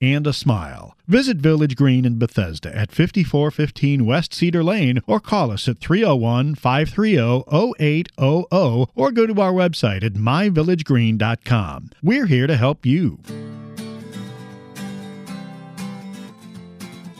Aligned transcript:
and 0.00 0.26
a 0.26 0.32
smile. 0.32 0.96
Visit 1.06 1.38
Village 1.38 1.76
Green 1.76 2.04
in 2.04 2.18
Bethesda 2.18 2.74
at 2.74 2.92
5415 2.92 4.04
West 4.04 4.34
Cedar 4.34 4.62
Lane 4.62 5.00
or 5.06 5.20
call 5.20 5.50
us 5.50 5.68
at 5.68 5.78
301 5.78 6.54
530 6.54 7.44
0800 7.78 8.88
or 8.94 9.12
go 9.12 9.26
to 9.26 9.40
our 9.40 9.52
website 9.52 10.04
at 10.04 10.14
myvillagegreen.com. 10.14 11.90
We're 12.02 12.26
here 12.26 12.46
to 12.46 12.56
help 12.56 12.84
you. 12.84 13.18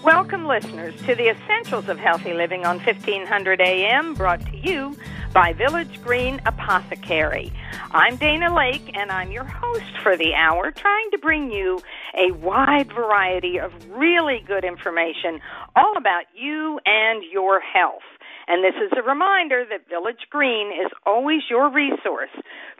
Welcome, 0.04 0.46
listeners, 0.46 0.94
to 1.06 1.16
the 1.16 1.28
Essentials 1.28 1.88
of 1.88 1.98
Healthy 1.98 2.32
Living 2.32 2.64
on 2.64 2.78
1500 2.78 3.60
AM, 3.60 4.14
brought 4.14 4.40
to 4.46 4.56
you 4.56 4.96
by 5.34 5.52
Village 5.52 6.00
Green 6.02 6.40
Apothecary. 6.46 7.52
I'm 7.90 8.14
Dana 8.14 8.54
Lake, 8.54 8.92
and 8.94 9.10
I'm 9.10 9.32
your 9.32 9.44
host 9.44 9.98
for 10.04 10.16
the 10.16 10.34
hour, 10.34 10.70
trying 10.70 11.10
to 11.10 11.18
bring 11.18 11.50
you 11.50 11.80
a 12.16 12.30
wide 12.30 12.92
variety 12.92 13.58
of 13.58 13.72
really 13.90 14.40
good 14.46 14.64
information 14.64 15.40
all 15.74 15.96
about 15.96 16.24
you 16.32 16.78
and 16.86 17.24
your 17.32 17.60
health. 17.60 18.06
And 18.46 18.64
this 18.64 18.80
is 18.80 18.92
a 18.96 19.02
reminder 19.02 19.64
that 19.68 19.90
Village 19.90 20.26
Green 20.30 20.68
is 20.68 20.90
always 21.04 21.42
your 21.50 21.70
resource 21.70 22.30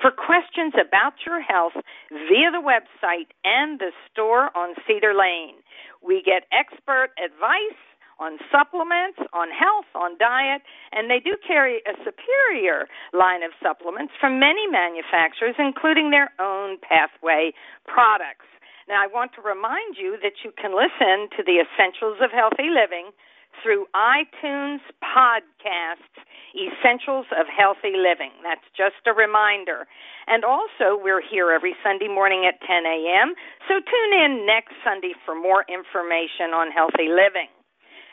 for 0.00 0.10
questions 0.12 0.72
about 0.80 1.14
your 1.26 1.42
health 1.42 1.74
via 2.10 2.50
the 2.52 2.62
website 2.62 3.28
and 3.44 3.78
the 3.78 3.90
store 4.10 4.56
on 4.56 4.74
Cedar 4.86 5.12
Lane. 5.12 5.56
We 6.02 6.22
get 6.22 6.46
expert 6.52 7.10
advice 7.18 7.78
on 8.18 8.38
supplements, 8.50 9.18
on 9.32 9.48
health, 9.54 9.86
on 9.94 10.18
diet, 10.18 10.62
and 10.90 11.08
they 11.08 11.20
do 11.22 11.38
carry 11.46 11.78
a 11.86 11.94
superior 12.02 12.90
line 13.14 13.42
of 13.42 13.52
supplements 13.62 14.12
from 14.18 14.40
many 14.40 14.66
manufacturers, 14.66 15.54
including 15.58 16.10
their 16.10 16.30
own 16.40 16.78
pathway 16.82 17.54
products. 17.86 18.46
Now, 18.88 18.98
I 18.98 19.06
want 19.06 19.32
to 19.36 19.42
remind 19.42 20.00
you 20.00 20.18
that 20.22 20.42
you 20.42 20.50
can 20.56 20.74
listen 20.74 21.30
to 21.36 21.44
the 21.46 21.62
Essentials 21.62 22.18
of 22.18 22.32
Healthy 22.32 22.74
Living 22.74 23.14
through 23.62 23.86
iTunes 23.94 24.80
podcasts, 25.02 26.14
Essentials 26.56 27.26
of 27.36 27.46
Healthy 27.46 27.96
Living. 27.96 28.32
That's 28.42 28.64
just 28.76 29.02
a 29.06 29.12
reminder. 29.12 29.86
And 30.26 30.44
also, 30.44 30.96
we're 30.96 31.22
here 31.22 31.52
every 31.52 31.74
Sunday 31.82 32.08
morning 32.08 32.48
at 32.48 32.60
10 32.66 32.84
a.m., 32.84 33.34
so 33.68 33.80
tune 33.80 34.12
in 34.12 34.46
next 34.46 34.74
Sunday 34.84 35.14
for 35.24 35.34
more 35.34 35.64
information 35.68 36.52
on 36.52 36.70
healthy 36.70 37.08
living. 37.08 37.48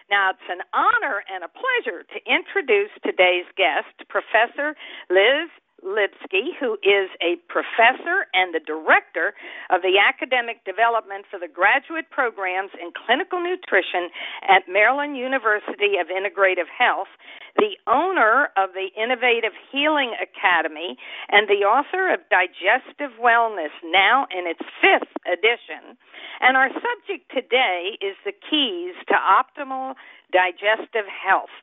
Now, 0.10 0.32
it's 0.32 0.50
an 0.50 0.62
honor 0.70 1.26
and 1.26 1.44
a 1.44 1.50
pleasure 1.50 2.06
to 2.06 2.18
introduce 2.30 2.94
today's 3.02 3.50
guest, 3.58 3.90
Professor 4.08 4.78
Liz 5.10 5.50
Lipski, 5.86 6.58
who 6.60 6.74
is 6.82 7.14
a 7.22 7.38
professor 7.48 8.26
and 8.34 8.54
the 8.54 8.60
director 8.60 9.38
of 9.70 9.86
the 9.86 10.02
academic 10.02 10.66
development 10.66 11.30
for 11.30 11.38
the 11.38 11.48
graduate 11.48 12.10
programs 12.10 12.74
in 12.82 12.90
clinical 12.92 13.38
nutrition 13.38 14.10
at 14.50 14.66
Maryland 14.66 15.16
University 15.16 16.02
of 16.02 16.10
Integrative 16.10 16.68
Health, 16.68 17.14
the 17.56 17.78
owner 17.86 18.50
of 18.58 18.74
the 18.74 18.90
Innovative 18.98 19.54
Healing 19.72 20.18
Academy, 20.18 20.98
and 21.30 21.48
the 21.48 21.64
author 21.64 22.12
of 22.12 22.26
Digestive 22.34 23.14
Wellness, 23.22 23.72
now 23.86 24.26
in 24.34 24.50
its 24.50 24.66
fifth 24.82 25.14
edition. 25.30 25.96
And 26.42 26.58
our 26.58 26.74
subject 26.74 27.30
today 27.30 28.02
is 28.02 28.18
the 28.26 28.34
keys 28.34 28.98
to 29.08 29.16
optimal 29.16 29.94
digestive 30.34 31.06
health, 31.06 31.54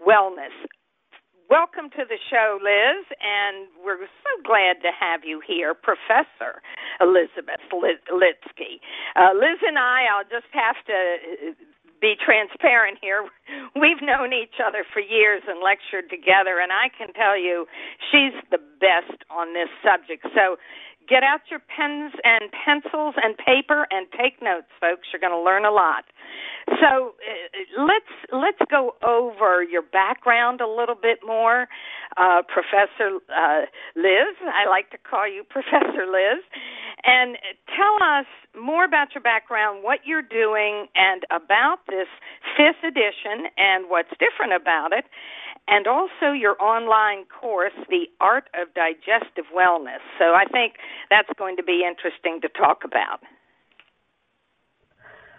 wellness. 0.00 0.54
Welcome 1.50 1.92
to 1.92 2.08
the 2.08 2.16
show, 2.32 2.56
Liz, 2.56 3.04
and 3.20 3.68
we're 3.84 4.00
so 4.00 4.32
glad 4.48 4.80
to 4.80 4.88
have 4.96 5.28
you 5.28 5.44
here, 5.44 5.74
Professor 5.76 6.64
Elizabeth 7.04 7.60
Lipski. 7.68 8.80
Uh, 9.12 9.36
Liz 9.36 9.60
and 9.60 9.76
I, 9.76 10.08
I'll 10.08 10.24
just 10.24 10.48
have 10.56 10.80
to 10.88 11.52
be 12.00 12.16
transparent 12.16 12.96
here. 13.00 13.28
We've 13.76 14.00
known 14.00 14.32
each 14.32 14.56
other 14.56 14.88
for 14.88 15.00
years 15.04 15.42
and 15.44 15.60
lectured 15.60 16.08
together, 16.08 16.64
and 16.64 16.72
I 16.72 16.88
can 16.88 17.12
tell 17.12 17.36
you 17.36 17.66
she's 18.08 18.32
the 18.48 18.60
best 18.80 19.20
on 19.28 19.52
this 19.52 19.68
subject. 19.84 20.24
So 20.32 20.56
get 21.08 21.22
out 21.22 21.40
your 21.50 21.60
pens 21.60 22.12
and 22.24 22.50
pencils 22.52 23.14
and 23.22 23.36
paper 23.36 23.86
and 23.90 24.06
take 24.12 24.42
notes 24.42 24.68
folks. 24.80 25.08
You're 25.12 25.20
going 25.20 25.32
to 25.32 25.42
learn 25.42 25.64
a 25.64 25.70
lot. 25.70 26.04
So 26.66 27.14
uh, 27.20 27.84
let's 27.84 28.14
let's 28.32 28.70
go 28.70 28.94
over 29.02 29.62
your 29.62 29.82
background 29.82 30.60
a 30.60 30.68
little 30.68 30.94
bit 30.94 31.20
more. 31.26 31.68
Uh, 32.16 32.42
professor 32.46 33.18
uh, 33.34 33.66
liz 33.96 34.38
i 34.46 34.68
like 34.68 34.88
to 34.90 34.98
call 34.98 35.26
you 35.28 35.44
professor 35.48 36.06
liz. 36.06 36.42
And 37.04 37.36
tell 37.68 37.96
us 38.00 38.26
more 38.56 38.84
about 38.84 39.14
your 39.14 39.22
background 39.22 39.84
what 39.84 40.00
you're 40.06 40.22
doing 40.22 40.86
and 40.94 41.22
about 41.30 41.80
this 41.86 42.08
fifth 42.56 42.82
edition 42.82 43.52
and 43.58 43.90
what's 43.90 44.12
different 44.16 44.54
about 44.54 44.92
it 44.92 45.04
and 45.68 45.86
also 45.86 46.32
your 46.38 46.60
online 46.62 47.24
course, 47.24 47.72
The 47.88 48.06
Art 48.20 48.48
of 48.60 48.72
Digestive 48.74 49.46
Wellness. 49.54 50.02
So 50.18 50.34
I 50.34 50.44
think 50.50 50.74
that's 51.10 51.28
going 51.38 51.56
to 51.56 51.62
be 51.62 51.84
interesting 51.86 52.40
to 52.42 52.48
talk 52.48 52.82
about. 52.84 53.20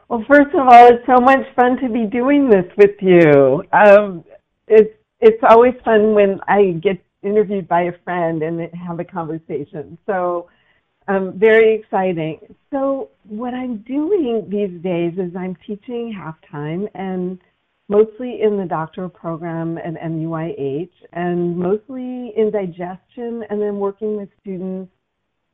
Well, 0.10 0.24
first 0.28 0.54
of 0.54 0.68
all, 0.68 0.88
it's 0.88 1.06
so 1.06 1.20
much 1.20 1.46
fun 1.56 1.78
to 1.82 1.90
be 1.90 2.06
doing 2.06 2.50
this 2.50 2.66
with 2.78 2.96
you. 3.02 3.64
Um, 3.74 4.24
it's 4.68 4.94
it's 5.20 5.42
always 5.50 5.74
fun 5.84 6.14
when 6.14 6.40
I 6.48 6.74
get 6.84 7.04
interviewed 7.24 7.68
by 7.68 7.84
a 7.84 7.92
friend 8.04 8.44
and 8.44 8.70
have 8.76 9.00
a 9.00 9.04
conversation. 9.04 9.98
So, 10.06 10.48
um, 11.08 11.34
very 11.38 11.74
exciting. 11.74 12.40
So, 12.72 13.10
what 13.24 13.54
I'm 13.54 13.78
doing 13.78 14.48
these 14.50 14.82
days 14.84 15.14
is 15.18 15.36
I'm 15.36 15.58
teaching 15.66 16.14
half 16.14 16.36
time 16.52 16.88
and 16.94 17.40
mostly 17.88 18.42
in 18.42 18.58
the 18.58 18.66
doctoral 18.66 19.10
program 19.10 19.78
at 19.78 19.94
MUIH 19.96 20.90
and 21.14 21.58
mostly 21.58 22.34
in 22.36 22.52
digestion 22.52 23.44
and 23.50 23.62
then 23.62 23.78
working 23.78 24.18
with 24.18 24.30
students 24.42 24.92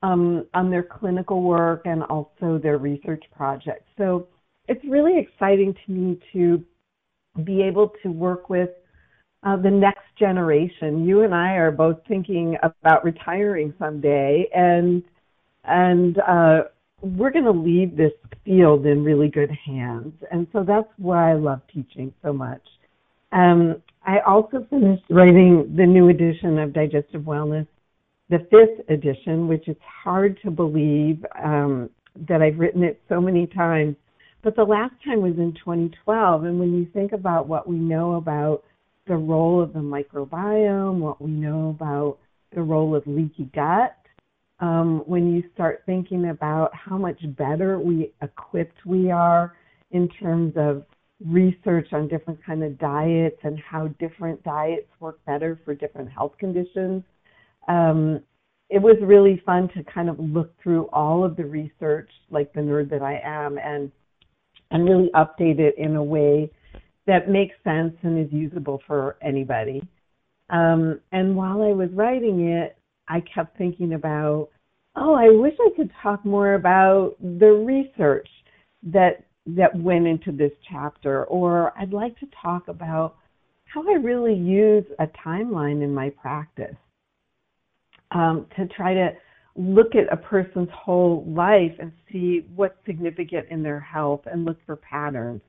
um, 0.04 0.46
on 0.54 0.70
their 0.70 0.84
clinical 0.84 1.44
work 1.44 1.82
and 1.86 2.04
also 2.04 2.60
their 2.62 2.78
research 2.78 3.24
projects. 3.36 3.86
So 3.98 4.28
it's 4.68 4.84
really 4.88 5.20
exciting 5.20 5.76
to 5.86 5.92
me 5.92 6.20
to 6.34 6.64
be 7.44 7.62
able 7.62 7.92
to 8.04 8.10
work 8.10 8.50
with 8.50 8.70
uh, 9.44 9.58
the 9.58 9.70
next 9.70 10.06
generation. 10.18 11.06
You 11.06 11.24
and 11.24 11.34
I 11.34 11.54
are 11.54 11.72
both 11.72 11.98
thinking 12.08 12.58
about 12.62 13.04
retiring 13.04 13.74
someday, 13.80 14.48
and 14.54 15.04
and 15.64 16.18
uh, 16.20 16.62
we're 17.02 17.32
going 17.32 17.46
to 17.46 17.52
leave 17.52 17.98
this 17.98 18.12
field 18.46 18.86
in 18.86 19.04
really 19.04 19.28
good 19.28 19.52
hands. 19.66 20.14
And 20.32 20.48
so 20.54 20.64
that's 20.64 20.88
why 20.98 21.32
I 21.32 21.34
love 21.34 21.62
teaching 21.74 22.14
so 22.24 22.32
much. 22.32 22.62
Um, 23.32 23.82
I 24.06 24.20
also 24.20 24.66
finished 24.70 25.04
writing 25.10 25.74
the 25.76 25.86
new 25.86 26.10
edition 26.10 26.60
of 26.60 26.74
Digestive 26.74 27.22
Wellness, 27.22 27.68
the 28.30 28.48
fifth 28.50 28.90
edition, 28.90 29.48
which 29.48 29.68
is 29.68 29.78
hard 30.04 30.40
to 30.44 30.52
believe 30.52 31.24
um, 31.44 31.90
that 32.28 32.42
I've 32.42 32.60
written 32.60 32.84
it 32.84 33.02
so 33.10 33.22
many 33.22 33.48
times. 33.48 33.96
But 34.44 34.56
the 34.56 34.64
last 34.64 34.94
time 35.06 35.22
was 35.22 35.38
in 35.38 35.54
2012. 35.54 36.44
And 36.46 36.60
when 36.60 36.74
you 36.74 36.88
think 36.94 37.14
about 37.14 37.48
what 37.48 37.68
we 37.68 37.76
know 37.76 38.16
about 38.16 38.64
the 39.08 39.16
role 39.16 39.62
of 39.62 39.74
the 39.74 39.80
microbiome, 39.80 41.00
what 41.00 41.22
we 41.22 41.32
know 41.32 41.70
about 41.70 42.18
the 42.54 42.62
role 42.62 42.96
of 42.96 43.06
leaky 43.06 43.50
gut, 43.54 43.96
um, 44.62 45.04
when 45.06 45.34
you 45.34 45.44
start 45.54 45.84
thinking 45.86 46.30
about 46.30 46.74
how 46.74 46.98
much 46.98 47.20
better 47.36 47.80
we 47.80 48.14
equipped 48.22 48.86
we 48.86 49.12
are 49.12 49.56
in 49.92 50.08
terms 50.08 50.54
of 50.56 50.86
research 51.26 51.90
on 51.92 52.08
different 52.08 52.44
kind 52.44 52.64
of 52.64 52.78
diets 52.80 53.38
and 53.44 53.60
how 53.60 53.88
different 54.00 54.42
diets 54.44 54.88
work 55.00 55.20
better 55.26 55.60
for 55.66 55.76
different 55.76 56.10
health 56.10 56.34
conditions. 56.40 57.04
Um, 57.68 58.22
it 58.70 58.82
was 58.82 58.96
really 59.02 59.42
fun 59.46 59.68
to 59.76 59.84
kind 59.84 60.10
of 60.10 60.18
look 60.20 60.54
through 60.64 60.86
all 60.94 61.26
of 61.26 61.36
the 61.36 61.46
research, 61.46 62.10
like 62.30 62.54
the 62.54 62.62
nerd 62.62 62.90
that 62.92 63.02
I 63.02 63.20
am, 63.24 63.58
and 63.58 63.92
and 64.72 64.86
really 64.86 65.10
update 65.14 65.60
it 65.60 65.76
in 65.78 65.98
a 65.98 66.04
way 66.04 66.50
that 67.06 67.30
makes 67.30 67.56
sense 67.64 67.94
and 68.04 68.18
is 68.18 68.32
usable 68.32 68.82
for 68.88 69.18
anybody. 69.22 69.82
Um, 70.50 71.02
and 71.12 71.36
while 71.36 71.62
I 71.62 71.74
was 71.74 71.90
writing 71.92 72.48
it, 72.48 72.78
I 73.08 73.22
kept 73.22 73.58
thinking 73.58 73.94
about, 73.94 74.50
oh, 74.96 75.14
I 75.14 75.30
wish 75.30 75.54
I 75.60 75.70
could 75.76 75.92
talk 76.04 76.26
more 76.26 76.56
about 76.56 77.16
the 77.22 77.52
research 77.66 78.28
that 78.84 79.24
that 79.48 79.76
went 79.76 80.08
into 80.08 80.32
this 80.32 80.52
chapter, 80.70 81.26
or 81.26 81.74
I'd 81.78 81.94
like 81.94 82.20
to 82.20 82.28
talk 82.42 82.68
about 82.68 83.16
how 83.66 83.82
I 83.90 83.96
really 83.96 84.36
use 84.36 84.86
a 85.00 85.08
timeline 85.26 85.84
in 85.84 85.94
my 85.94 86.12
practice. 86.12 86.76
um, 88.12 88.48
to 88.58 88.68
try 88.68 88.94
to 88.94 89.12
look 89.56 89.96
at 89.96 90.12
a 90.12 90.18
person's 90.18 90.70
whole 90.74 91.26
life 91.28 91.74
and 91.80 91.92
see 92.12 92.46
what's 92.56 92.76
significant 92.86 93.48
in 93.50 93.64
their 93.64 93.80
health 93.80 94.22
and 94.32 94.46
look 94.46 94.58
for 94.66 94.76
patterns. 94.78 95.42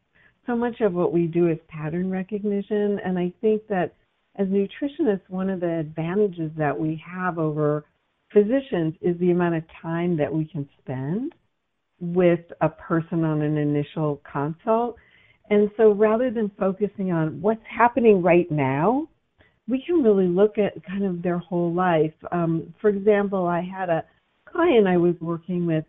So 0.46 0.56
much 0.56 0.80
of 0.80 0.92
what 0.92 1.12
we 1.12 1.26
do 1.26 1.48
is 1.48 1.58
pattern 1.68 2.10
recognition, 2.10 2.98
and 3.04 3.18
I 3.18 3.32
think 3.40 3.66
that 3.68 3.94
as 4.36 4.48
nutritionists, 4.48 5.28
one 5.28 5.50
of 5.50 5.60
the 5.60 5.78
advantages 5.78 6.50
that 6.56 6.78
we 6.78 7.02
have 7.06 7.38
over 7.38 7.84
physicians 8.32 8.94
is 9.00 9.18
the 9.18 9.30
amount 9.30 9.54
of 9.56 9.64
time 9.80 10.16
that 10.16 10.32
we 10.32 10.44
can 10.44 10.68
spend 10.80 11.34
with 12.00 12.40
a 12.60 12.68
person 12.68 13.24
on 13.24 13.42
an 13.42 13.56
initial 13.56 14.20
consult. 14.30 14.96
And 15.50 15.70
so 15.76 15.92
rather 15.92 16.30
than 16.30 16.50
focusing 16.58 17.12
on 17.12 17.40
what's 17.40 17.62
happening 17.68 18.22
right 18.22 18.50
now, 18.50 19.08
we 19.68 19.82
can 19.86 20.02
really 20.02 20.26
look 20.26 20.58
at 20.58 20.84
kind 20.84 21.04
of 21.04 21.22
their 21.22 21.38
whole 21.38 21.72
life. 21.72 22.12
Um, 22.32 22.74
for 22.80 22.90
example, 22.90 23.46
I 23.46 23.60
had 23.60 23.88
a 23.88 24.04
client 24.50 24.86
I 24.86 24.96
was 24.96 25.14
working 25.20 25.66
with, 25.66 25.84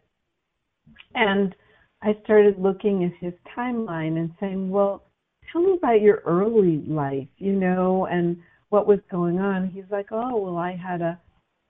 and 1.16 1.56
I 2.01 2.18
started 2.24 2.60
looking 2.60 3.04
at 3.04 3.12
his 3.19 3.34
timeline 3.57 4.18
and 4.18 4.31
saying, 4.40 4.69
Well, 4.69 5.04
tell 5.51 5.62
me 5.62 5.78
about 5.78 6.01
your 6.01 6.22
early 6.25 6.84
life, 6.88 7.28
you 7.38 7.54
know, 7.54 8.07
and 8.12 8.38
what 8.69 8.88
was 8.88 9.00
going 9.10 9.40
on. 9.40 9.69
He's 9.69 9.90
like, 9.90 10.07
Oh, 10.12 10.38
well, 10.38 10.57
I 10.57 10.75
had 10.75 11.01
a 11.01 11.19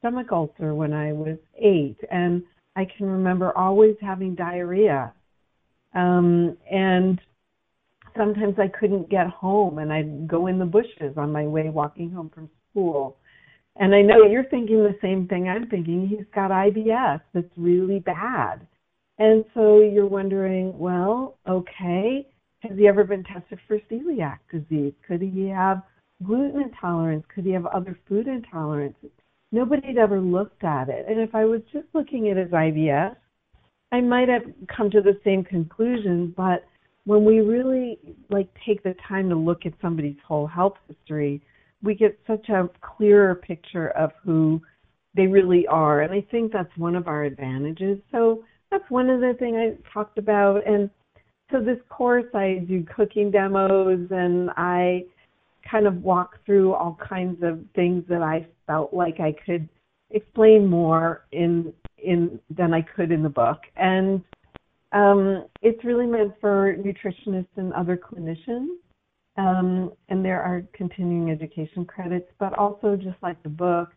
stomach 0.03 0.33
ulcer 0.33 0.75
when 0.75 0.91
I 0.91 1.13
was 1.13 1.38
eight, 1.57 1.97
and 2.11 2.44
I 2.75 2.85
can 2.85 3.05
remember 3.05 3.57
always 3.57 3.95
having 4.01 4.35
diarrhea. 4.35 5.13
Um, 5.95 6.57
and 6.69 7.21
sometimes 8.17 8.55
I 8.59 8.67
couldn't 8.67 9.09
get 9.09 9.27
home 9.27 9.77
and 9.77 9.94
I'd 9.94 10.27
go 10.27 10.47
in 10.47 10.59
the 10.59 10.65
bushes 10.65 11.15
on 11.17 11.31
my 11.31 11.45
way 11.45 11.69
walking 11.69 12.11
home 12.11 12.31
from 12.33 12.50
school. 12.69 13.17
And 13.77 13.95
I 13.95 14.01
know 14.01 14.25
you're 14.25 14.44
thinking 14.45 14.83
the 14.83 14.97
same 15.01 15.27
thing 15.27 15.47
I'm 15.47 15.69
thinking. 15.69 16.07
He's 16.07 16.25
got 16.35 16.51
IBS 16.51 17.21
that's 17.33 17.47
really 17.55 18.00
bad. 18.00 18.67
And 19.19 19.45
so 19.53 19.79
you're 19.79 20.07
wondering, 20.07 20.77
well, 20.77 21.38
okay, 21.47 22.27
has 22.59 22.77
he 22.77 22.88
ever 22.88 23.03
been 23.03 23.23
tested 23.23 23.59
for 23.67 23.79
celiac 23.91 24.39
disease? 24.51 24.94
Could 25.07 25.21
he 25.21 25.47
have 25.47 25.83
gluten 26.23 26.61
intolerance? 26.61 27.23
Could 27.33 27.45
he 27.45 27.51
have 27.51 27.67
other 27.67 27.97
food 28.07 28.27
intolerances? 28.27 29.11
Nobody 29.53 29.85
had 29.85 29.97
ever 29.97 30.19
looked 30.19 30.63
at 30.63 30.89
it. 30.89 31.05
And 31.07 31.19
if 31.19 31.35
I 31.35 31.45
was 31.45 31.61
just 31.71 31.85
looking 31.94 32.29
at 32.29 32.38
his 32.38 32.50
IBS, 32.50 33.15
I 33.91 34.01
might 34.01 34.27
have 34.27 34.41
come 34.75 34.89
to 34.89 35.00
the 35.00 35.19
same 35.23 35.44
conclusion, 35.44 36.33
but 36.35 36.65
when 37.05 37.23
we 37.23 37.41
really 37.41 38.00
like 38.31 38.50
take 38.65 38.81
the 38.81 38.95
time 39.07 39.29
to 39.29 39.35
look 39.35 39.67
at 39.67 39.73
somebody's 39.79 40.17
whole 40.27 40.47
health 40.47 40.73
history, 40.88 41.39
we 41.83 41.94
get 41.94 42.17
such 42.25 42.50
a 42.50 42.67
clearer 42.81 43.35
picture 43.35 43.89
of 43.89 44.09
who 44.25 44.59
they 45.15 45.27
really 45.27 45.67
are. 45.67 46.01
And 46.01 46.11
I 46.11 46.25
think 46.31 46.51
that's 46.51 46.75
one 46.75 46.95
of 46.95 47.07
our 47.07 47.23
advantages. 47.23 48.00
So 48.11 48.44
that's 48.71 48.89
one 48.89 49.07
of 49.07 49.21
the 49.21 49.35
things 49.38 49.55
I 49.55 49.91
talked 49.94 50.17
about. 50.17 50.65
And 50.65 50.89
so 51.51 51.61
this 51.61 51.77
course, 51.89 52.25
I 52.33 52.65
do 52.67 52.83
cooking 52.95 53.29
demos 53.29 54.07
and 54.09 54.50
I 54.57 55.03
kind 55.69 55.85
of 55.85 56.01
walk 56.01 56.39
through 56.44 56.73
all 56.73 56.97
kinds 57.07 57.44
of 57.44 57.59
things 57.75 58.03
that 58.09 58.23
I 58.23 58.47
felt 58.68 58.94
like 58.94 59.19
I 59.19 59.36
could 59.45 59.68
explain 60.12 60.68
more 60.68 61.25
in 61.31 61.74
in 61.98 62.39
than 62.50 62.74
I 62.74 62.81
could 62.81 63.12
in 63.12 63.24
the 63.24 63.30
book. 63.30 63.60
And 63.75 64.21
um, 64.92 65.45
it's 65.62 65.83
really 65.83 66.06
meant 66.06 66.33
for 66.39 66.75
nutritionists 66.75 67.57
and 67.57 67.74
other 67.74 67.98
clinicians. 67.98 68.77
Um, 69.36 69.92
and 70.10 70.24
there 70.24 70.42
are 70.42 70.63
continuing 70.74 71.31
education 71.31 71.86
credits, 71.86 72.30
but 72.39 72.56
also 72.57 72.95
just 72.95 73.18
like 73.24 73.42
the 73.42 73.50
book, 73.50 73.89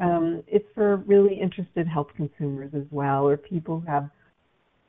um, 0.00 0.42
it's 0.48 0.66
for 0.74 0.96
really 0.96 1.38
interested 1.40 1.86
health 1.86 2.08
consumers 2.16 2.72
as 2.74 2.86
well, 2.90 3.26
or 3.28 3.36
people 3.36 3.80
who 3.80 3.86
have 3.86 4.10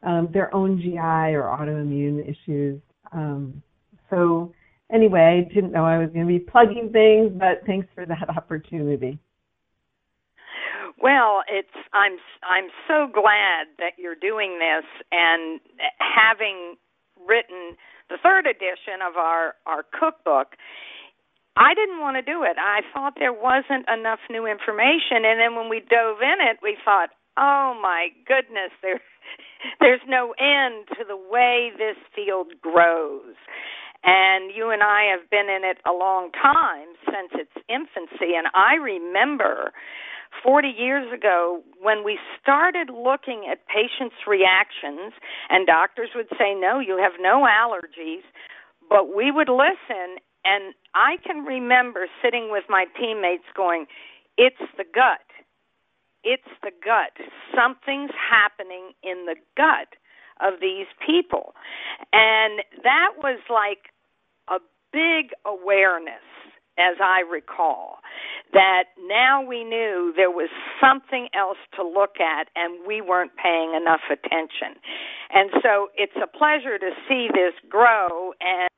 um, 0.04 0.30
their 0.33 0.54
own 0.54 0.81
GI 0.81 1.36
or 1.36 1.44
autoimmune 1.44 2.27
issues. 2.27 2.81
Um, 3.12 3.62
so 4.09 4.51
anyway, 4.92 5.45
I 5.45 5.54
didn't 5.54 5.72
know 5.72 5.86
I 5.86 5.98
was 5.98 6.10
going 6.13 6.25
to 6.25 6.31
be 6.31 6.39
plugging 6.39 6.89
things, 6.92 7.31
but 7.34 7.66
thanks 7.66 7.88
for 7.94 8.06
that 8.06 8.30
opportunity. 8.38 9.19
Well, 11.01 11.44
it's 11.48 11.78
I'm 11.94 12.18
I'm 12.42 12.69
so 12.88 13.06
glad 13.13 13.69
that 13.78 14.01
you're 14.01 14.18
doing 14.18 14.57
this 14.57 14.86
and 15.12 15.60
having 16.00 16.75
written 17.28 17.78
the 18.10 18.18
third 18.22 18.48
edition 18.48 19.06
of 19.07 19.16
our 19.16 19.54
our 19.68 19.84
cookbook. 19.94 20.57
I 21.56 21.74
didn't 21.74 22.01
want 22.01 22.18
to 22.18 22.22
do 22.22 22.44
it. 22.44 22.57
I 22.57 22.81
thought 22.94 23.13
there 23.18 23.33
wasn't 23.33 23.90
enough 23.90 24.19
new 24.30 24.45
information 24.45 25.22
and 25.25 25.40
then 25.40 25.56
when 25.56 25.69
we 25.69 25.81
dove 25.81 26.22
in 26.22 26.42
it, 26.42 26.57
we 26.63 26.78
thought, 26.83 27.10
"Oh 27.38 27.78
my 27.80 28.10
goodness, 28.25 28.74
there 28.81 29.01
there's 29.80 30.01
no 30.07 30.33
end 30.40 30.88
to 30.98 31.06
the 31.07 31.18
way 31.18 31.69
this 31.78 31.98
field 32.16 32.54
grows." 32.60 33.36
And 34.07 34.56
you 34.56 34.71
and 34.71 34.81
I 34.81 35.12
have 35.12 35.30
been 35.30 35.51
in 35.51 35.68
it 35.68 35.77
a 35.86 35.92
long 35.92 36.31
time 36.31 36.95
since 37.06 37.36
its 37.36 37.51
infancy 37.68 38.39
and 38.39 38.48
I 38.56 38.75
remember 38.75 39.74
40 40.44 40.68
years 40.69 41.12
ago 41.13 41.62
when 41.81 42.04
we 42.04 42.19
started 42.42 42.89
looking 42.89 43.48
at 43.51 43.68
patients' 43.68 44.27
reactions, 44.27 45.13
and 45.50 45.65
doctors 45.68 46.09
would 46.15 46.30
say, 46.38 46.54
No, 46.56 46.80
you 46.80 46.98
have 46.98 47.13
no 47.19 47.48
allergies, 47.48 48.24
but 48.89 49.15
we 49.15 49.31
would 49.31 49.50
listen. 49.50 50.19
And 50.45 50.74
I 50.95 51.18
can 51.25 51.44
remember 51.44 52.07
sitting 52.24 52.50
with 52.51 52.63
my 52.69 52.86
teammates 53.00 53.45
going, 53.56 53.86
It's 54.38 54.62
the 54.77 54.86
gut. 54.86 55.25
It's 56.24 56.50
the 56.63 56.71
gut. 56.83 57.15
Something's 57.56 58.12
happening 58.15 58.92
in 59.04 59.25
the 59.25 59.36
gut 59.56 59.95
of 60.42 60.59
these 60.62 60.88
people. 61.06 61.56
And 62.13 62.62
that 62.83 63.13
was 63.18 63.39
like 63.50 63.89
big 64.92 65.31
awareness 65.45 66.24
as 66.78 66.98
I 67.01 67.22
recall, 67.25 67.98
that 68.54 68.94
now 69.10 69.44
we 69.44 69.63
knew 69.63 70.13
there 70.16 70.31
was 70.31 70.50
something 70.80 71.28
else 71.34 71.57
to 71.75 71.84
look 71.84 72.22
at 72.22 72.48
and 72.56 72.86
we 72.86 73.01
weren't 73.01 73.31
paying 73.36 73.74
enough 73.74 74.06
attention. 74.12 74.78
And 75.34 75.50
so 75.63 75.89
it's 75.98 76.16
a 76.16 76.28
pleasure 76.28 76.78
to 76.78 76.92
see 77.10 77.30
this 77.34 77.54
grow 77.68 78.34
and 78.39 78.69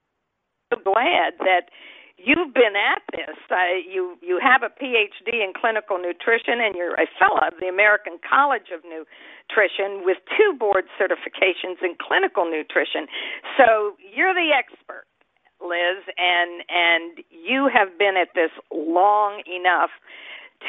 I'm 0.71 0.83
glad 0.83 1.33
that 1.39 1.73
you've 2.17 2.53
been 2.53 2.77
at 2.77 3.01
this. 3.11 3.35
Uh, 3.49 3.81
you 3.81 4.15
you 4.21 4.39
have 4.41 4.61
a 4.61 4.69
PhD 4.69 5.41
in 5.41 5.53
clinical 5.55 5.97
nutrition 5.97 6.61
and 6.61 6.75
you're 6.75 6.93
a 6.93 7.09
fellow 7.17 7.41
of 7.41 7.57
the 7.59 7.67
American 7.67 8.21
College 8.21 8.69
of 8.69 8.85
Nutrition 8.85 10.05
with 10.05 10.17
two 10.37 10.53
board 10.57 10.85
certifications 10.99 11.81
in 11.81 11.97
clinical 11.97 12.45
nutrition. 12.45 13.09
So 13.57 13.97
you're 14.13 14.33
the 14.33 14.53
expert. 14.53 15.08
Liz, 15.61 16.03
and 16.17 16.63
and 16.69 17.23
you 17.29 17.69
have 17.73 17.97
been 17.97 18.15
at 18.17 18.29
this 18.35 18.51
long 18.71 19.41
enough 19.47 19.89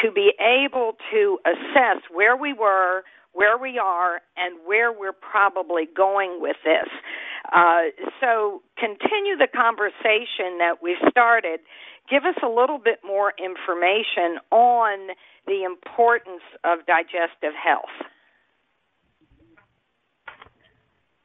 to 0.03 0.11
be 0.11 0.33
able 0.39 0.93
to 1.11 1.39
assess 1.45 2.03
where 2.13 2.37
we 2.37 2.53
were, 2.53 3.03
where 3.33 3.59
we 3.59 3.79
are, 3.79 4.21
and 4.37 4.59
where 4.65 4.93
we're 4.93 5.13
probably 5.13 5.89
going 5.97 6.41
with 6.41 6.57
this. 6.65 6.89
Uh, 7.53 7.91
so 8.21 8.63
continue 8.79 9.37
the 9.37 9.49
conversation 9.53 10.59
that 10.59 10.83
we 10.83 10.97
started. 11.11 11.61
Give 12.09 12.25
us 12.25 12.37
a 12.43 12.49
little 12.49 12.79
bit 12.79 13.01
more 13.05 13.33
information 13.39 14.39
on 14.51 15.15
the 15.47 15.65
importance 15.65 16.43
of 16.65 16.87
digestive 16.87 17.55
health. 17.55 17.91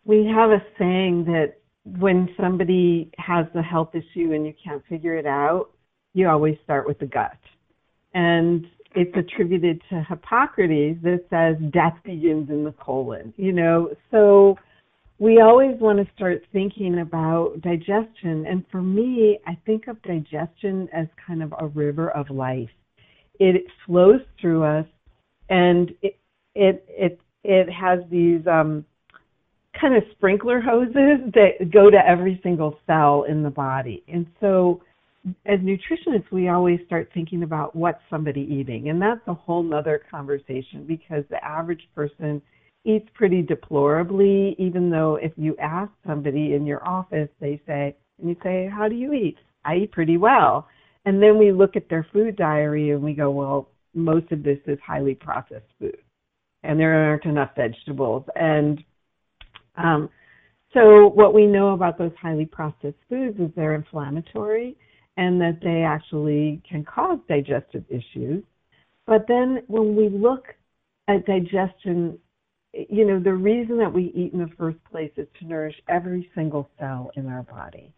We 0.05 0.25
have 0.27 0.51
a 0.51 0.63
saying 0.77 1.25
that 1.25 1.55
when 1.85 2.29
somebody 2.39 3.11
has 3.17 3.45
a 3.55 3.61
health 3.61 3.89
issue 3.93 4.33
and 4.33 4.45
you 4.45 4.53
can't 4.63 4.83
figure 4.89 5.15
it 5.15 5.25
out, 5.25 5.69
you 6.13 6.27
always 6.27 6.57
start 6.63 6.87
with 6.87 6.99
the 6.99 7.05
gut. 7.05 7.37
And 8.13 8.65
it's 8.95 9.15
attributed 9.15 9.81
to 9.89 10.03
Hippocrates 10.07 10.99
that 11.03 11.25
says 11.29 11.71
death 11.71 11.97
begins 12.03 12.49
in 12.49 12.63
the 12.63 12.71
colon, 12.73 13.33
you 13.37 13.51
know. 13.51 13.89
So 14.09 14.57
we 15.19 15.41
always 15.41 15.79
want 15.79 15.99
to 15.99 16.13
start 16.15 16.41
thinking 16.51 16.99
about 16.99 17.61
digestion. 17.61 18.45
And 18.47 18.65
for 18.71 18.81
me, 18.81 19.39
I 19.45 19.57
think 19.65 19.87
of 19.87 20.01
digestion 20.01 20.89
as 20.93 21.07
kind 21.25 21.43
of 21.43 21.53
a 21.59 21.67
river 21.67 22.09
of 22.11 22.29
life. 22.29 22.69
It 23.39 23.65
flows 23.85 24.21
through 24.39 24.63
us 24.63 24.85
and 25.49 25.91
it 26.01 26.17
it 26.55 26.85
it 26.89 27.19
it 27.43 27.69
has 27.69 27.99
these 28.09 28.45
um 28.47 28.85
kind 29.79 29.95
of 29.95 30.03
sprinkler 30.11 30.61
hoses 30.61 31.31
that 31.33 31.71
go 31.71 31.89
to 31.89 31.97
every 31.97 32.39
single 32.43 32.77
cell 32.87 33.25
in 33.27 33.43
the 33.43 33.49
body. 33.49 34.03
And 34.07 34.25
so 34.39 34.81
as 35.45 35.59
nutritionists, 35.59 36.31
we 36.31 36.49
always 36.49 36.79
start 36.85 37.09
thinking 37.13 37.43
about 37.43 37.75
what's 37.75 38.01
somebody 38.09 38.41
eating. 38.41 38.89
And 38.89 39.01
that's 39.01 39.21
a 39.27 39.33
whole 39.33 39.63
nother 39.63 40.01
conversation 40.09 40.85
because 40.87 41.23
the 41.29 41.43
average 41.43 41.87
person 41.95 42.41
eats 42.85 43.07
pretty 43.15 43.41
deplorably, 43.41 44.55
even 44.59 44.89
though 44.89 45.15
if 45.15 45.31
you 45.35 45.55
ask 45.57 45.91
somebody 46.05 46.53
in 46.53 46.65
your 46.65 46.87
office, 46.87 47.29
they 47.41 47.59
say, 47.65 47.95
and 48.19 48.29
you 48.29 48.35
say, 48.43 48.69
How 48.71 48.87
do 48.87 48.95
you 48.95 49.13
eat? 49.13 49.37
I 49.65 49.77
eat 49.77 49.91
pretty 49.91 50.17
well. 50.17 50.67
And 51.05 51.21
then 51.21 51.37
we 51.37 51.51
look 51.51 51.75
at 51.75 51.89
their 51.89 52.07
food 52.13 52.35
diary 52.35 52.91
and 52.91 53.01
we 53.01 53.13
go, 53.13 53.31
Well, 53.31 53.69
most 53.93 54.31
of 54.31 54.43
this 54.43 54.59
is 54.67 54.77
highly 54.85 55.15
processed 55.15 55.71
food, 55.79 55.97
and 56.63 56.79
there 56.79 56.93
aren't 56.93 57.25
enough 57.25 57.51
vegetables. 57.55 58.25
And 58.35 58.83
um, 59.77 60.09
so, 60.73 61.07
what 61.07 61.33
we 61.33 61.45
know 61.45 61.69
about 61.69 61.97
those 61.97 62.11
highly 62.21 62.45
processed 62.45 62.97
foods 63.07 63.39
is 63.39 63.49
they're 63.55 63.75
inflammatory 63.75 64.75
and 65.15 65.39
that 65.39 65.59
they 65.63 65.83
actually 65.83 66.61
can 66.69 66.83
cause 66.83 67.19
digestive 67.29 67.85
issues. 67.89 68.43
But 69.07 69.25
then, 69.27 69.63
when 69.67 69.95
we 69.95 70.09
look 70.09 70.47
at 71.07 71.25
digestion, 71.25 72.19
you 72.73 73.05
know, 73.05 73.19
the 73.19 73.33
reason 73.33 73.77
that 73.77 73.93
we 73.93 74.11
eat 74.13 74.33
in 74.33 74.39
the 74.39 74.51
first 74.57 74.77
place 74.91 75.11
is 75.15 75.27
to 75.39 75.47
nourish 75.47 75.75
every 75.87 76.29
single 76.35 76.69
cell 76.77 77.09
in 77.15 77.27
our 77.27 77.43
body. 77.43 77.93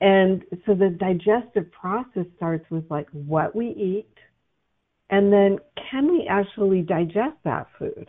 And 0.00 0.42
so 0.66 0.74
the 0.74 0.90
digestive 0.90 1.70
process 1.72 2.26
starts 2.36 2.68
with 2.70 2.84
like 2.90 3.08
what 3.10 3.56
we 3.56 3.68
eat, 3.68 4.14
and 5.10 5.32
then 5.32 5.58
can 5.90 6.10
we 6.10 6.26
actually 6.28 6.82
digest 6.82 7.36
that 7.44 7.66
food? 7.78 8.08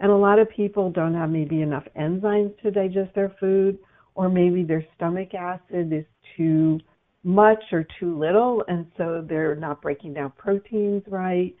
And 0.00 0.10
a 0.10 0.16
lot 0.16 0.38
of 0.38 0.48
people 0.50 0.90
don't 0.90 1.14
have 1.14 1.30
maybe 1.30 1.60
enough 1.60 1.84
enzymes 1.98 2.58
to 2.62 2.70
digest 2.70 3.14
their 3.14 3.34
food, 3.38 3.78
or 4.14 4.28
maybe 4.28 4.64
their 4.64 4.84
stomach 4.96 5.34
acid 5.34 5.92
is 5.92 6.04
too 6.36 6.80
much 7.22 7.62
or 7.70 7.86
too 7.98 8.18
little, 8.18 8.64
and 8.68 8.86
so 8.96 9.24
they're 9.28 9.54
not 9.54 9.82
breaking 9.82 10.14
down 10.14 10.32
proteins 10.38 11.02
right. 11.06 11.54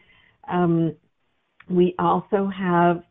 Um, 0.50 0.96
we 1.68 1.94
also 1.98 2.46
have 2.46 3.02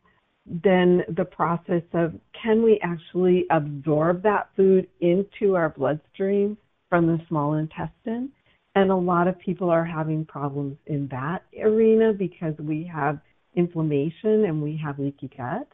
then 0.46 1.02
the 1.16 1.24
process 1.24 1.82
of 1.92 2.14
can 2.42 2.62
we 2.62 2.80
actually 2.82 3.46
absorb 3.50 4.22
that 4.24 4.48
food 4.56 4.88
into 5.00 5.54
our 5.54 5.68
bloodstream 5.68 6.56
from 6.88 7.06
the 7.06 7.18
small 7.28 7.54
intestine? 7.54 8.30
And 8.74 8.90
a 8.90 8.96
lot 8.96 9.28
of 9.28 9.38
people 9.38 9.70
are 9.70 9.84
having 9.84 10.24
problems 10.24 10.76
in 10.86 11.08
that 11.08 11.42
arena 11.62 12.12
because 12.12 12.54
we 12.58 12.88
have 12.92 13.20
inflammation 13.54 14.44
and 14.44 14.62
we 14.62 14.80
have 14.82 14.98
leaky 14.98 15.30
gut. 15.36 15.68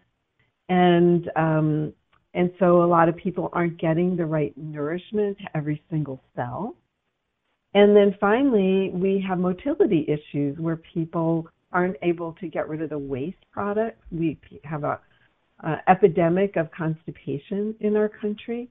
And 0.69 1.31
um, 1.37 1.93
and 2.35 2.51
so 2.59 2.83
a 2.83 2.85
lot 2.85 3.09
of 3.09 3.17
people 3.17 3.49
aren't 3.53 3.79
getting 3.79 4.17
the 4.17 4.27
right 4.27 4.53
nourishment 4.57 5.39
to 5.39 5.57
every 5.57 5.83
single 5.91 6.21
cell. 6.35 6.77
And 7.73 7.97
then 7.97 8.15
finally, 8.21 8.91
we 8.91 9.25
have 9.27 9.39
motility 9.39 10.07
issues 10.09 10.59
where 10.59 10.77
people 10.77 11.49
aren't 11.73 11.97
able 12.03 12.33
to 12.35 12.49
get 12.49 12.69
rid 12.69 12.83
of 12.83 12.91
the 12.91 12.99
waste 12.99 13.45
products. 13.51 14.03
We 14.11 14.39
have 14.65 14.85
a, 14.85 15.01
a 15.61 15.77
epidemic 15.89 16.57
of 16.57 16.71
constipation 16.73 17.75
in 17.81 17.97
our 17.97 18.09
country 18.09 18.69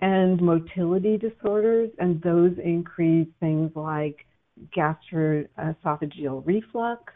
and 0.00 0.40
motility 0.40 1.16
disorders, 1.16 1.90
and 1.98 2.22
those 2.22 2.52
increase 2.62 3.28
things 3.40 3.70
like 3.74 4.24
gastroesophageal 4.76 6.46
reflux 6.46 7.12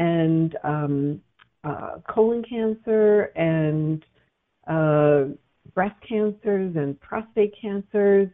and 0.00 0.56
um, 0.64 1.20
uh, 1.62 1.96
colon 2.08 2.42
cancer 2.48 3.24
and 3.36 4.02
uh, 4.66 5.34
breast 5.74 5.94
cancers 6.08 6.74
and 6.74 6.98
prostate 7.00 7.54
cancers. 7.60 8.28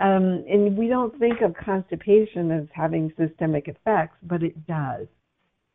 Um, 0.00 0.42
and 0.50 0.76
we 0.76 0.88
don't 0.88 1.16
think 1.18 1.42
of 1.42 1.54
constipation 1.54 2.50
as 2.50 2.66
having 2.72 3.12
systemic 3.18 3.68
effects, 3.68 4.16
but 4.22 4.42
it 4.42 4.66
does. 4.66 5.06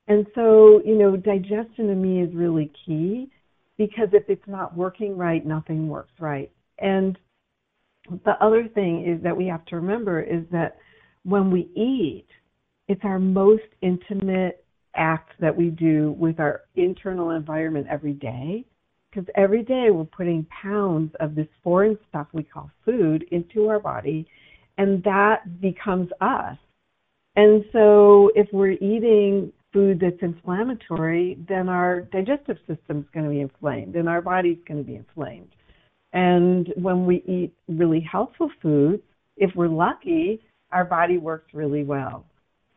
And 0.07 0.25
so, 0.33 0.81
you 0.83 0.97
know, 0.97 1.15
digestion 1.15 1.87
to 1.87 1.95
me 1.95 2.21
is 2.21 2.33
really 2.33 2.71
key 2.85 3.29
because 3.77 4.07
if 4.13 4.23
it's 4.27 4.47
not 4.47 4.75
working 4.75 5.15
right, 5.15 5.45
nothing 5.45 5.87
works 5.87 6.13
right. 6.19 6.51
And 6.79 7.17
the 8.25 8.33
other 8.41 8.67
thing 8.73 9.05
is 9.07 9.21
that 9.23 9.37
we 9.37 9.45
have 9.47 9.65
to 9.65 9.75
remember 9.75 10.19
is 10.19 10.45
that 10.51 10.77
when 11.23 11.51
we 11.51 11.69
eat, 11.75 12.25
it's 12.87 13.01
our 13.03 13.19
most 13.19 13.63
intimate 13.81 14.65
act 14.97 15.31
that 15.39 15.55
we 15.55 15.69
do 15.69 16.15
with 16.19 16.39
our 16.39 16.61
internal 16.75 17.31
environment 17.31 17.87
every 17.89 18.13
day. 18.13 18.65
Because 19.09 19.29
every 19.35 19.63
day 19.63 19.87
we're 19.89 20.03
putting 20.03 20.45
pounds 20.45 21.13
of 21.19 21.33
this 21.33 21.47
foreign 21.63 21.97
stuff 22.09 22.27
we 22.33 22.43
call 22.43 22.69
food 22.83 23.25
into 23.31 23.67
our 23.67 23.79
body, 23.79 24.27
and 24.77 25.01
that 25.03 25.61
becomes 25.61 26.09
us. 26.19 26.57
And 27.35 27.63
so 27.71 28.31
if 28.35 28.47
we're 28.51 28.71
eating 28.73 29.53
food 29.71 29.99
that's 29.99 30.21
inflammatory, 30.21 31.37
then 31.47 31.69
our 31.69 32.01
digestive 32.01 32.57
system's 32.67 33.05
going 33.13 33.25
to 33.25 33.31
be 33.31 33.41
inflamed 33.41 33.95
and 33.95 34.09
our 34.09 34.21
body's 34.21 34.57
going 34.67 34.83
to 34.83 34.83
be 34.83 34.95
inflamed. 34.95 35.49
And 36.13 36.73
when 36.77 37.05
we 37.05 37.17
eat 37.27 37.53
really 37.67 37.99
healthful 37.99 38.49
foods, 38.61 39.03
if 39.35 39.55
we're 39.55 39.67
lucky, 39.67 40.41
our 40.71 40.85
body 40.85 41.17
works 41.17 41.53
really 41.53 41.83
well. 41.83 42.25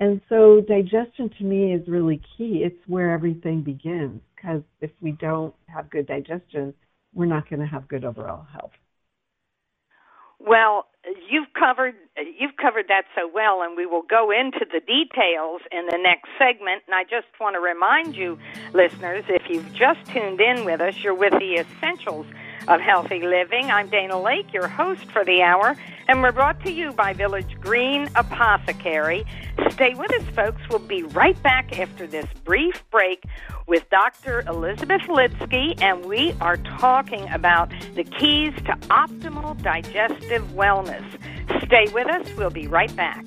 And 0.00 0.22
so 0.30 0.62
digestion 0.66 1.30
to 1.38 1.44
me 1.44 1.74
is 1.74 1.86
really 1.86 2.22
key. 2.36 2.62
It's 2.64 2.88
where 2.88 3.12
everything 3.12 3.62
begins 3.62 4.22
because 4.34 4.62
if 4.80 4.90
we 5.02 5.12
don't 5.12 5.54
have 5.66 5.90
good 5.90 6.06
digestion, 6.06 6.72
we're 7.12 7.26
not 7.26 7.48
going 7.50 7.60
to 7.60 7.66
have 7.66 7.86
good 7.86 8.04
overall 8.04 8.46
health. 8.50 8.72
Well, 10.38 10.86
you've 11.30 11.52
covered 11.52 11.94
you've 12.38 12.56
covered 12.56 12.86
that 12.88 13.04
so 13.14 13.30
well 13.32 13.62
and 13.62 13.76
we 13.76 13.84
will 13.84 14.02
go 14.02 14.30
into 14.30 14.64
the 14.70 14.80
details 14.80 15.60
in 15.70 15.86
the 15.86 15.98
next 15.98 16.28
segment 16.38 16.82
and 16.86 16.94
I 16.94 17.04
just 17.04 17.26
want 17.38 17.54
to 17.54 17.60
remind 17.60 18.16
you 18.16 18.38
listeners 18.72 19.24
if 19.28 19.42
you've 19.48 19.72
just 19.74 20.04
tuned 20.06 20.40
in 20.40 20.64
with 20.64 20.80
us 20.80 21.02
you're 21.02 21.14
with 21.14 21.32
the 21.32 21.54
essentials 21.54 22.26
of 22.68 22.80
healthy 22.80 23.20
living 23.20 23.70
I'm 23.70 23.88
Dana 23.88 24.20
Lake 24.20 24.52
your 24.52 24.68
host 24.68 25.04
for 25.12 25.24
the 25.24 25.42
hour 25.42 25.76
and 26.08 26.22
we're 26.22 26.32
brought 26.32 26.62
to 26.64 26.72
you 26.72 26.92
by 26.92 27.12
Village 27.12 27.56
Green 27.60 28.08
Apothecary 28.14 29.24
stay 29.72 29.94
with 29.94 30.12
us 30.12 30.34
folks 30.34 30.60
we'll 30.68 30.78
be 30.78 31.02
right 31.04 31.40
back 31.42 31.78
after 31.78 32.06
this 32.06 32.26
brief 32.44 32.82
break 32.90 33.24
with 33.70 33.88
Dr. 33.88 34.40
Elizabeth 34.48 35.02
Lipski, 35.02 35.80
and 35.80 36.04
we 36.04 36.34
are 36.40 36.56
talking 36.56 37.28
about 37.30 37.70
the 37.94 38.02
keys 38.02 38.52
to 38.66 38.72
optimal 38.88 39.60
digestive 39.62 40.42
wellness. 40.48 41.06
Stay 41.64 41.86
with 41.94 42.08
us. 42.08 42.26
We'll 42.36 42.50
be 42.50 42.66
right 42.66 42.94
back. 42.96 43.24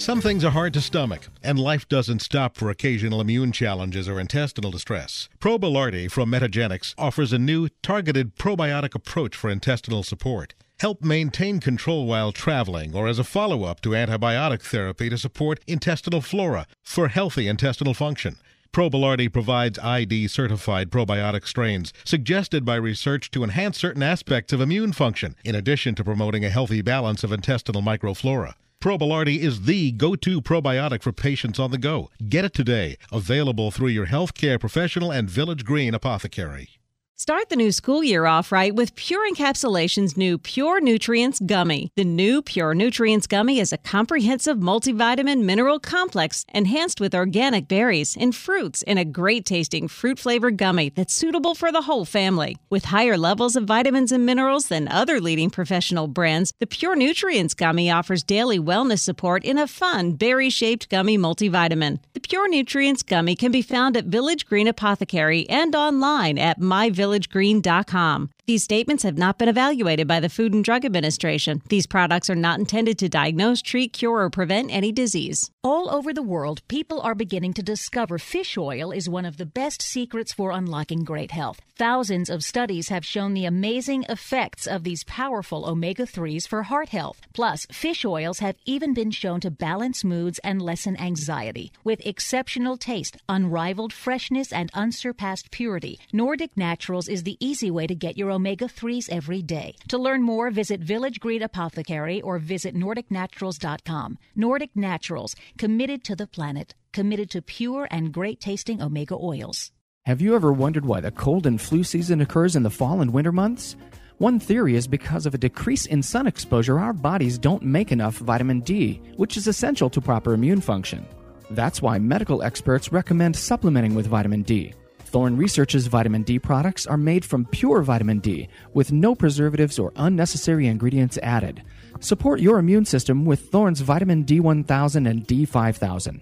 Some 0.00 0.22
things 0.22 0.46
are 0.46 0.50
hard 0.52 0.72
to 0.72 0.80
stomach, 0.80 1.28
and 1.42 1.58
life 1.58 1.86
doesn't 1.86 2.22
stop 2.22 2.56
for 2.56 2.70
occasional 2.70 3.20
immune 3.20 3.52
challenges 3.52 4.08
or 4.08 4.18
intestinal 4.18 4.70
distress. 4.70 5.28
Probilardi 5.40 6.10
from 6.10 6.30
Metagenics 6.30 6.94
offers 6.96 7.34
a 7.34 7.38
new, 7.38 7.68
targeted 7.82 8.34
probiotic 8.36 8.94
approach 8.94 9.36
for 9.36 9.50
intestinal 9.50 10.02
support. 10.02 10.54
Help 10.78 11.02
maintain 11.02 11.60
control 11.60 12.06
while 12.06 12.32
traveling 12.32 12.94
or 12.94 13.08
as 13.08 13.18
a 13.18 13.24
follow 13.24 13.64
up 13.64 13.82
to 13.82 13.90
antibiotic 13.90 14.62
therapy 14.62 15.10
to 15.10 15.18
support 15.18 15.60
intestinal 15.66 16.22
flora 16.22 16.66
for 16.82 17.08
healthy 17.08 17.46
intestinal 17.46 17.92
function. 17.92 18.36
Probilardi 18.72 19.30
provides 19.30 19.78
ID 19.80 20.28
certified 20.28 20.88
probiotic 20.88 21.46
strains 21.46 21.92
suggested 22.06 22.64
by 22.64 22.76
research 22.76 23.30
to 23.32 23.44
enhance 23.44 23.76
certain 23.76 24.02
aspects 24.02 24.54
of 24.54 24.62
immune 24.62 24.92
function, 24.92 25.36
in 25.44 25.54
addition 25.54 25.94
to 25.94 26.02
promoting 26.02 26.42
a 26.42 26.48
healthy 26.48 26.80
balance 26.80 27.22
of 27.22 27.32
intestinal 27.32 27.82
microflora. 27.82 28.54
Probilardi 28.80 29.40
is 29.40 29.62
the 29.66 29.92
go 29.92 30.16
to 30.16 30.40
probiotic 30.40 31.02
for 31.02 31.12
patients 31.12 31.58
on 31.58 31.70
the 31.70 31.76
go. 31.76 32.08
Get 32.30 32.46
it 32.46 32.54
today. 32.54 32.96
Available 33.12 33.70
through 33.70 33.88
your 33.88 34.06
healthcare 34.06 34.58
professional 34.58 35.12
and 35.12 35.28
Village 35.28 35.66
Green 35.66 35.92
apothecary. 35.92 36.79
Start 37.20 37.50
the 37.50 37.56
new 37.56 37.70
school 37.70 38.02
year 38.02 38.24
off 38.24 38.50
right 38.50 38.74
with 38.74 38.94
Pure 38.94 39.28
Encapsulation's 39.28 40.16
new 40.16 40.38
Pure 40.38 40.80
Nutrients 40.80 41.38
Gummy. 41.38 41.92
The 41.94 42.02
new 42.02 42.40
Pure 42.40 42.76
Nutrients 42.76 43.26
Gummy 43.26 43.60
is 43.60 43.74
a 43.74 43.76
comprehensive 43.76 44.56
multivitamin 44.56 45.42
mineral 45.42 45.78
complex 45.78 46.46
enhanced 46.54 46.98
with 46.98 47.14
organic 47.14 47.68
berries 47.68 48.16
and 48.18 48.34
fruits 48.34 48.80
in 48.80 48.96
a 48.96 49.04
great 49.04 49.44
tasting 49.44 49.86
fruit 49.86 50.18
flavored 50.18 50.56
gummy 50.56 50.88
that's 50.88 51.12
suitable 51.12 51.54
for 51.54 51.70
the 51.70 51.82
whole 51.82 52.06
family. 52.06 52.56
With 52.70 52.86
higher 52.86 53.18
levels 53.18 53.54
of 53.54 53.64
vitamins 53.64 54.12
and 54.12 54.24
minerals 54.24 54.68
than 54.68 54.88
other 54.88 55.20
leading 55.20 55.50
professional 55.50 56.08
brands, 56.08 56.54
the 56.58 56.66
Pure 56.66 56.96
Nutrients 56.96 57.52
Gummy 57.52 57.90
offers 57.90 58.22
daily 58.22 58.58
wellness 58.58 59.00
support 59.00 59.44
in 59.44 59.58
a 59.58 59.66
fun 59.66 60.14
berry 60.14 60.48
shaped 60.48 60.88
gummy 60.88 61.18
multivitamin. 61.18 61.98
The 62.14 62.20
Pure 62.20 62.48
Nutrients 62.48 63.02
Gummy 63.02 63.36
can 63.36 63.52
be 63.52 63.60
found 63.60 63.98
at 63.98 64.06
Village 64.06 64.46
Green 64.46 64.66
Apothecary 64.66 65.46
and 65.50 65.76
online 65.76 66.38
at 66.38 66.58
myvillage 66.58 67.09
villagegreen.com. 67.10 68.30
These 68.50 68.64
statements 68.64 69.04
have 69.04 69.16
not 69.16 69.38
been 69.38 69.48
evaluated 69.48 70.08
by 70.08 70.18
the 70.18 70.28
Food 70.28 70.52
and 70.54 70.64
Drug 70.64 70.84
Administration. 70.84 71.62
These 71.68 71.86
products 71.86 72.28
are 72.28 72.34
not 72.34 72.58
intended 72.58 72.98
to 72.98 73.08
diagnose, 73.08 73.62
treat, 73.62 73.92
cure, 73.92 74.24
or 74.24 74.28
prevent 74.28 74.72
any 74.72 74.90
disease. 74.90 75.52
All 75.62 75.88
over 75.88 76.12
the 76.12 76.20
world, 76.20 76.60
people 76.66 77.00
are 77.00 77.14
beginning 77.14 77.52
to 77.52 77.62
discover 77.62 78.18
fish 78.18 78.58
oil 78.58 78.90
is 78.90 79.08
one 79.08 79.24
of 79.24 79.36
the 79.36 79.46
best 79.46 79.80
secrets 79.80 80.32
for 80.32 80.50
unlocking 80.50 81.04
great 81.04 81.30
health. 81.30 81.60
Thousands 81.76 82.28
of 82.28 82.42
studies 82.42 82.88
have 82.88 83.06
shown 83.06 83.34
the 83.34 83.44
amazing 83.44 84.04
effects 84.08 84.66
of 84.66 84.82
these 84.82 85.04
powerful 85.04 85.64
omega 85.64 86.02
3s 86.02 86.48
for 86.48 86.64
heart 86.64 86.88
health. 86.88 87.20
Plus, 87.32 87.66
fish 87.70 88.04
oils 88.04 88.40
have 88.40 88.56
even 88.66 88.94
been 88.94 89.12
shown 89.12 89.40
to 89.40 89.50
balance 89.50 90.02
moods 90.02 90.40
and 90.40 90.60
lessen 90.60 91.00
anxiety. 91.00 91.72
With 91.84 92.04
exceptional 92.04 92.76
taste, 92.76 93.16
unrivaled 93.28 93.92
freshness, 93.92 94.52
and 94.52 94.70
unsurpassed 94.74 95.50
purity, 95.52 96.00
Nordic 96.12 96.56
Naturals 96.56 97.08
is 97.08 97.22
the 97.22 97.38
easy 97.38 97.70
way 97.70 97.86
to 97.86 97.94
get 97.94 98.18
your 98.18 98.30
omega 98.40 98.64
3s 98.64 99.10
every 99.10 99.42
day. 99.42 99.74
To 99.88 99.98
learn 99.98 100.22
more, 100.22 100.50
visit 100.50 100.80
Village 100.80 101.20
Green 101.20 101.42
Apothecary 101.42 102.22
or 102.22 102.38
visit 102.38 102.74
NordicNaturals.com. 102.74 104.16
Nordic 104.34 104.70
Naturals, 104.74 105.36
committed 105.58 106.02
to 106.04 106.16
the 106.16 106.26
planet, 106.26 106.74
committed 106.90 107.28
to 107.32 107.42
pure 107.42 107.86
and 107.90 108.14
great 108.14 108.40
tasting 108.40 108.80
omega 108.80 109.14
oils. 109.14 109.72
Have 110.06 110.22
you 110.22 110.34
ever 110.34 110.52
wondered 110.52 110.86
why 110.86 111.00
the 111.00 111.10
cold 111.10 111.46
and 111.46 111.60
flu 111.60 111.84
season 111.84 112.22
occurs 112.22 112.56
in 112.56 112.62
the 112.62 112.70
fall 112.70 113.02
and 113.02 113.12
winter 113.12 113.30
months? 113.32 113.76
One 114.16 114.40
theory 114.40 114.74
is 114.74 114.88
because 114.88 115.26
of 115.26 115.34
a 115.34 115.38
decrease 115.38 115.84
in 115.84 116.02
sun 116.02 116.26
exposure, 116.26 116.78
our 116.78 116.94
bodies 116.94 117.36
don't 117.38 117.62
make 117.62 117.92
enough 117.92 118.16
vitamin 118.16 118.60
D, 118.60 119.02
which 119.16 119.36
is 119.36 119.48
essential 119.48 119.90
to 119.90 120.00
proper 120.00 120.32
immune 120.32 120.62
function. 120.62 121.06
That's 121.50 121.82
why 121.82 121.98
medical 121.98 122.42
experts 122.42 122.90
recommend 122.90 123.36
supplementing 123.36 123.94
with 123.94 124.06
vitamin 124.06 124.42
D. 124.42 124.72
Thorne 125.10 125.36
Research's 125.36 125.88
vitamin 125.88 126.22
D 126.22 126.38
products 126.38 126.86
are 126.86 126.96
made 126.96 127.24
from 127.24 127.44
pure 127.46 127.82
vitamin 127.82 128.20
D 128.20 128.48
with 128.74 128.92
no 128.92 129.16
preservatives 129.16 129.76
or 129.76 129.92
unnecessary 129.96 130.68
ingredients 130.68 131.18
added. 131.20 131.64
Support 131.98 132.38
your 132.38 132.60
immune 132.60 132.84
system 132.84 133.24
with 133.24 133.50
Thorne's 133.50 133.80
vitamin 133.80 134.24
D1000 134.24 135.10
and 135.10 135.26
D5000. 135.26 136.20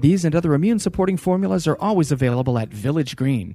These 0.00 0.24
and 0.24 0.34
other 0.34 0.54
immune 0.54 0.80
supporting 0.80 1.16
formulas 1.16 1.68
are 1.68 1.78
always 1.78 2.10
available 2.10 2.58
at 2.58 2.74
Village 2.74 3.14
Green. 3.14 3.54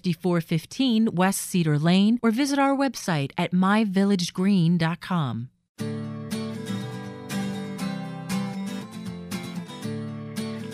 5415 0.03 1.15
West 1.15 1.41
Cedar 1.41 1.79
Lane 1.79 2.19
or 2.21 2.31
visit 2.31 2.59
our 2.59 2.75
website 2.75 3.31
at 3.37 3.51
myvillagegreen.com. 3.51 5.49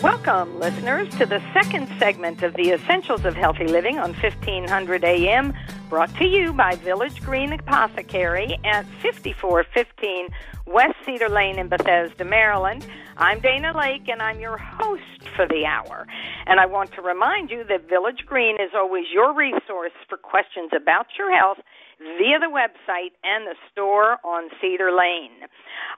Welcome, 0.02 0.60
listeners, 0.60 1.12
to 1.16 1.26
the 1.26 1.42
second 1.52 1.88
segment 1.98 2.44
of 2.44 2.54
the 2.54 2.70
Essentials 2.70 3.24
of 3.24 3.34
Healthy 3.34 3.66
Living 3.66 3.98
on 3.98 4.12
1500 4.14 5.02
AM, 5.02 5.52
brought 5.90 6.14
to 6.18 6.24
you 6.24 6.52
by 6.52 6.76
Village 6.76 7.20
Green 7.20 7.52
Apothecary 7.52 8.56
at 8.64 8.86
5415 9.02 10.28
West 10.66 10.94
Cedar 11.04 11.28
Lane 11.28 11.58
in 11.58 11.66
Bethesda, 11.66 12.24
Maryland. 12.24 12.86
I'm 13.16 13.40
Dana 13.40 13.76
Lake, 13.76 14.08
and 14.08 14.22
I'm 14.22 14.38
your 14.38 14.56
host 14.56 15.28
for 15.34 15.48
the 15.48 15.64
hour. 15.66 16.06
And 16.46 16.60
I 16.60 16.66
want 16.66 16.92
to 16.92 17.02
remind 17.02 17.50
you 17.50 17.64
that 17.68 17.88
Village 17.88 18.24
Green 18.24 18.54
is 18.54 18.70
always 18.76 19.06
your 19.12 19.34
resource 19.34 19.90
for 20.08 20.16
questions 20.16 20.70
about 20.80 21.06
your 21.18 21.36
health 21.36 21.58
via 21.98 22.38
the 22.38 22.50
website 22.50 23.14
and 23.24 23.46
the 23.46 23.54
store 23.70 24.18
on 24.24 24.50
Cedar 24.60 24.90
Lane. 24.94 25.46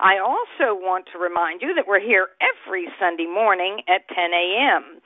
I 0.00 0.18
also 0.18 0.72
want 0.72 1.06
to 1.12 1.18
remind 1.18 1.60
you 1.60 1.74
that 1.74 1.86
we're 1.86 2.00
here 2.00 2.28
every 2.40 2.88
Sunday 2.98 3.26
morning 3.26 3.82
at 3.88 4.08
10 4.08 4.32
a.m. 4.32 5.00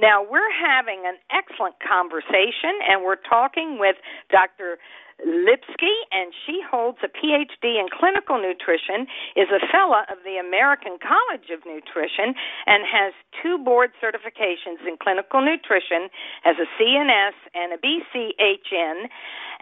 Now, 0.00 0.24
we're 0.24 0.52
having 0.52 1.04
an 1.04 1.16
excellent 1.28 1.76
conversation, 1.84 2.80
and 2.88 3.04
we're 3.04 3.20
talking 3.28 3.78
with 3.78 3.96
Dr. 4.30 4.78
Lipski, 5.26 5.94
and 6.12 6.32
she 6.46 6.60
holds 6.62 6.98
a 7.02 7.08
PhD 7.08 7.78
in 7.78 7.88
clinical 7.90 8.40
nutrition, 8.40 9.06
is 9.34 9.48
a 9.50 9.60
fellow 9.70 10.06
of 10.06 10.18
the 10.24 10.38
American 10.38 10.98
College 11.02 11.50
of 11.50 11.66
Nutrition, 11.66 12.34
and 12.66 12.86
has 12.86 13.12
two 13.42 13.58
board 13.58 13.90
certifications 14.02 14.78
in 14.86 14.96
clinical 15.00 15.40
nutrition 15.42 16.08
as 16.44 16.56
a 16.62 16.66
CNS 16.78 17.34
and 17.54 17.72
a 17.72 17.78
BCHN 17.78 19.08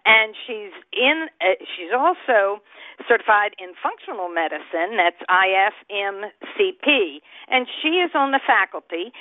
and 0.07 0.35
she's 0.47 0.73
in 0.95 1.27
uh, 1.43 1.59
she's 1.75 1.91
also 1.91 2.63
certified 3.11 3.53
in 3.59 3.75
functional 3.83 4.31
medicine 4.31 4.95
that's 4.97 5.19
IFMCP 5.27 7.21
and 7.51 7.67
she 7.83 8.01
is 8.01 8.15
on 8.15 8.31
the 8.31 8.41
faculty 8.47 9.13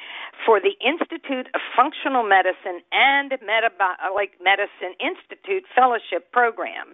for 0.46 0.62
the 0.62 0.78
Institute 0.80 1.50
of 1.54 1.62
Functional 1.76 2.24
Medicine 2.24 2.86
and 2.94 3.34
Metabolic 3.42 4.38
Medicine 4.40 4.94
Institute 5.02 5.66
fellowship 5.74 6.25
program. 6.32 6.94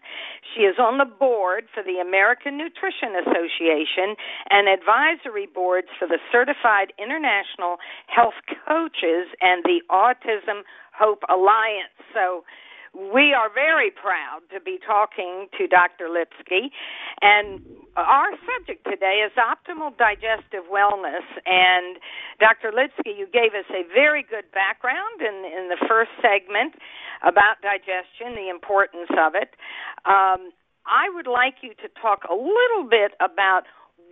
She 0.53 0.63
is 0.63 0.75
on 0.79 0.97
the 0.97 1.05
board 1.05 1.65
for 1.73 1.83
the 1.83 1.99
American 2.01 2.57
Nutrition 2.57 3.15
Association 3.15 4.15
and 4.49 4.67
advisory 4.67 5.47
boards 5.47 5.87
for 5.97 6.07
the 6.07 6.19
Certified 6.31 6.93
International 6.97 7.77
Health 8.07 8.37
Coaches 8.67 9.31
and 9.41 9.63
the 9.63 9.81
Autism 9.89 10.63
Hope 10.97 11.23
Alliance. 11.29 11.95
So 12.13 12.43
we 12.93 13.33
are 13.33 13.47
very 13.53 13.89
proud 13.89 14.41
to 14.53 14.59
be 14.59 14.77
talking 14.85 15.47
to 15.57 15.67
Dr. 15.67 16.11
Lipski, 16.11 16.71
and 17.21 17.63
our 17.95 18.31
subject 18.43 18.83
today 18.83 19.23
is 19.23 19.31
optimal 19.39 19.95
digestive 19.97 20.67
wellness. 20.67 21.23
And 21.45 21.97
Dr. 22.39 22.71
Lipski, 22.71 23.15
you 23.17 23.27
gave 23.31 23.55
us 23.55 23.67
a 23.71 23.87
very 23.93 24.23
good 24.23 24.51
background 24.51 25.21
in, 25.21 25.47
in 25.47 25.69
the 25.69 25.79
first 25.87 26.11
segment 26.21 26.75
about 27.23 27.63
digestion, 27.63 28.35
the 28.35 28.49
importance 28.49 29.09
of 29.15 29.35
it. 29.35 29.55
Um, 30.03 30.51
I 30.83 31.07
would 31.13 31.27
like 31.27 31.63
you 31.63 31.73
to 31.79 31.87
talk 32.01 32.23
a 32.29 32.35
little 32.35 32.89
bit 32.89 33.13
about 33.21 33.63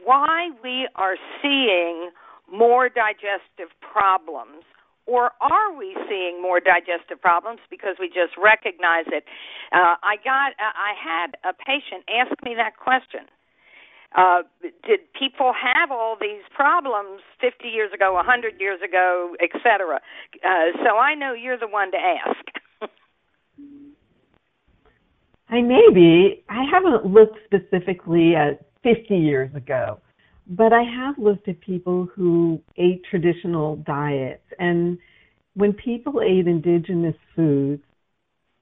why 0.03 0.51
we 0.63 0.87
are 0.95 1.17
seeing 1.41 2.11
more 2.51 2.87
digestive 2.87 3.75
problems 3.81 4.63
or 5.09 5.31
are 5.41 5.73
we 5.75 5.97
seeing 6.07 6.41
more 6.41 6.59
digestive 6.59 7.19
problems 7.19 7.59
because 7.69 7.95
we 7.99 8.07
just 8.07 8.37
recognize 8.37 9.05
it? 9.07 9.25
Uh, 9.73 9.97
I 10.05 10.15
got, 10.23 10.53
uh, 10.61 10.69
I 10.77 10.93
had 10.93 11.35
a 11.43 11.53
patient 11.53 12.05
ask 12.05 12.31
me 12.43 12.53
that 12.55 12.77
question. 12.77 13.25
Uh, 14.15 14.41
did 14.61 15.01
people 15.17 15.53
have 15.53 15.91
all 15.91 16.17
these 16.19 16.41
problems 16.55 17.21
50 17.41 17.67
years 17.67 17.91
ago, 17.93 18.13
100 18.13 18.59
years 18.59 18.79
ago, 18.81 19.35
etc.? 19.41 19.99
Uh, 20.43 20.49
so 20.83 20.97
I 20.97 21.13
know 21.15 21.33
you're 21.33 21.59
the 21.59 21.67
one 21.67 21.91
to 21.91 21.97
ask. 21.97 22.45
I 25.49 25.61
may 25.61 25.87
be. 25.93 26.43
I 26.49 26.63
haven't 26.71 27.05
looked 27.05 27.37
specifically 27.45 28.35
at 28.35 28.65
50 28.83 29.15
years 29.15 29.53
ago. 29.55 29.99
But 30.49 30.73
I 30.73 30.81
have 30.81 31.19
looked 31.19 31.47
at 31.47 31.61
people 31.61 32.09
who 32.15 32.59
ate 32.75 33.03
traditional 33.09 33.75
diets. 33.77 34.43
And 34.57 34.97
when 35.53 35.73
people 35.73 36.21
ate 36.21 36.47
indigenous 36.47 37.15
foods, 37.35 37.83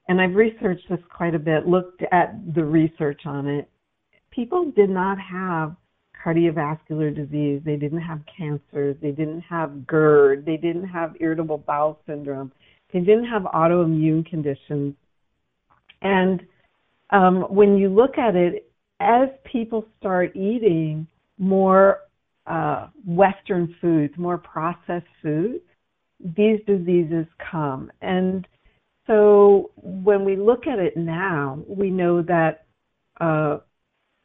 and 0.09 0.21
I've 0.21 0.35
researched 0.35 0.89
this 0.89 0.99
quite 1.15 1.33
a 1.33 1.39
bit, 1.39 1.65
looked 1.65 2.03
at 2.11 2.35
the 2.53 2.63
research 2.63 3.21
on 3.25 3.47
it, 3.47 3.69
people 4.31 4.71
did 4.75 4.89
not 4.89 5.17
have 5.19 5.75
cardiovascular 6.23 7.15
disease. 7.15 7.61
They 7.63 7.77
didn't 7.77 8.01
have 8.01 8.19
cancers. 8.37 8.97
They 9.01 9.11
didn't 9.11 9.41
have 9.41 9.87
GERD. 9.87 10.45
They 10.45 10.57
didn't 10.57 10.87
have 10.87 11.15
irritable 11.21 11.59
bowel 11.59 12.01
syndrome. 12.05 12.51
They 12.91 12.99
didn't 12.99 13.25
have 13.25 13.43
autoimmune 13.43 14.25
conditions. 14.25 14.95
And 16.01 16.41
um, 17.11 17.43
when 17.49 17.77
you 17.77 17.89
look 17.89 18.17
at 18.17 18.35
it, 18.35 18.69
as 18.99 19.29
people 19.49 19.85
start 19.99 20.35
eating 20.35 21.07
more 21.37 21.99
uh, 22.45 22.87
Western 23.05 23.75
foods, 23.81 24.13
more 24.17 24.37
processed 24.37 25.05
foods, 25.21 25.63
these 26.19 26.59
diseases 26.65 27.25
come. 27.51 27.91
And 28.01 28.47
so 29.05 29.71
when 29.77 30.25
we 30.25 30.35
look 30.35 30.67
at 30.67 30.79
it 30.79 30.97
now, 30.97 31.59
we 31.67 31.89
know 31.89 32.21
that 32.23 32.65
uh, 33.19 33.59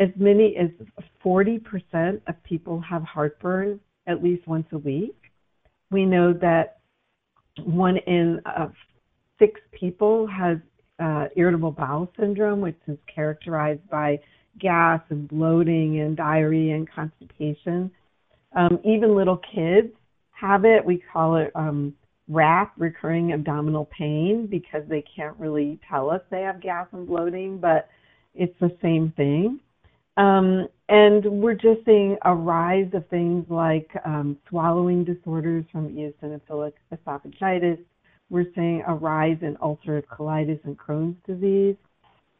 as 0.01 0.09
many 0.17 0.57
as 0.57 0.71
40% 1.25 2.21
of 2.27 2.43
people 2.45 2.81
have 2.81 3.03
heartburn 3.03 3.79
at 4.07 4.23
least 4.23 4.47
once 4.49 4.67
a 4.73 4.79
week. 4.79 5.17
We 5.91 6.05
know 6.05 6.33
that 6.35 6.79
one 7.65 7.99
in 7.99 8.41
uh, 8.47 8.69
six 9.39 9.61
people 9.73 10.27
has 10.27 10.59
uh, 10.99 11.27
irritable 11.37 11.73
bowel 11.73 12.11
syndrome, 12.19 12.61
which 12.61 12.79
is 12.89 12.99
characterized 13.13 13.89
by 13.91 14.19
gas 14.59 15.01
and 15.11 15.29
bloating 15.29 16.01
and 16.01 16.17
diarrhea 16.17 16.75
and 16.75 16.89
constipation. 16.91 17.91
Um, 18.55 18.79
even 18.85 19.17
little 19.17 19.41
kids 19.55 19.93
have 20.33 20.65
it. 20.65 20.85
We 20.85 21.03
call 21.13 21.37
it 21.37 21.51
um, 21.55 21.95
RAP, 22.29 22.73
recurring 22.77 23.33
abdominal 23.33 23.87
pain, 23.97 24.47
because 24.51 24.83
they 24.89 25.05
can't 25.15 25.37
really 25.39 25.79
tell 25.89 26.11
us 26.11 26.21
they 26.31 26.43
have 26.43 26.61
gas 26.61 26.87
and 26.93 27.07
bloating, 27.07 27.59
but 27.59 27.89
it's 28.35 28.59
the 28.61 28.77
same 28.83 29.13
thing. 29.17 29.61
Um, 30.17 30.69
and 30.89 31.25
we're 31.25 31.55
just 31.55 31.85
seeing 31.87 32.19
a 32.25 32.35
rise 32.35 32.91
of 32.93 33.09
things 33.09 33.47
like 33.49 33.91
um, 34.05 34.37
swallowing 34.49 35.05
disorders 35.05 35.65
from 35.73 35.89
eosinophilic 35.89 36.75
esophagitis, 36.93 37.79
we're 38.33 38.47
seeing 38.55 38.83
a 38.87 38.95
rise 38.95 39.37
in 39.43 39.57
ulcerative 39.57 40.07
colitis 40.07 40.59
and 40.65 40.79
Crohn's 40.79 41.17
disease. 41.27 41.77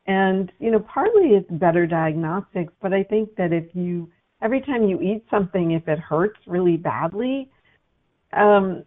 And, 0.07 0.51
you 0.59 0.71
know, 0.71 0.81
partly 0.81 1.31
it's 1.31 1.51
better 1.51 1.87
diagnostics, 1.87 2.73
but 2.83 2.93
I 2.93 3.05
think 3.05 3.37
that 3.37 3.53
if 3.53 3.67
you, 3.75 4.11
every 4.43 4.61
time 4.61 4.89
you 4.89 5.01
eat 5.01 5.25
something, 5.31 5.73
if 5.73 5.87
it 5.87 5.99
hurts 5.99 6.39
really 6.47 6.77
badly, 6.77 7.51
um, 8.33 8.85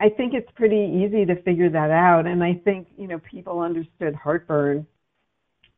I 0.00 0.08
think 0.10 0.34
it's 0.34 0.50
pretty 0.54 0.76
easy 1.04 1.24
to 1.24 1.42
figure 1.42 1.70
that 1.70 1.90
out. 1.90 2.26
And 2.26 2.44
I 2.44 2.60
think, 2.64 2.88
you 2.96 3.08
know, 3.08 3.18
people 3.20 3.60
understood 3.60 4.14
heartburn 4.14 4.86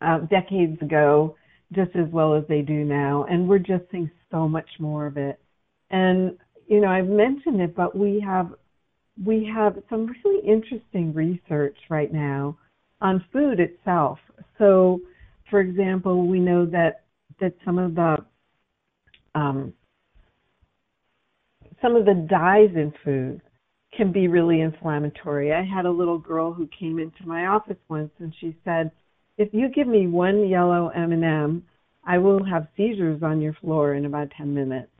uh, 0.01 0.19
decades 0.21 0.81
ago 0.83 1.37
just 1.73 1.95
as 1.95 2.09
well 2.11 2.35
as 2.35 2.45
they 2.49 2.63
do 2.63 2.85
now. 2.85 3.27
And 3.31 3.49
we're 3.49 3.59
just 3.59 3.85
seeing 3.93 4.11
so 4.31 4.49
much 4.49 4.69
more 4.79 5.07
of 5.07 5.17
it. 5.17 5.41
And, 5.91 6.37
you 6.67 6.81
know, 6.81 6.89
I've 6.89 7.09
mentioned 7.09 7.61
it, 7.61 7.75
but 7.75 7.97
we 7.97 8.21
have 8.21 8.55
we 9.25 9.51
have 9.55 9.77
some 9.91 10.07
really 10.25 10.47
interesting 10.47 11.13
research 11.13 11.77
right 11.91 12.13
now 12.13 12.57
on 13.01 13.25
food 13.33 13.61
itself. 13.61 14.19
So, 14.59 15.01
for 15.49 15.61
example, 15.61 16.27
we 16.27 16.39
know 16.39 16.67
that 16.67 17.05
that 17.41 17.55
some 17.65 17.79
of 17.79 17.95
the 17.95 18.17
um, 19.35 19.73
some 21.81 21.97
of 21.97 22.05
the 22.05 22.27
dyes 22.29 22.71
in 22.75 22.93
food 23.05 23.41
can 23.97 24.13
be 24.13 24.29
really 24.29 24.61
inflammatory. 24.61 25.53
I 25.53 25.63
had 25.63 25.87
a 25.87 25.91
little 25.91 26.19
girl 26.19 26.53
who 26.53 26.69
came 26.79 26.99
into 26.99 27.27
my 27.27 27.47
office 27.47 27.77
once 27.89 28.11
and 28.19 28.35
she 28.41 28.57
said, 28.65 28.93
"If 29.39 29.53
you 29.53 29.69
give 29.69 29.87
me 29.87 30.07
one 30.07 30.49
yellow 30.49 30.89
M&M, 30.89 31.65
I 32.05 32.19
will 32.19 32.45
have 32.45 32.69
seizures 32.77 33.23
on 33.23 33.41
your 33.41 33.55
floor 33.55 33.95
in 33.95 34.05
about 34.05 34.31
10 34.37 34.55
minutes." 34.55 34.91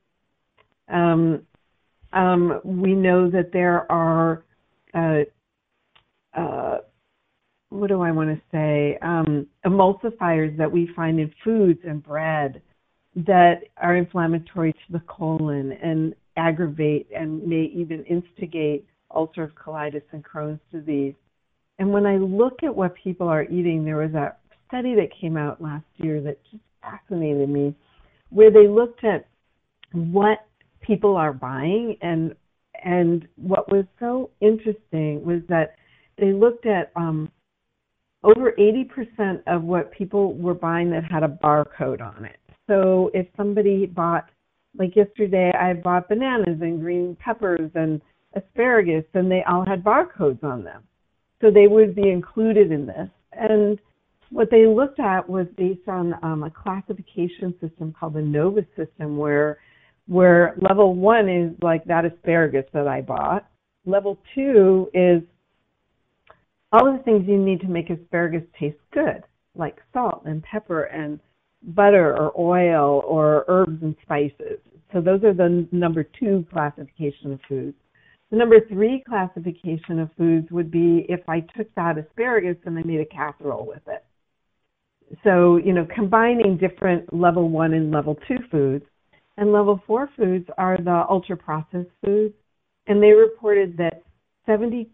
Um, 0.89 1.47
um, 2.13 2.61
we 2.65 2.95
know 2.95 3.31
that 3.31 3.53
there 3.53 3.91
are 3.91 4.43
uh, 4.95 5.21
uh, 6.37 6.79
what 7.71 7.89
do 7.89 8.03
I 8.03 8.11
want 8.11 8.31
to 8.31 8.43
say? 8.53 8.99
Um, 9.01 9.47
emulsifiers 9.65 10.57
that 10.59 10.71
we 10.71 10.91
find 10.95 11.19
in 11.19 11.33
foods 11.43 11.81
and 11.85 12.03
bread 12.03 12.61
that 13.17 13.63
are 13.77 13.97
inflammatory 13.97 14.73
to 14.73 14.93
the 14.93 15.03
colon 15.09 15.73
and 15.73 16.15
aggravate 16.37 17.09
and 17.15 17.43
may 17.47 17.71
even 17.75 18.05
instigate 18.05 18.87
ulcerative 19.13 19.55
colitis 19.55 20.03
and 20.13 20.25
Crohn's 20.25 20.61
disease. 20.73 21.15
And 21.79 21.93
when 21.93 22.07
I 22.07 22.17
look 22.17 22.63
at 22.63 22.75
what 22.75 22.95
people 23.03 23.29
are 23.29 23.45
eating, 23.45 23.85
there 23.85 23.97
was 23.97 24.15
a 24.15 24.37
study 24.69 24.95
that 24.97 25.09
came 25.21 25.37
out 25.37 25.61
last 25.61 25.87
year 25.97 26.21
that 26.23 26.39
just 26.51 26.63
fascinated 26.83 27.49
me, 27.49 27.75
where 28.31 28.51
they 28.51 28.69
looked 28.69 29.05
at 29.05 29.27
what 29.93 30.47
people 30.81 31.17
are 31.17 31.33
buying 31.33 31.97
and 32.03 32.35
and 32.83 33.29
what 33.37 33.71
was 33.71 33.85
so 33.99 34.31
interesting 34.41 35.23
was 35.25 35.43
that 35.49 35.75
they 36.17 36.33
looked 36.33 36.65
at 36.65 36.91
um, 36.97 37.31
over 38.23 38.53
80% 38.53 39.43
of 39.47 39.63
what 39.63 39.93
people 39.93 40.35
were 40.35 40.55
buying 40.55 40.91
that 40.91 41.05
had 41.11 41.23
a 41.23 41.29
barcode 41.29 42.01
on 42.01 42.25
it. 42.25 42.39
So 42.69 43.11
if 43.15 43.27
somebody 43.37 43.87
bought, 43.87 44.29
like 44.79 44.95
yesterday, 44.95 45.53
I 45.59 45.75
bought 45.75 46.09
bananas 46.09 46.61
and 46.61 46.81
green 46.81 47.17
peppers 47.19 47.71
and 47.75 48.01
asparagus, 48.35 49.05
and 49.15 49.31
they 49.31 49.43
all 49.49 49.65
had 49.65 49.83
barcodes 49.83 50.45
on 50.45 50.63
them. 50.63 50.83
So 51.41 51.51
they 51.51 51.67
would 51.67 51.95
be 51.95 52.11
included 52.11 52.71
in 52.71 52.87
this. 52.87 53.09
And 53.33 53.79
what 54.31 54.51
they 54.51 54.67
looked 54.67 55.01
at 55.01 55.29
was 55.29 55.47
based 55.57 55.89
on 55.89 56.15
um, 56.23 56.45
a 56.45 56.51
classification 56.51 57.55
system 57.61 57.95
called 57.99 58.15
the 58.15 58.23
NOVA 58.23 58.67
system, 58.77 59.17
where 59.17 59.59
where 60.07 60.57
level 60.61 60.95
one 60.95 61.29
is 61.29 61.53
like 61.63 61.85
that 61.85 62.05
asparagus 62.05 62.65
that 62.73 62.89
I 62.89 63.01
bought. 63.01 63.47
Level 63.87 64.19
two 64.35 64.91
is 64.93 65.23
all 66.73 66.93
the 66.93 67.03
things 67.05 67.25
you 67.27 67.39
need 67.39 67.61
to 67.61 67.69
make 67.69 67.91
asparagus 67.91 68.43
taste 68.59 68.79
good, 68.93 69.23
like 69.55 69.79
salt 69.93 70.23
and 70.25 70.43
pepper 70.43 70.85
and 70.85 71.21
butter 71.63 72.17
or 72.17 72.33
oil 72.39 73.03
or 73.07 73.45
herbs 73.49 73.83
and 73.83 73.97
spices. 74.03 74.59
So 74.93 75.01
those 75.01 75.23
are 75.25 75.35
the 75.35 75.67
number 75.73 76.05
two 76.05 76.47
classification 76.53 77.33
of 77.33 77.41
foods. 77.49 77.77
The 78.31 78.37
number 78.37 78.61
three 78.69 79.03
classification 79.09 79.99
of 79.99 80.11
foods 80.17 80.51
would 80.51 80.71
be 80.71 81.05
if 81.09 81.21
I 81.29 81.41
took 81.41 81.73
that 81.75 81.99
asparagus 81.99 82.57
and 82.65 82.79
I 82.79 82.83
made 82.83 83.01
a 83.01 83.05
casserole 83.05 83.67
with 83.67 83.83
it. 83.89 84.05
So, 85.25 85.57
you 85.57 85.73
know, 85.73 85.87
combining 85.93 86.57
different 86.57 87.13
level 87.13 87.49
one 87.49 87.75
and 87.75 87.91
level 87.91 88.17
two 88.29 88.39
foods 88.51 88.85
and 89.37 89.53
level 89.53 89.83
four 89.87 90.09
foods 90.17 90.47
are 90.59 90.77
the 90.77 91.05
ultra 91.09 91.37
processed 91.37 91.91
foods. 92.05 92.35
And 92.87 93.03
they 93.03 93.13
reported 93.13 93.77
that 93.79 94.03
72%, 94.49 94.89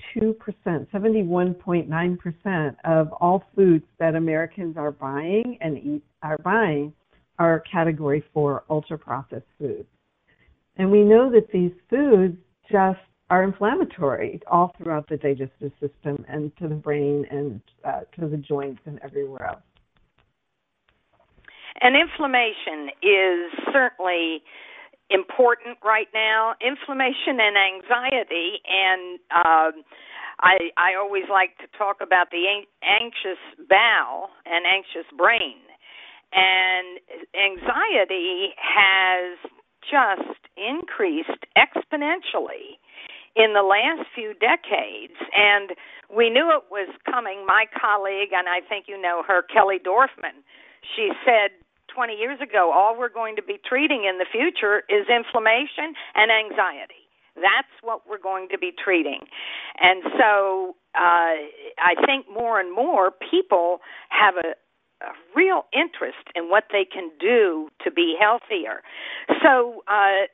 71.9% 0.65 2.77
of 2.85 3.13
all 3.13 3.45
foods 3.55 3.85
that 3.99 4.15
Americans 4.15 4.77
are 4.77 4.93
buying 4.93 5.59
and 5.61 5.79
eat 5.79 6.03
are 6.23 6.39
buying 6.39 6.93
are 7.39 7.63
category 7.71 8.25
four 8.33 8.65
ultra 8.69 8.99
processed 8.99 9.47
foods. 9.59 9.87
And 10.77 10.91
we 10.91 11.03
know 11.03 11.31
that 11.31 11.51
these 11.53 11.73
foods 11.89 12.37
just 12.71 12.99
are 13.31 13.43
inflammatory 13.43 14.41
all 14.51 14.73
throughout 14.77 15.09
the 15.09 15.17
digestive 15.17 15.73
system 15.81 16.25
and 16.29 16.55
to 16.59 16.69
the 16.69 16.75
brain 16.75 17.25
and 17.31 17.61
uh, 17.85 18.01
to 18.19 18.29
the 18.29 18.37
joints 18.37 18.81
and 18.87 19.01
everywhere 19.03 19.47
else. 19.47 19.63
And 21.81 21.95
inflammation 21.97 22.91
is 23.03 23.53
certainly 23.73 24.43
important 25.11 25.79
right 25.85 26.09
now. 26.15 26.55
Inflammation 26.61 27.39
and 27.41 27.57
anxiety, 27.57 28.61
and 28.67 29.19
um, 29.35 29.85
I 30.41 30.71
I 30.77 30.95
always 30.99 31.25
like 31.31 31.57
to 31.59 31.69
talk 31.79 31.99
about 32.01 32.31
the 32.31 32.65
anxious 32.83 33.41
bowel 33.69 34.31
and 34.45 34.65
anxious 34.67 35.09
brain. 35.17 35.63
And 36.35 36.99
anxiety 37.33 38.51
has 38.59 39.39
just 39.87 40.41
increased 40.57 41.47
exponentially 41.57 42.77
in 43.37 43.53
the 43.53 43.63
last 43.63 44.09
few 44.15 44.33
decades 44.35 45.15
and 45.37 45.77
we 46.09 46.31
knew 46.31 46.49
it 46.51 46.65
was 46.71 46.89
coming 47.05 47.45
my 47.47 47.67
colleague 47.79 48.33
and 48.33 48.49
i 48.49 48.61
think 48.67 48.87
you 48.89 49.01
know 49.01 49.23
her 49.27 49.43
kelly 49.43 49.79
dorfman 49.79 50.41
she 50.97 51.13
said 51.25 51.53
20 51.97 52.13
years 52.13 52.39
ago, 52.43 52.73
all 52.77 52.97
we're 52.99 53.09
going 53.09 53.37
to 53.37 53.43
be 53.43 53.59
treating 53.67 54.05
in 54.05 54.19
the 54.19 54.27
future 54.31 54.83
is 54.93 55.09
inflammation 55.09 55.97
and 56.15 56.31
anxiety. 56.31 57.09
That's 57.37 57.73
what 57.83 58.03
we're 58.09 58.21
going 58.21 58.49
to 58.53 58.59
be 58.59 58.73
treating. 58.77 59.21
And 59.81 60.03
so 60.19 60.77
uh, 60.95 61.41
I 61.81 61.95
think 62.05 62.27
more 62.33 62.61
and 62.61 62.75
more 62.75 63.11
people 63.11 63.81
have 64.09 64.35
a, 64.37 64.53
a 65.05 65.13
real 65.35 65.65
interest 65.73 66.29
in 66.35 66.51
what 66.51 66.65
they 66.71 66.85
can 66.85 67.11
do 67.19 67.69
to 67.85 67.91
be 67.91 68.17
healthier. 68.21 68.83
So, 69.43 69.83
uh, 69.89 70.29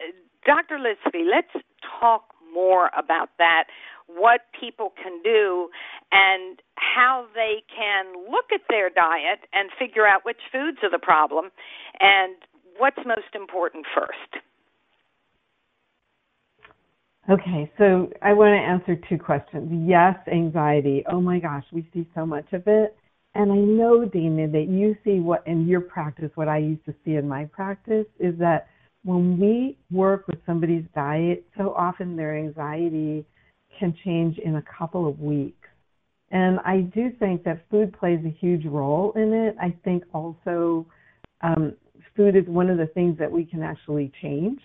Dr. 0.45 0.79
Lipski, 0.79 1.23
let's 1.31 1.65
talk 2.01 2.25
more 2.53 2.91
about 2.97 3.31
that 3.39 3.65
what 4.17 4.41
people 4.59 4.93
can 5.03 5.23
do 5.23 5.69
and 6.11 6.61
how 6.77 7.27
they 7.35 7.63
can 7.75 8.13
look 8.31 8.47
at 8.53 8.61
their 8.69 8.91
diet 8.91 9.41
and 9.53 9.71
figure 9.79 10.07
out 10.07 10.23
which 10.25 10.41
foods 10.51 10.79
are 10.83 10.91
the 10.91 10.99
problem 10.99 11.51
and 12.01 12.37
what's 12.79 12.99
most 13.07 13.35
important 13.35 13.87
first. 13.95 14.43
Okay, 17.31 17.71
so 17.79 18.11
I 18.21 18.33
want 18.33 18.51
to 18.51 18.95
answer 18.95 19.01
two 19.09 19.17
questions. 19.17 19.71
Yes, 19.87 20.17
anxiety. 20.31 21.05
Oh 21.11 21.21
my 21.21 21.39
gosh, 21.39 21.65
we 21.73 21.87
see 21.95 22.09
so 22.15 22.27
much 22.27 22.47
of 22.53 22.65
it. 22.67 22.97
And 23.35 23.51
I 23.53 23.57
know, 23.57 24.05
Dana, 24.05 24.49
that 24.49 24.67
you 24.69 24.97
see 25.05 25.21
what 25.21 25.47
in 25.47 25.67
your 25.67 25.81
practice, 25.81 26.31
what 26.35 26.49
I 26.49 26.59
used 26.59 26.85
to 26.87 26.95
see 27.05 27.15
in 27.15 27.29
my 27.29 27.45
practice 27.45 28.07
is 28.19 28.37
that 28.39 28.67
when 29.05 29.39
we 29.39 29.79
work 29.91 30.27
with 30.27 30.39
somebody's 30.45 30.85
diet, 30.95 31.45
so 31.57 31.75
often 31.77 32.17
their 32.17 32.37
anxiety 32.37 33.25
can 33.79 33.95
change 34.05 34.39
in 34.39 34.57
a 34.57 34.63
couple 34.79 35.09
of 35.09 35.21
weeks. 35.21 35.69
And 36.31 36.59
I 36.61 36.81
do 36.95 37.11
think 37.19 37.45
that 37.45 37.63
food 37.71 37.93
plays 37.99 38.21
a 38.25 38.31
huge 38.31 38.65
role 38.65 39.13
in 39.17 39.33
it. 39.33 39.55
I 39.61 39.75
think 39.85 40.05
also 40.15 40.87
um, 41.43 41.75
food 42.17 42.37
is 42.37 42.47
one 42.47 42.71
of 42.71 42.79
the 42.79 42.87
things 42.87 43.19
that 43.19 43.31
we 43.31 43.45
can 43.45 43.63
actually 43.63 44.11
change. 44.23 44.61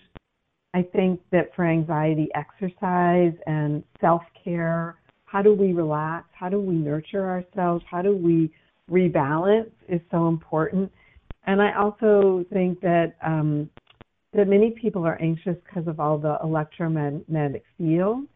I 0.74 0.82
think 0.82 1.20
that 1.32 1.54
for 1.54 1.66
anxiety, 1.66 2.28
exercise 2.34 3.32
and 3.46 3.82
self 4.00 4.22
care, 4.42 4.96
how 5.24 5.42
do 5.42 5.52
we 5.52 5.72
relax? 5.72 6.26
How 6.32 6.48
do 6.48 6.60
we 6.60 6.74
nurture 6.74 7.28
ourselves? 7.28 7.84
How 7.90 8.00
do 8.02 8.16
we 8.16 8.50
rebalance 8.90 9.70
is 9.88 10.00
so 10.10 10.28
important. 10.28 10.90
And 11.46 11.62
I 11.62 11.74
also 11.76 12.44
think 12.52 12.80
that 12.80 13.14
um, 13.24 13.70
that 14.34 14.48
many 14.48 14.70
people 14.70 15.06
are 15.06 15.20
anxious 15.20 15.56
because 15.64 15.88
of 15.88 16.00
all 16.00 16.18
the 16.18 16.38
electromagnetic 16.42 17.64
fields 17.76 18.28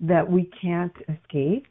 that 0.00 0.28
we 0.30 0.50
can't 0.60 0.94
escape, 1.08 1.66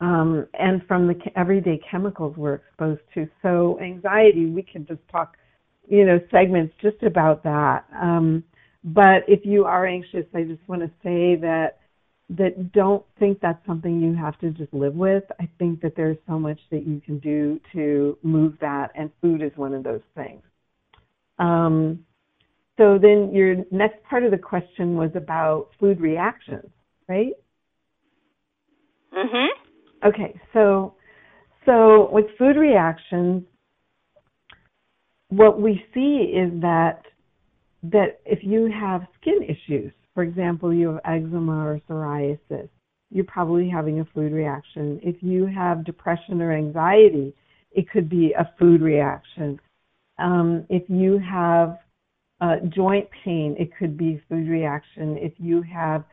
um, 0.00 0.46
and 0.58 0.82
from 0.86 1.06
the 1.06 1.14
everyday 1.36 1.80
chemicals 1.90 2.36
we're 2.36 2.54
exposed 2.54 3.02
to. 3.14 3.28
So 3.42 3.78
anxiety, 3.80 4.46
we 4.46 4.62
can 4.62 4.86
just 4.86 5.00
talk, 5.10 5.36
you 5.88 6.04
know, 6.04 6.18
segments 6.30 6.74
just 6.80 7.02
about 7.02 7.42
that. 7.44 7.84
Um, 8.00 8.42
but 8.84 9.22
if 9.28 9.44
you 9.44 9.64
are 9.64 9.86
anxious, 9.86 10.26
I 10.34 10.42
just 10.42 10.66
want 10.66 10.82
to 10.82 10.88
say 11.02 11.36
that 11.36 11.78
that 12.30 12.72
don't 12.72 13.04
think 13.18 13.40
that's 13.40 13.64
something 13.66 14.00
you 14.00 14.14
have 14.14 14.38
to 14.38 14.50
just 14.50 14.72
live 14.72 14.94
with. 14.94 15.24
I 15.38 15.48
think 15.58 15.82
that 15.82 15.94
there's 15.96 16.16
so 16.26 16.38
much 16.38 16.58
that 16.70 16.86
you 16.86 17.00
can 17.04 17.18
do 17.18 17.60
to 17.72 18.16
move 18.22 18.56
that, 18.60 18.90
and 18.94 19.10
food 19.20 19.42
is 19.42 19.52
one 19.56 19.74
of 19.74 19.84
those 19.84 20.00
things. 20.14 20.42
Um, 21.38 22.04
so 22.78 22.98
then 22.98 23.30
your 23.32 23.56
next 23.70 24.02
part 24.04 24.24
of 24.24 24.30
the 24.30 24.38
question 24.38 24.96
was 24.96 25.10
about 25.14 25.68
food 25.78 26.00
reactions, 26.00 26.70
right? 27.12 27.34
Mhm. 29.12 29.48
Okay, 30.04 30.40
so 30.52 30.94
so 31.66 32.10
with 32.10 32.26
food 32.38 32.56
reactions, 32.56 33.44
what 35.28 35.60
we 35.60 35.84
see 35.94 36.32
is 36.42 36.60
that 36.60 37.02
that 37.82 38.20
if 38.24 38.38
you 38.42 38.70
have 38.70 39.06
skin 39.20 39.42
issues, 39.42 39.92
for 40.14 40.22
example, 40.22 40.72
you 40.72 40.88
have 40.92 41.00
eczema 41.04 41.66
or 41.66 41.80
psoriasis, 41.88 42.68
you're 43.10 43.24
probably 43.24 43.68
having 43.68 44.00
a 44.00 44.04
food 44.14 44.32
reaction. 44.32 45.00
If 45.02 45.16
you 45.22 45.46
have 45.46 45.84
depression 45.84 46.40
or 46.40 46.52
anxiety, 46.52 47.34
it 47.72 47.90
could 47.90 48.08
be 48.08 48.32
a 48.32 48.50
food 48.58 48.80
reaction. 48.80 49.58
Um, 50.18 50.66
if 50.68 50.84
you 50.88 51.18
have 51.18 51.78
uh, 52.40 52.56
joint 52.68 53.08
pain, 53.24 53.56
it 53.58 53.70
could 53.78 53.96
be 53.96 54.22
food 54.28 54.48
reaction. 54.48 55.16
If 55.18 55.32
you 55.38 55.62
have 55.62 56.04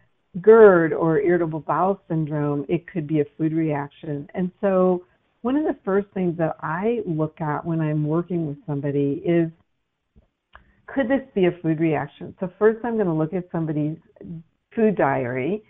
GERD 0.42 0.94
or 0.94 1.20
irritable 1.20 1.62
bowel 1.62 2.02
syndrome, 2.08 2.66
it 2.70 2.88
could 2.88 3.08
be 3.08 3.22
a 3.22 3.26
food 3.38 3.54
reaction. 3.54 4.30
And 4.36 4.52
so, 4.62 5.06
one 5.42 5.56
of 5.56 5.64
the 5.64 5.78
first 5.86 6.08
things 6.14 6.38
that 6.38 6.58
I 6.62 7.00
look 7.06 7.40
at 7.40 7.66
when 7.66 7.80
I'm 7.80 8.06
working 8.06 8.46
with 8.46 8.58
somebody 8.68 9.22
is 9.26 9.50
could 10.86 11.08
this 11.08 11.22
be 11.34 11.46
a 11.46 11.52
food 11.62 11.80
reaction? 11.80 12.36
So, 12.40 12.52
first, 12.60 12.80
I'm 12.84 12.96
going 12.96 13.08
to 13.08 13.14
look 13.14 13.34
at 13.34 13.50
somebody's 13.52 13.98
food 14.76 14.96
diary, 14.96 15.64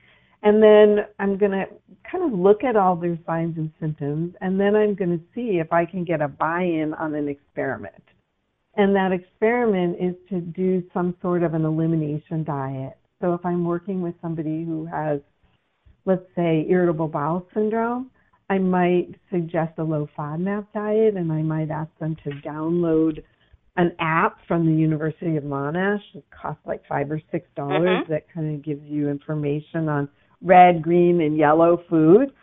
and 0.43 0.61
then 0.61 1.05
I'm 1.19 1.37
going 1.37 1.51
to 1.51 1.65
kind 2.09 2.23
of 2.23 2.37
look 2.37 2.63
at 2.63 2.75
all 2.75 2.95
their 2.95 3.17
signs 3.25 3.57
and 3.57 3.71
symptoms, 3.79 4.35
and 4.41 4.59
then 4.59 4.75
I'm 4.75 4.95
going 4.95 5.17
to 5.17 5.23
see 5.35 5.59
if 5.59 5.71
I 5.71 5.85
can 5.85 6.03
get 6.03 6.21
a 6.21 6.27
buy 6.27 6.63
in 6.63 6.93
on 6.95 7.15
an 7.15 7.27
experiment. 7.27 8.03
And 8.75 8.95
that 8.95 9.11
experiment 9.11 9.97
is 9.99 10.15
to 10.29 10.39
do 10.39 10.83
some 10.93 11.15
sort 11.21 11.43
of 11.43 11.53
an 11.53 11.65
elimination 11.65 12.43
diet. 12.43 12.97
So 13.21 13.33
if 13.33 13.45
I'm 13.45 13.65
working 13.65 14.01
with 14.01 14.15
somebody 14.21 14.63
who 14.63 14.85
has, 14.85 15.19
let's 16.05 16.25
say, 16.35 16.65
irritable 16.69 17.07
bowel 17.07 17.45
syndrome, 17.53 18.11
I 18.49 18.57
might 18.57 19.09
suggest 19.31 19.77
a 19.77 19.83
low 19.83 20.07
FODMAP 20.17 20.67
diet 20.73 21.15
and 21.15 21.31
I 21.31 21.41
might 21.41 21.69
ask 21.69 21.91
them 21.99 22.15
to 22.23 22.29
download 22.47 23.23
an 23.77 23.91
app 23.99 24.37
from 24.47 24.65
the 24.65 24.73
University 24.73 25.37
of 25.37 25.43
Monash. 25.43 26.01
It 26.15 26.25
costs 26.31 26.65
like 26.65 26.81
five 26.87 27.11
or 27.11 27.21
six 27.31 27.47
dollars 27.55 28.05
Mhm. 28.05 28.07
that 28.07 28.27
kind 28.29 28.55
of 28.55 28.61
gives 28.63 28.83
you 28.85 29.09
information 29.09 29.87
on 29.87 30.09
red, 30.41 30.81
green, 30.81 31.21
and 31.21 31.37
yellow 31.37 31.77
foods 31.89 32.33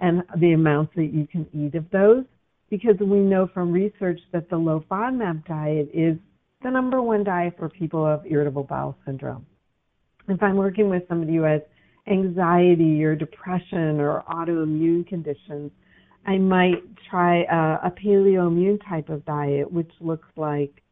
and 0.00 0.24
the 0.36 0.52
amounts 0.52 0.94
that 0.96 1.06
you 1.06 1.26
can 1.26 1.46
eat 1.54 1.74
of 1.76 1.88
those 1.90 2.24
because 2.68 2.98
we 2.98 3.20
know 3.20 3.46
from 3.46 3.70
research 3.70 4.20
that 4.32 4.48
the 4.48 4.56
low 4.56 4.80
FODMAP 4.90 5.44
diet 5.46 5.88
is 5.92 6.18
the 6.62 6.70
number 6.70 7.00
one 7.00 7.22
diet 7.22 7.56
for 7.56 7.68
people 7.68 8.00
who 8.00 8.06
have 8.06 8.26
irritable 8.26 8.64
bowel 8.64 8.96
syndrome. 9.04 9.46
If 10.28 10.42
I'm 10.42 10.56
working 10.56 10.88
with 10.88 11.02
somebody 11.08 11.36
who 11.36 11.42
has 11.42 11.62
anxiety 12.08 13.02
or 13.04 13.14
depression 13.14 14.00
or 14.00 14.22
autoimmune 14.28 15.06
conditions, 15.06 15.70
I 16.26 16.38
might 16.38 16.82
try 17.10 17.42
a, 17.42 17.86
a 17.86 17.90
paleo 17.90 18.78
type 18.88 19.08
of 19.08 19.24
diet, 19.24 19.70
which 19.70 19.90
looks 20.00 20.28
like, 20.36 20.82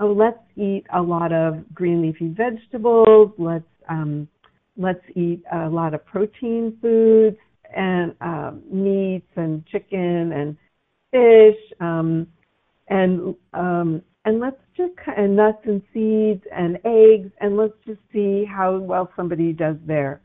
oh, 0.00 0.12
let's 0.12 0.38
eat 0.56 0.84
a 0.92 1.00
lot 1.00 1.32
of 1.32 1.62
green 1.74 2.02
leafy 2.02 2.28
vegetables, 2.28 3.30
let's 3.38 3.64
um, 3.88 4.28
let's 4.76 5.02
eat 5.16 5.42
a 5.52 5.68
lot 5.68 5.94
of 5.94 6.04
protein 6.04 6.76
foods 6.80 7.36
and 7.74 8.14
um, 8.20 8.62
meats 8.70 9.26
and 9.36 9.66
chicken 9.66 10.32
and 10.32 10.56
fish, 11.10 11.58
um, 11.80 12.26
and 12.88 13.34
um, 13.54 14.02
and 14.28 14.40
let's 14.40 14.60
just 14.76 14.92
and 15.16 15.34
nuts 15.34 15.62
and 15.64 15.80
seeds 15.94 16.42
and 16.54 16.76
eggs, 16.84 17.32
and 17.40 17.56
let's 17.56 17.72
just 17.86 18.00
see 18.12 18.44
how 18.44 18.78
well 18.78 19.10
somebody 19.16 19.54
does 19.54 19.76
there. 19.86 20.20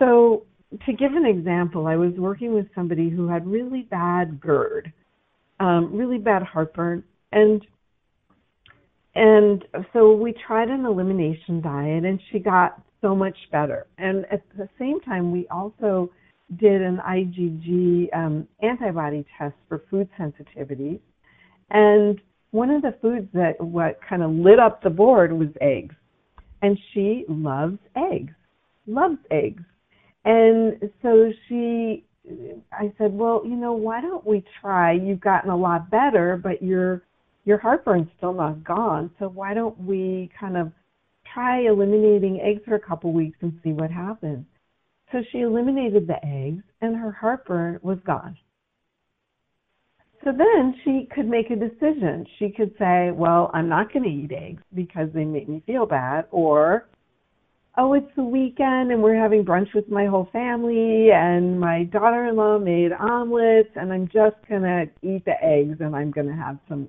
So, 0.00 0.42
to 0.84 0.92
give 0.92 1.12
an 1.12 1.24
example, 1.24 1.86
I 1.86 1.94
was 1.94 2.12
working 2.18 2.54
with 2.54 2.66
somebody 2.74 3.10
who 3.10 3.28
had 3.28 3.46
really 3.46 3.82
bad 3.82 4.40
GERD, 4.40 4.92
um, 5.60 5.96
really 5.96 6.18
bad 6.18 6.42
heartburn, 6.42 7.04
and 7.30 7.64
and 9.14 9.64
so 9.92 10.12
we 10.12 10.34
tried 10.44 10.68
an 10.68 10.84
elimination 10.84 11.60
diet, 11.60 12.04
and 12.04 12.20
she 12.32 12.40
got 12.40 12.82
so 13.00 13.14
much 13.14 13.36
better. 13.52 13.86
And 13.96 14.26
at 14.32 14.42
the 14.56 14.68
same 14.76 14.98
time, 15.02 15.30
we 15.30 15.46
also 15.52 16.10
did 16.56 16.82
an 16.82 16.98
IgG 17.08 18.08
um, 18.12 18.48
antibody 18.60 19.24
test 19.38 19.54
for 19.68 19.84
food 19.88 20.08
sensitivities, 20.18 20.98
and 21.70 22.20
one 22.54 22.70
of 22.70 22.82
the 22.82 22.94
foods 23.02 23.26
that 23.34 23.60
what 23.60 23.98
kind 24.08 24.22
of 24.22 24.30
lit 24.30 24.60
up 24.60 24.80
the 24.80 24.88
board 24.88 25.32
was 25.32 25.48
eggs, 25.60 25.92
and 26.62 26.78
she 26.92 27.24
loves 27.28 27.78
eggs, 27.96 28.32
loves 28.86 29.18
eggs, 29.32 29.64
and 30.24 30.78
so 31.02 31.32
she, 31.48 32.04
I 32.72 32.92
said, 32.96 33.12
well, 33.12 33.42
you 33.44 33.56
know, 33.56 33.72
why 33.72 34.00
don't 34.00 34.24
we 34.24 34.44
try? 34.60 34.92
You've 34.92 35.20
gotten 35.20 35.50
a 35.50 35.56
lot 35.56 35.90
better, 35.90 36.40
but 36.40 36.62
your 36.62 37.02
your 37.44 37.58
heartburn's 37.58 38.08
still 38.16 38.32
not 38.32 38.62
gone, 38.62 39.10
so 39.18 39.28
why 39.28 39.52
don't 39.52 39.78
we 39.80 40.30
kind 40.38 40.56
of 40.56 40.70
try 41.34 41.62
eliminating 41.62 42.40
eggs 42.40 42.62
for 42.64 42.76
a 42.76 42.80
couple 42.80 43.12
weeks 43.12 43.36
and 43.40 43.58
see 43.64 43.72
what 43.72 43.90
happens? 43.90 44.46
So 45.10 45.24
she 45.32 45.40
eliminated 45.40 46.06
the 46.06 46.24
eggs, 46.24 46.62
and 46.80 46.94
her 46.96 47.10
heartburn 47.10 47.80
was 47.82 47.98
gone. 48.06 48.36
So 50.24 50.32
then 50.32 50.74
she 50.82 51.06
could 51.14 51.28
make 51.28 51.50
a 51.50 51.56
decision. 51.56 52.26
She 52.38 52.48
could 52.48 52.74
say, 52.78 53.10
Well, 53.12 53.50
I'm 53.52 53.68
not 53.68 53.92
going 53.92 54.04
to 54.04 54.08
eat 54.08 54.32
eggs 54.32 54.62
because 54.74 55.08
they 55.12 55.24
make 55.24 55.48
me 55.48 55.62
feel 55.66 55.84
bad, 55.84 56.24
or, 56.30 56.88
Oh, 57.76 57.92
it's 57.92 58.10
the 58.14 58.22
weekend 58.22 58.92
and 58.92 59.02
we're 59.02 59.20
having 59.20 59.44
brunch 59.44 59.74
with 59.74 59.88
my 59.90 60.06
whole 60.06 60.28
family, 60.32 61.10
and 61.12 61.58
my 61.58 61.82
daughter 61.84 62.26
in 62.26 62.36
law 62.36 62.56
made 62.56 62.92
omelets, 62.92 63.70
and 63.74 63.92
I'm 63.92 64.06
just 64.06 64.36
going 64.48 64.62
to 64.62 64.86
eat 65.02 65.24
the 65.24 65.34
eggs 65.42 65.78
and 65.80 65.94
I'm 65.94 66.12
going 66.12 66.28
to 66.28 66.34
have 66.34 66.58
some, 66.68 66.88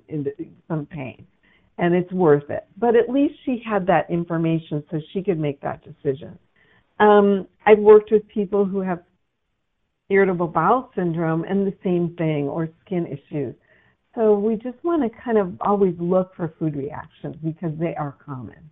some 0.68 0.86
pain. 0.86 1.26
And 1.78 1.92
it's 1.92 2.12
worth 2.12 2.48
it. 2.50 2.66
But 2.78 2.94
at 2.94 3.10
least 3.10 3.34
she 3.44 3.60
had 3.68 3.86
that 3.88 4.08
information 4.08 4.82
so 4.90 5.00
she 5.12 5.22
could 5.22 5.38
make 5.38 5.60
that 5.60 5.82
decision. 5.84 6.38
Um, 7.00 7.46
I've 7.66 7.80
worked 7.80 8.10
with 8.12 8.26
people 8.28 8.64
who 8.64 8.80
have 8.80 9.00
irritable 10.08 10.48
bowel 10.48 10.90
syndrome 10.94 11.44
and 11.44 11.66
the 11.66 11.74
same 11.82 12.14
thing, 12.16 12.48
or 12.48 12.68
skin 12.84 13.06
issues. 13.06 13.54
So 14.14 14.38
we 14.38 14.56
just 14.56 14.82
want 14.82 15.02
to 15.02 15.18
kind 15.22 15.36
of 15.36 15.56
always 15.60 15.94
look 15.98 16.34
for 16.34 16.54
food 16.58 16.74
reactions 16.74 17.36
because 17.42 17.72
they 17.78 17.94
are 17.94 18.16
common. 18.24 18.70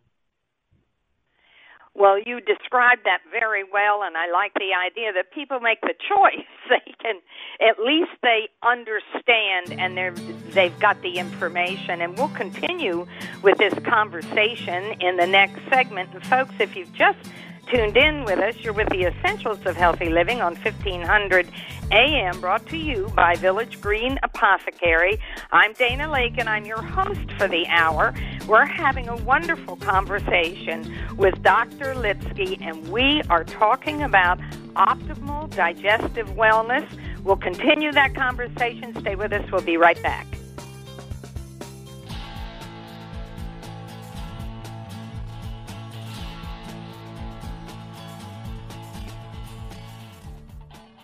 Well, 1.97 2.19
you 2.19 2.41
described 2.41 3.03
that 3.05 3.21
very 3.31 3.63
well, 3.63 4.03
and 4.03 4.17
I 4.17 4.29
like 4.29 4.53
the 4.55 4.73
idea 4.75 5.13
that 5.13 5.31
people 5.33 5.61
make 5.61 5.81
the 5.81 5.95
choice. 6.09 6.45
They 6.67 6.95
can, 6.99 7.21
at 7.61 7.79
least 7.79 8.13
they 8.23 8.49
understand, 8.63 9.79
and 9.79 9.95
they're 9.95 10.15
they've 10.53 10.77
got 10.79 11.03
the 11.03 11.19
information. 11.19 12.01
And 12.01 12.17
we'll 12.17 12.31
continue 12.31 13.07
with 13.43 13.59
this 13.59 13.75
conversation 13.85 14.99
in 15.03 15.19
the 15.19 15.27
next 15.27 15.61
segment. 15.69 16.15
And 16.15 16.25
folks, 16.25 16.55
if 16.59 16.75
you've 16.75 16.95
just 16.95 17.19
tuned 17.67 17.97
in 17.97 18.25
with 18.25 18.39
us, 18.39 18.57
you're 18.59 18.73
with 18.73 18.89
the 18.91 19.05
Essentials 19.05 19.65
of 19.67 19.77
Healthy 19.77 20.11
Living 20.11 20.41
on 20.41 20.55
1500 20.57 21.49
AM, 21.91 22.41
brought 22.41 22.67
to 22.67 22.77
you 22.77 23.11
by 23.15 23.35
Village 23.37 23.81
Green 23.81 24.19
Apothecary. 24.23 25.19
I'm 25.53 25.73
Dana 25.75 26.11
Lake, 26.11 26.35
and 26.39 26.49
I'm 26.49 26.65
your 26.65 26.83
host 26.83 27.31
for 27.39 27.49
the 27.49 27.67
hour. 27.69 28.15
We're 28.47 28.67
having 28.67 29.09
a 29.09 29.17
wonderful 29.17 29.77
conversation 29.77 30.95
with 31.17 31.43
Dr. 31.43 31.95
Lipski, 31.95 32.61
and 32.61 32.89
we 32.89 33.23
are 33.31 33.45
talking 33.45 34.03
about 34.03 34.39
optimal 34.77 35.55
digestive 35.55 36.29
wellness. 36.31 36.87
We'll 37.23 37.37
continue 37.37 37.93
that 37.93 38.15
conversation. 38.15 38.99
Stay 39.01 39.15
with 39.15 39.33
us. 39.33 39.51
We'll 39.51 39.63
be 39.63 39.77
right 39.77 40.01
back. 40.03 40.27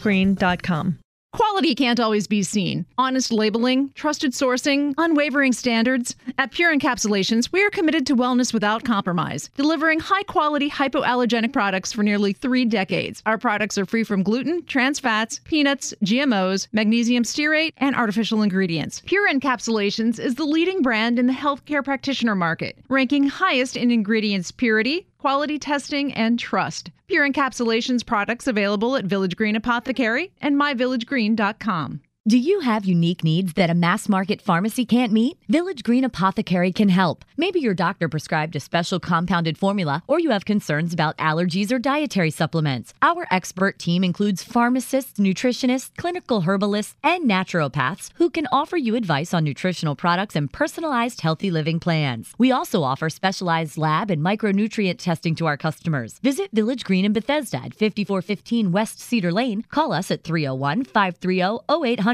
myvillagegreen 0.00 0.98
Quality 1.32 1.74
can't 1.74 1.98
always 1.98 2.28
be 2.28 2.44
seen. 2.44 2.86
Honest 2.96 3.32
labeling, 3.32 3.90
trusted 3.96 4.30
sourcing, 4.30 4.94
unwavering 4.98 5.52
standards. 5.52 6.14
At 6.38 6.52
Pure 6.52 6.78
Encapsulations, 6.78 7.50
we 7.50 7.60
are 7.64 7.70
committed 7.70 8.06
to 8.06 8.14
wellness 8.14 8.54
without 8.54 8.84
compromise, 8.84 9.50
delivering 9.56 9.98
high 9.98 10.22
quality 10.22 10.70
hypoallergenic 10.70 11.52
products 11.52 11.92
for 11.92 12.04
nearly 12.04 12.34
three 12.34 12.64
decades. 12.64 13.20
Our 13.26 13.36
products 13.36 13.76
are 13.78 13.84
free 13.84 14.04
from 14.04 14.22
gluten, 14.22 14.64
trans 14.66 15.00
fats, 15.00 15.40
peanuts, 15.42 15.92
GMOs, 16.04 16.68
magnesium 16.70 17.24
stearate, 17.24 17.72
and 17.78 17.96
artificial 17.96 18.42
ingredients. 18.42 19.02
Pure 19.04 19.28
Encapsulations 19.32 20.20
is 20.20 20.36
the 20.36 20.44
leading 20.44 20.82
brand 20.82 21.18
in 21.18 21.26
the 21.26 21.32
healthcare 21.32 21.84
practitioner 21.84 22.36
market, 22.36 22.78
ranking 22.88 23.24
highest 23.24 23.76
in 23.76 23.90
ingredients 23.90 24.52
purity, 24.52 25.08
quality 25.24 25.58
testing, 25.58 26.12
and 26.12 26.38
trust. 26.38 26.90
Pure 27.06 27.30
Encapsulations 27.30 28.04
products 28.04 28.46
available 28.46 28.94
at 28.94 29.06
Village 29.06 29.36
Green 29.36 29.56
Apothecary 29.56 30.30
and 30.42 30.54
myvillagegreen.com. 30.54 32.02
Do 32.26 32.38
you 32.38 32.60
have 32.60 32.86
unique 32.86 33.22
needs 33.22 33.52
that 33.52 33.68
a 33.68 33.74
mass 33.74 34.08
market 34.08 34.40
pharmacy 34.40 34.86
can't 34.86 35.12
meet? 35.12 35.36
Village 35.50 35.82
Green 35.82 36.04
Apothecary 36.04 36.72
can 36.72 36.88
help. 36.88 37.22
Maybe 37.36 37.60
your 37.60 37.74
doctor 37.74 38.08
prescribed 38.08 38.56
a 38.56 38.60
special 38.60 38.98
compounded 38.98 39.58
formula, 39.58 40.02
or 40.06 40.18
you 40.18 40.30
have 40.30 40.46
concerns 40.46 40.94
about 40.94 41.18
allergies 41.18 41.70
or 41.70 41.78
dietary 41.78 42.30
supplements. 42.30 42.94
Our 43.02 43.26
expert 43.30 43.78
team 43.78 44.02
includes 44.02 44.42
pharmacists, 44.42 45.20
nutritionists, 45.20 45.90
clinical 45.98 46.40
herbalists, 46.40 46.94
and 47.02 47.28
naturopaths 47.28 48.08
who 48.14 48.30
can 48.30 48.48
offer 48.50 48.78
you 48.78 48.96
advice 48.96 49.34
on 49.34 49.44
nutritional 49.44 49.94
products 49.94 50.34
and 50.34 50.50
personalized 50.50 51.20
healthy 51.20 51.50
living 51.50 51.78
plans. 51.78 52.32
We 52.38 52.50
also 52.50 52.84
offer 52.84 53.10
specialized 53.10 53.76
lab 53.76 54.10
and 54.10 54.22
micronutrient 54.22 54.96
testing 54.96 55.34
to 55.34 55.44
our 55.44 55.58
customers. 55.58 56.20
Visit 56.20 56.48
Village 56.54 56.84
Green 56.84 57.04
in 57.04 57.12
Bethesda 57.12 57.58
at 57.58 57.74
5415 57.74 58.72
West 58.72 58.98
Cedar 58.98 59.30
Lane. 59.30 59.66
Call 59.68 59.92
us 59.92 60.10
at 60.10 60.24
301 60.24 60.84
530 60.84 61.58
0800 61.68 62.13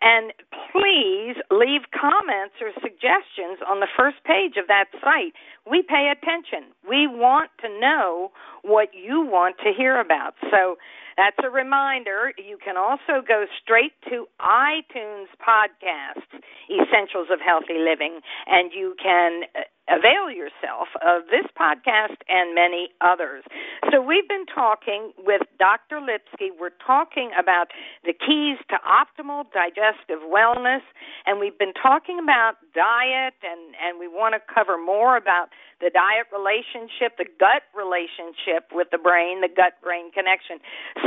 And 0.01 0.34
please 0.71 1.38
leave 1.49 1.82
comments 1.95 2.56
or 2.60 2.71
suggestions 2.82 3.60
on 3.67 3.80
the 3.80 3.88
first 3.97 4.17
page 4.25 4.58
of 4.58 4.67
that 4.67 4.86
site. 5.01 5.34
We 5.69 5.82
pay 5.82 6.12
attention. 6.12 6.73
We 6.88 7.08
want 7.08 7.49
to 7.62 7.69
know 7.80 8.32
what 8.62 8.89
you 8.93 9.25
want 9.25 9.58
to 9.63 9.71
hear 9.75 9.99
about. 9.99 10.36
So 10.51 10.78
that's 11.17 11.38
a 11.43 11.49
reminder. 11.49 12.34
You 12.38 12.58
can 12.63 12.78
also 12.78 13.25
go 13.25 13.45
straight 13.63 13.93
to 14.10 14.28
iTunes 14.41 15.28
podcasts, 15.39 16.28
Essentials 16.69 17.30
of 17.32 17.39
Healthy 17.39 17.80
Living, 17.80 18.19
and 18.47 18.71
you 18.73 18.95
can 19.01 19.43
uh, 19.56 19.62
avail 19.87 20.33
yourself 20.33 20.89
of 21.05 21.29
this 21.29 21.45
podcast 21.53 22.17
and 22.27 22.55
many 22.55 22.89
others. 23.01 23.43
So, 23.91 24.01
we've 24.01 24.27
been 24.27 24.45
talking 24.45 25.13
with 25.17 25.41
Dr. 25.59 26.01
Lipski. 26.01 26.49
We're 26.57 26.75
talking 26.85 27.31
about 27.37 27.69
the 28.03 28.13
keys 28.13 28.57
to 28.69 28.77
optimal 28.81 29.45
digestive 29.53 30.25
wellness, 30.25 30.81
and 31.25 31.39
we've 31.39 31.57
been 31.57 31.73
talking 31.73 32.19
about 32.21 32.57
diet, 32.73 33.37
and, 33.45 33.75
and 33.77 33.99
we 33.99 34.07
want 34.07 34.33
to 34.33 34.41
cover 34.53 34.77
more 34.77 35.17
about 35.17 35.49
the 35.81 35.91
diet 35.93 36.27
relationship, 36.31 37.17
the 37.17 37.29
gut 37.39 37.63
relationship 37.75 38.71
with 38.71 38.87
the 38.91 38.97
brain, 38.97 39.41
the 39.41 39.51
gut 39.53 39.77
brain 39.83 40.11
connection. 40.11 40.57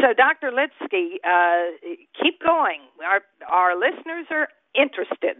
So, 0.00 0.14
Dr. 0.14 0.52
Lipski, 0.52 1.18
uh, 1.24 1.74
keep 2.14 2.40
going. 2.40 2.86
Our, 3.02 3.22
our 3.48 3.74
listeners 3.74 4.26
are 4.30 4.48
interested. 4.74 5.36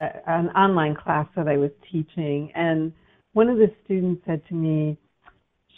An 0.00 0.48
online 0.50 0.94
class 0.94 1.26
that 1.36 1.48
I 1.48 1.56
was 1.56 1.70
teaching, 1.90 2.52
and 2.54 2.92
one 3.32 3.48
of 3.48 3.58
the 3.58 3.72
students 3.84 4.22
said 4.26 4.42
to 4.48 4.54
me, 4.54 4.96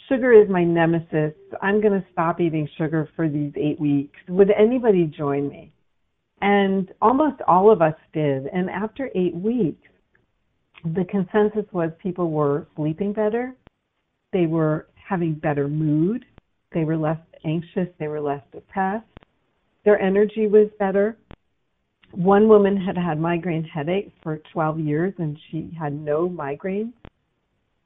Sugar 0.09 0.33
is 0.33 0.49
my 0.49 0.63
nemesis. 0.63 1.33
I'm 1.61 1.79
going 1.81 1.93
to 1.93 2.05
stop 2.11 2.41
eating 2.41 2.67
sugar 2.77 3.07
for 3.15 3.29
these 3.29 3.53
eight 3.55 3.79
weeks. 3.79 4.19
Would 4.27 4.51
anybody 4.51 5.05
join 5.05 5.47
me? 5.47 5.71
And 6.41 6.91
almost 7.01 7.41
all 7.47 7.71
of 7.71 7.81
us 7.81 7.93
did. 8.13 8.47
And 8.47 8.69
after 8.69 9.09
eight 9.15 9.35
weeks, 9.35 9.87
the 10.83 11.05
consensus 11.05 11.71
was 11.71 11.91
people 12.01 12.31
were 12.31 12.67
sleeping 12.75 13.13
better, 13.13 13.55
they 14.33 14.47
were 14.47 14.87
having 14.95 15.35
better 15.35 15.67
mood, 15.67 16.25
they 16.73 16.83
were 16.83 16.97
less 16.97 17.19
anxious, 17.45 17.87
they 17.99 18.07
were 18.07 18.21
less 18.21 18.41
depressed, 18.51 19.05
their 19.85 19.99
energy 19.99 20.47
was 20.47 20.69
better, 20.79 21.17
one 22.13 22.47
woman 22.47 22.77
had 22.77 22.97
had 22.97 23.19
migraine 23.19 23.63
headaches 23.63 24.11
for 24.21 24.41
12 24.53 24.79
years 24.79 25.13
and 25.17 25.37
she 25.49 25.71
had 25.79 25.93
no 25.93 26.27
migraines. 26.29 26.93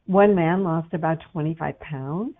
One 0.08 0.36
man 0.36 0.64
lost 0.64 0.94
about 0.94 1.18
25 1.32 1.80
pounds. 1.80 2.36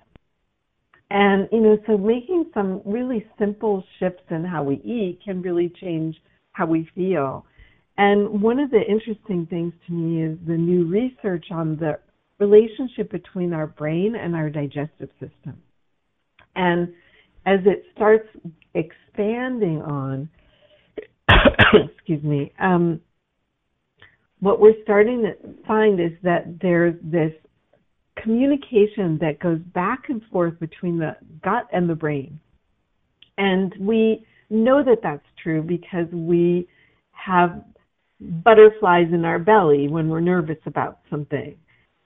And, 1.12 1.48
you 1.52 1.62
know, 1.62 1.78
so 1.86 1.98
making 1.98 2.50
some 2.54 2.82
really 2.86 3.26
simple 3.38 3.84
shifts 4.00 4.24
in 4.32 4.44
how 4.44 4.64
we 4.64 4.76
eat 4.78 5.20
can 5.24 5.42
really 5.42 5.72
change 5.82 6.16
how 6.52 6.66
we 6.66 6.90
feel. 6.96 7.46
And 7.98 8.42
one 8.42 8.60
of 8.60 8.72
the 8.72 8.82
interesting 8.82 9.46
things 9.46 9.74
to 9.88 9.94
me 9.94 10.24
is 10.24 10.38
the 10.48 10.58
new 10.58 10.86
research 10.86 11.46
on 11.52 11.78
the 11.78 12.00
relationship 12.40 13.12
between 13.12 13.54
our 13.54 13.68
brain 13.68 14.16
and 14.16 14.36
our 14.36 14.50
digestive 14.50 15.10
system. 15.20 15.62
And 16.56 16.94
as 17.46 17.60
it 17.66 17.84
starts 17.96 18.28
expanding 18.74 19.82
on 19.82 20.30
excuse 21.74 22.24
me, 22.24 22.52
um, 22.60 23.02
what 24.40 24.60
we're 24.60 24.82
starting 24.84 25.24
to 25.24 25.64
find 25.68 26.00
is 26.00 26.12
that 26.24 26.60
there's 26.62 26.96
this 27.04 27.32
communication 28.22 29.18
that 29.20 29.40
goes 29.40 29.60
back 29.74 30.04
and 30.10 30.22
forth 30.32 30.60
between 30.60 30.98
the 30.98 31.16
gut 31.44 31.68
and 31.74 31.90
the 31.90 31.96
brain. 31.96 32.40
And 33.38 33.74
we 33.80 34.26
know 34.50 34.84
that 34.84 35.00
that's 35.04 35.26
true 35.42 35.62
because 35.62 36.08
we 36.12 36.68
have 37.12 37.64
butterflies 38.20 39.08
in 39.12 39.26
our 39.26 39.40
belly 39.40 39.88
when 39.88 40.10
we're 40.10 40.22
nervous 40.22 40.58
about 40.66 41.00
something. 41.10 41.56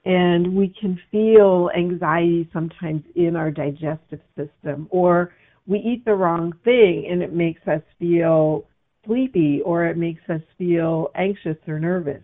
And 0.04 0.56
we 0.56 0.74
can 0.80 0.98
feel 1.10 1.70
anxiety 1.76 2.48
sometimes 2.52 3.02
in 3.14 3.36
our 3.36 3.50
digestive 3.50 4.20
system, 4.36 4.88
or 4.90 5.34
we 5.66 5.78
eat 5.78 6.04
the 6.04 6.14
wrong 6.14 6.52
thing 6.64 7.06
and 7.10 7.22
it 7.22 7.34
makes 7.34 7.60
us 7.68 7.82
feel 7.98 8.66
sleepy 9.06 9.60
or 9.64 9.86
it 9.86 9.96
makes 9.96 10.22
us 10.28 10.40
feel 10.58 11.10
anxious 11.14 11.56
or 11.66 11.78
nervous. 11.78 12.22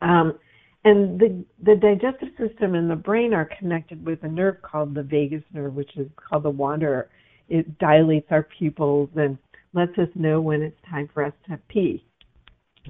Um, 0.00 0.38
and 0.84 1.20
the 1.20 1.44
the 1.62 1.76
digestive 1.76 2.30
system 2.38 2.74
and 2.74 2.90
the 2.90 2.96
brain 2.96 3.34
are 3.34 3.48
connected 3.58 4.04
with 4.04 4.22
a 4.22 4.28
nerve 4.28 4.62
called 4.62 4.94
the 4.94 5.02
vagus 5.02 5.42
nerve, 5.52 5.74
which 5.74 5.96
is 5.96 6.08
called 6.16 6.44
the 6.44 6.50
wanderer. 6.50 7.10
It 7.48 7.78
dilates 7.78 8.28
our 8.30 8.46
pupils 8.58 9.10
and 9.16 9.36
lets 9.74 9.96
us 9.98 10.08
know 10.14 10.40
when 10.40 10.62
it's 10.62 10.76
time 10.88 11.08
for 11.12 11.24
us 11.24 11.34
to 11.48 11.58
pee. 11.68 12.04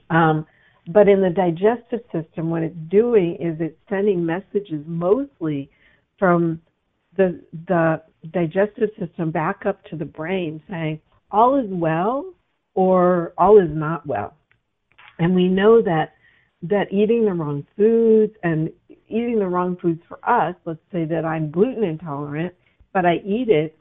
Um, 0.09 0.47
but 0.93 1.09
in 1.09 1.21
the 1.21 1.31
digestive 1.31 2.01
system, 2.13 2.51
what 2.51 2.63
it's 2.63 2.77
doing 2.91 3.37
is 3.41 3.57
it's 3.61 3.77
sending 3.89 4.25
messages 4.25 4.85
mostly 4.87 5.71
from 6.19 6.61
the 7.17 7.41
the 7.67 8.03
digestive 8.33 8.91
system 8.99 9.31
back 9.33 9.67
up 9.67 9.85
to 9.87 9.97
the 9.97 10.05
brain, 10.05 10.63
saying 10.71 11.01
all 11.33 11.59
is 11.59 11.69
well 11.71 12.25
or 12.81 13.35
all 13.37 13.59
is 13.59 13.69
not 13.69 14.07
well. 14.07 14.33
And 15.19 15.35
we 15.35 15.49
know 15.49 15.83
that 15.83 16.15
that 16.63 16.91
eating 16.91 17.27
the 17.27 17.33
wrong 17.35 17.67
foods 17.77 18.33
and 18.43 18.71
eating 19.07 19.39
the 19.39 19.47
wrong 19.47 19.77
foods 19.83 20.01
for 20.09 20.19
us, 20.27 20.55
let's 20.65 20.81
say 20.91 21.05
that 21.05 21.27
I'm 21.27 21.51
gluten 21.51 21.85
intolerant, 21.85 22.55
but 22.95 23.05
I 23.05 23.17
eat 23.17 23.51
it, 23.51 23.79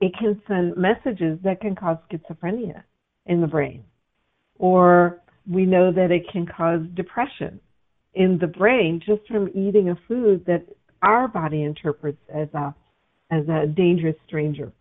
it 0.00 0.12
can 0.18 0.40
send 0.48 0.78
messages 0.78 1.38
that 1.44 1.60
can 1.60 1.74
cause 1.74 1.98
schizophrenia 2.10 2.84
in 3.26 3.42
the 3.42 3.46
brain. 3.46 3.84
Or 4.58 5.20
we 5.46 5.66
know 5.66 5.92
that 5.92 6.10
it 6.10 6.22
can 6.32 6.46
cause 6.46 6.80
depression 6.94 7.60
in 8.14 8.38
the 8.40 8.46
brain 8.46 9.02
just 9.04 9.28
from 9.28 9.48
eating 9.48 9.90
a 9.90 9.98
food 10.08 10.42
that 10.46 10.64
our 11.02 11.28
body 11.28 11.64
interprets 11.64 12.16
as 12.34 12.48
a 12.54 12.74
as 13.30 13.46
a 13.48 13.66
dangerous 13.66 14.16
stranger. 14.26 14.72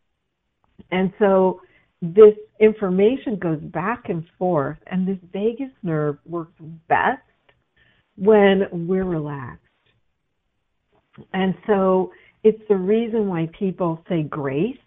And 0.92 1.12
so 1.20 1.60
this 2.14 2.36
information 2.60 3.38
goes 3.38 3.60
back 3.62 4.10
and 4.10 4.26
forth, 4.38 4.78
and 4.88 5.08
this 5.08 5.18
vagus 5.32 5.72
nerve 5.84 6.18
works 6.26 6.53
best 6.88 7.22
when 8.18 8.68
we're 8.72 9.06
relaxed. 9.06 9.62
And 11.34 11.56
so 11.66 12.12
it's 12.43 12.62
the 12.68 12.76
reason 12.76 13.28
why 13.28 13.49
people 13.58 14.03
say 14.10 14.24
grace 14.24 14.78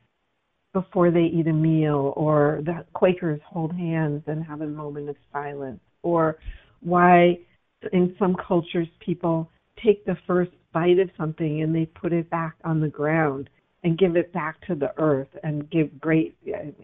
before 0.74 1.10
they 1.10 1.24
eat 1.24 1.46
a 1.46 1.52
meal, 1.52 2.12
or 2.14 2.60
the 2.64 2.84
Quakers 2.92 3.40
hold 3.46 3.72
hands 3.72 4.22
and 4.26 4.44
have 4.44 4.60
a 4.60 4.66
moment 4.66 5.08
of 5.08 5.16
silence, 5.32 5.80
or 6.02 6.38
why 6.80 7.38
in 7.92 8.14
some 8.18 8.36
cultures 8.46 8.88
people 9.00 9.50
take 9.82 10.04
the 10.04 10.16
first 10.26 10.50
bite 10.72 10.98
of 10.98 11.08
something 11.16 11.62
and 11.62 11.74
they 11.74 11.86
put 11.86 12.12
it 12.12 12.28
back 12.28 12.54
on 12.64 12.80
the 12.80 12.88
ground 12.88 13.48
and 13.84 13.98
give 13.98 14.16
it 14.16 14.32
back 14.32 14.60
to 14.66 14.74
the 14.74 14.92
earth 14.98 15.28
and 15.42 15.70
give 15.70 16.00
great 16.00 16.36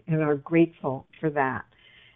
and 0.07 0.21
are 0.21 0.35
grateful 0.35 1.05
for 1.19 1.29
that. 1.29 1.65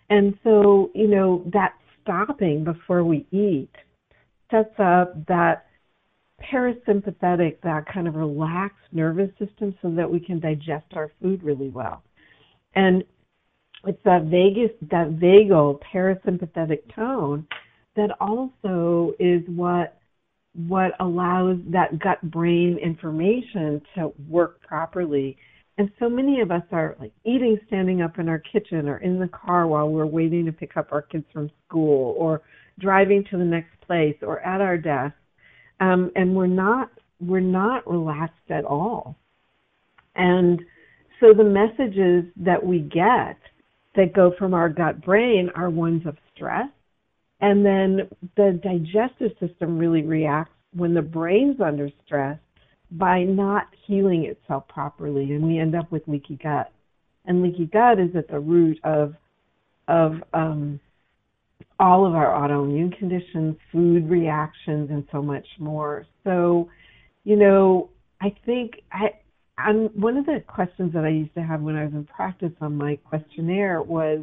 And 0.09 0.37
so, 0.43 0.89
you 0.95 1.07
know, 1.07 1.43
that 1.53 1.73
stopping 2.01 2.63
before 2.63 3.03
we 3.03 3.27
eat 3.31 3.69
sets 4.49 4.73
up 4.79 5.25
that 5.27 5.65
parasympathetic, 6.51 7.57
that 7.61 7.85
kind 7.93 8.07
of 8.07 8.15
relaxed 8.15 8.77
nervous 8.91 9.29
system 9.37 9.75
so 9.81 9.91
that 9.91 10.09
we 10.09 10.19
can 10.19 10.39
digest 10.39 10.85
our 10.93 11.11
food 11.21 11.43
really 11.43 11.69
well. 11.69 12.01
And 12.75 13.03
it's 13.85 14.01
that 14.05 14.23
vagus, 14.23 14.71
that 14.89 15.11
vagal 15.11 15.79
parasympathetic 15.93 16.93
tone 16.95 17.45
that 17.95 18.09
also 18.19 19.13
is 19.19 19.41
what 19.47 19.98
what 20.53 20.91
allows 20.99 21.57
that 21.69 21.99
gut 21.99 22.21
brain 22.31 22.77
information 22.83 23.81
to 23.95 24.11
work 24.27 24.61
properly. 24.61 25.37
And 25.77 25.91
so 25.99 26.09
many 26.09 26.41
of 26.41 26.51
us 26.51 26.63
are 26.71 26.95
like 26.99 27.13
eating 27.23 27.57
standing 27.67 28.01
up 28.01 28.19
in 28.19 28.27
our 28.27 28.39
kitchen 28.39 28.89
or 28.89 28.97
in 28.97 29.19
the 29.19 29.29
car 29.29 29.67
while 29.67 29.89
we're 29.89 30.05
waiting 30.05 30.45
to 30.45 30.51
pick 30.51 30.75
up 30.75 30.89
our 30.91 31.01
kids 31.01 31.25
from 31.31 31.49
school 31.67 32.15
or 32.17 32.41
driving 32.79 33.23
to 33.29 33.37
the 33.37 33.45
next 33.45 33.79
place 33.85 34.15
or 34.21 34.39
at 34.41 34.59
our 34.59 34.77
desk. 34.77 35.15
Um, 35.79 36.11
and 36.15 36.35
we're 36.35 36.47
not 36.47 36.91
we're 37.21 37.39
not 37.39 37.89
relaxed 37.89 38.49
at 38.49 38.65
all. 38.65 39.17
And 40.15 40.61
so 41.19 41.33
the 41.33 41.43
messages 41.43 42.25
that 42.37 42.65
we 42.65 42.79
get 42.79 43.37
that 43.95 44.13
go 44.13 44.33
from 44.37 44.53
our 44.53 44.69
gut 44.69 45.03
brain 45.03 45.49
are 45.55 45.69
ones 45.69 46.05
of 46.05 46.17
stress 46.35 46.69
and 47.41 47.65
then 47.65 48.09
the 48.35 48.59
digestive 48.61 49.31
system 49.39 49.77
really 49.77 50.03
reacts 50.03 50.53
when 50.73 50.93
the 50.93 51.01
brain's 51.01 51.59
under 51.61 51.89
stress 52.05 52.37
by 52.91 53.23
not 53.23 53.67
healing 53.85 54.25
itself 54.25 54.67
properly, 54.67 55.31
and 55.31 55.45
we 55.45 55.59
end 55.59 55.75
up 55.75 55.91
with 55.91 56.07
leaky 56.07 56.37
gut. 56.41 56.71
And 57.25 57.41
leaky 57.43 57.65
gut 57.65 57.99
is 57.99 58.15
at 58.15 58.27
the 58.27 58.39
root 58.39 58.79
of 58.83 59.13
of 59.87 60.13
um, 60.33 60.79
all 61.79 62.05
of 62.05 62.13
our 62.13 62.27
autoimmune 62.27 62.95
conditions, 62.97 63.55
food 63.71 64.09
reactions, 64.09 64.89
and 64.91 65.03
so 65.11 65.21
much 65.21 65.47
more. 65.57 66.05
So, 66.23 66.69
you 67.23 67.35
know, 67.35 67.89
I 68.21 68.35
think 68.45 68.81
I, 68.91 69.13
I'm, 69.57 69.85
one 69.99 70.17
of 70.17 70.25
the 70.25 70.43
questions 70.47 70.93
that 70.93 71.05
I 71.05 71.09
used 71.09 71.33
to 71.35 71.41
have 71.41 71.61
when 71.61 71.75
I 71.75 71.85
was 71.85 71.93
in 71.93 72.05
practice 72.05 72.51
on 72.61 72.75
my 72.75 72.97
questionnaire 72.97 73.81
was 73.81 74.19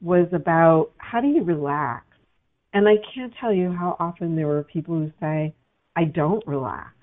was 0.00 0.26
about 0.32 0.90
how 0.98 1.20
do 1.20 1.28
you 1.28 1.44
relax 1.44 2.04
and 2.72 2.88
I 2.88 2.96
can't 3.14 3.32
tell 3.40 3.52
you 3.52 3.72
how 3.72 3.96
often 4.00 4.34
there 4.34 4.46
were 4.46 4.64
people 4.64 4.94
who 4.94 5.12
say, 5.20 5.54
I 5.96 6.04
don't 6.04 6.46
relax. 6.46 6.94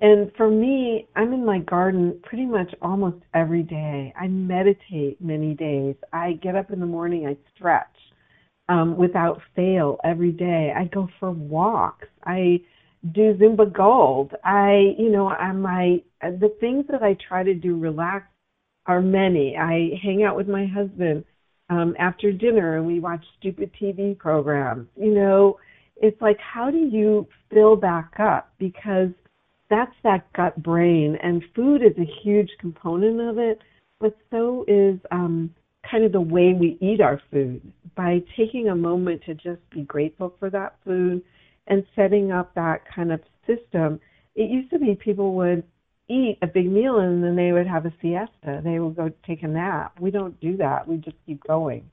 And 0.00 0.32
for 0.36 0.50
me, 0.50 1.06
I'm 1.14 1.32
in 1.32 1.44
my 1.44 1.60
garden 1.60 2.20
pretty 2.24 2.44
much 2.44 2.74
almost 2.82 3.18
every 3.34 3.62
day. 3.62 4.12
I 4.18 4.26
meditate 4.26 5.20
many 5.20 5.54
days. 5.54 5.94
I 6.12 6.32
get 6.42 6.56
up 6.56 6.72
in 6.72 6.80
the 6.80 6.86
morning, 6.86 7.26
I 7.26 7.36
stretch 7.54 7.86
um, 8.68 8.96
without 8.96 9.40
fail 9.54 9.98
every 10.04 10.32
day. 10.32 10.72
I 10.76 10.86
go 10.86 11.08
for 11.20 11.30
walks. 11.30 12.08
I 12.24 12.60
do 13.12 13.34
Zumba 13.34 13.72
Gold. 13.72 14.32
I, 14.44 14.94
you 14.98 15.10
know, 15.10 15.28
I 15.28 15.52
my 15.52 16.02
the 16.20 16.54
things 16.60 16.84
that 16.90 17.02
I 17.02 17.16
try 17.28 17.42
to 17.42 17.54
do 17.54 17.78
relax 17.78 18.26
are 18.86 19.00
many. 19.00 19.56
I 19.56 19.90
hang 20.02 20.24
out 20.24 20.36
with 20.36 20.48
my 20.48 20.66
husband 20.66 21.24
um, 21.72 21.96
after 21.98 22.32
dinner 22.32 22.76
and 22.76 22.86
we 22.86 23.00
watch 23.00 23.24
stupid 23.38 23.70
TV 23.80 24.16
programs. 24.16 24.88
You 24.96 25.14
know, 25.14 25.58
it's 25.96 26.20
like, 26.20 26.38
how 26.38 26.70
do 26.70 26.78
you 26.78 27.26
fill 27.50 27.76
back 27.76 28.12
up? 28.18 28.52
Because 28.58 29.08
that's 29.70 29.94
that 30.02 30.30
gut 30.34 30.62
brain, 30.62 31.16
and 31.22 31.42
food 31.56 31.82
is 31.82 31.96
a 31.96 32.10
huge 32.22 32.50
component 32.60 33.20
of 33.22 33.38
it, 33.38 33.60
but 34.00 34.14
so 34.30 34.66
is 34.68 34.98
um, 35.10 35.54
kind 35.90 36.04
of 36.04 36.12
the 36.12 36.20
way 36.20 36.52
we 36.52 36.76
eat 36.82 37.00
our 37.00 37.22
food. 37.30 37.62
By 37.96 38.22
taking 38.36 38.68
a 38.68 38.76
moment 38.76 39.22
to 39.24 39.34
just 39.34 39.60
be 39.70 39.82
grateful 39.82 40.34
for 40.38 40.50
that 40.50 40.76
food 40.84 41.22
and 41.68 41.86
setting 41.96 42.32
up 42.32 42.54
that 42.54 42.82
kind 42.94 43.12
of 43.12 43.20
system, 43.46 43.98
it 44.34 44.50
used 44.50 44.70
to 44.70 44.78
be 44.78 44.94
people 44.94 45.34
would 45.36 45.62
eat 46.08 46.38
a 46.42 46.46
big 46.46 46.70
meal 46.70 46.98
and 46.98 47.22
then 47.22 47.36
they 47.36 47.52
would 47.52 47.66
have 47.66 47.86
a 47.86 47.92
siesta. 48.00 48.60
They 48.64 48.78
would 48.78 48.96
go 48.96 49.10
take 49.26 49.42
a 49.42 49.48
nap. 49.48 49.98
We 50.00 50.10
don't 50.10 50.38
do 50.40 50.56
that. 50.58 50.86
We 50.86 50.96
just 50.96 51.16
keep 51.26 51.42
going. 51.44 51.88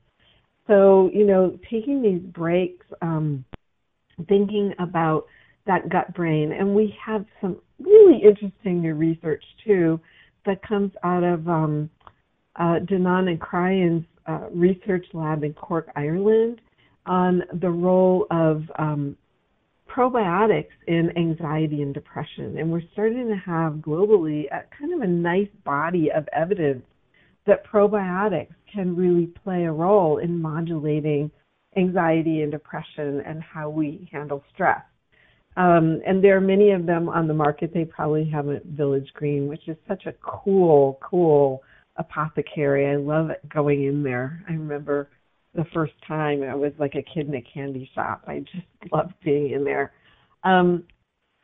So, 0.66 1.10
you 1.12 1.26
know, 1.26 1.58
taking 1.70 2.02
these 2.02 2.20
breaks, 2.20 2.86
um, 3.02 3.44
thinking 4.28 4.72
about 4.78 5.26
that 5.66 5.88
gut 5.88 6.14
brain, 6.14 6.52
and 6.52 6.74
we 6.74 6.94
have 7.04 7.24
some 7.40 7.56
really 7.80 8.22
interesting 8.22 8.80
new 8.80 8.94
research 8.94 9.42
too 9.64 10.00
that 10.46 10.62
comes 10.62 10.92
out 11.02 11.24
of 11.24 11.48
um, 11.48 11.90
uh, 12.56 12.78
and 12.88 13.40
Cryan's 13.40 14.04
uh, 14.26 14.48
research 14.52 15.06
lab 15.12 15.44
in 15.44 15.54
Cork, 15.54 15.90
Ireland, 15.96 16.60
on 17.06 17.42
the 17.60 17.70
role 17.70 18.26
of 18.30 18.62
um, 18.78 19.16
probiotics 19.94 20.70
in 20.86 21.10
anxiety 21.16 21.82
and 21.82 21.92
depression. 21.92 22.58
And 22.58 22.70
we're 22.70 22.82
starting 22.92 23.28
to 23.28 23.36
have 23.36 23.74
globally 23.74 24.44
a, 24.46 24.62
kind 24.78 24.94
of 24.94 25.00
a 25.00 25.06
nice 25.06 25.48
body 25.64 26.10
of 26.14 26.28
evidence 26.32 26.84
that 27.46 27.66
probiotics 27.66 28.54
can 28.72 28.94
really 28.94 29.26
play 29.26 29.64
a 29.64 29.72
role 29.72 30.18
in 30.18 30.40
modulating 30.40 31.30
anxiety 31.76 32.42
and 32.42 32.52
depression 32.52 33.22
and 33.26 33.42
how 33.42 33.68
we 33.70 34.08
handle 34.12 34.44
stress. 34.52 34.82
Um, 35.56 36.00
and 36.06 36.22
there 36.22 36.36
are 36.36 36.40
many 36.40 36.70
of 36.70 36.86
them 36.86 37.08
on 37.08 37.26
the 37.26 37.34
market. 37.34 37.72
They 37.74 37.84
probably 37.84 38.28
haven't 38.28 38.64
Village 38.66 39.08
Green, 39.14 39.48
which 39.48 39.66
is 39.68 39.76
such 39.88 40.06
a 40.06 40.12
cool, 40.22 40.98
cool 41.02 41.62
apothecary. 41.96 42.86
I 42.86 42.96
love 42.96 43.30
going 43.52 43.84
in 43.84 44.02
there. 44.02 44.44
I 44.48 44.52
remember 44.52 45.10
the 45.54 45.64
first 45.74 45.92
time. 46.06 46.42
I 46.42 46.54
was 46.54 46.72
like 46.78 46.94
a 46.94 47.02
kid 47.02 47.28
in 47.28 47.34
a 47.34 47.42
candy 47.42 47.90
shop. 47.94 48.24
I 48.26 48.40
just 48.40 48.66
loved 48.92 49.14
being 49.24 49.52
in 49.52 49.64
there. 49.64 49.92
Um, 50.44 50.84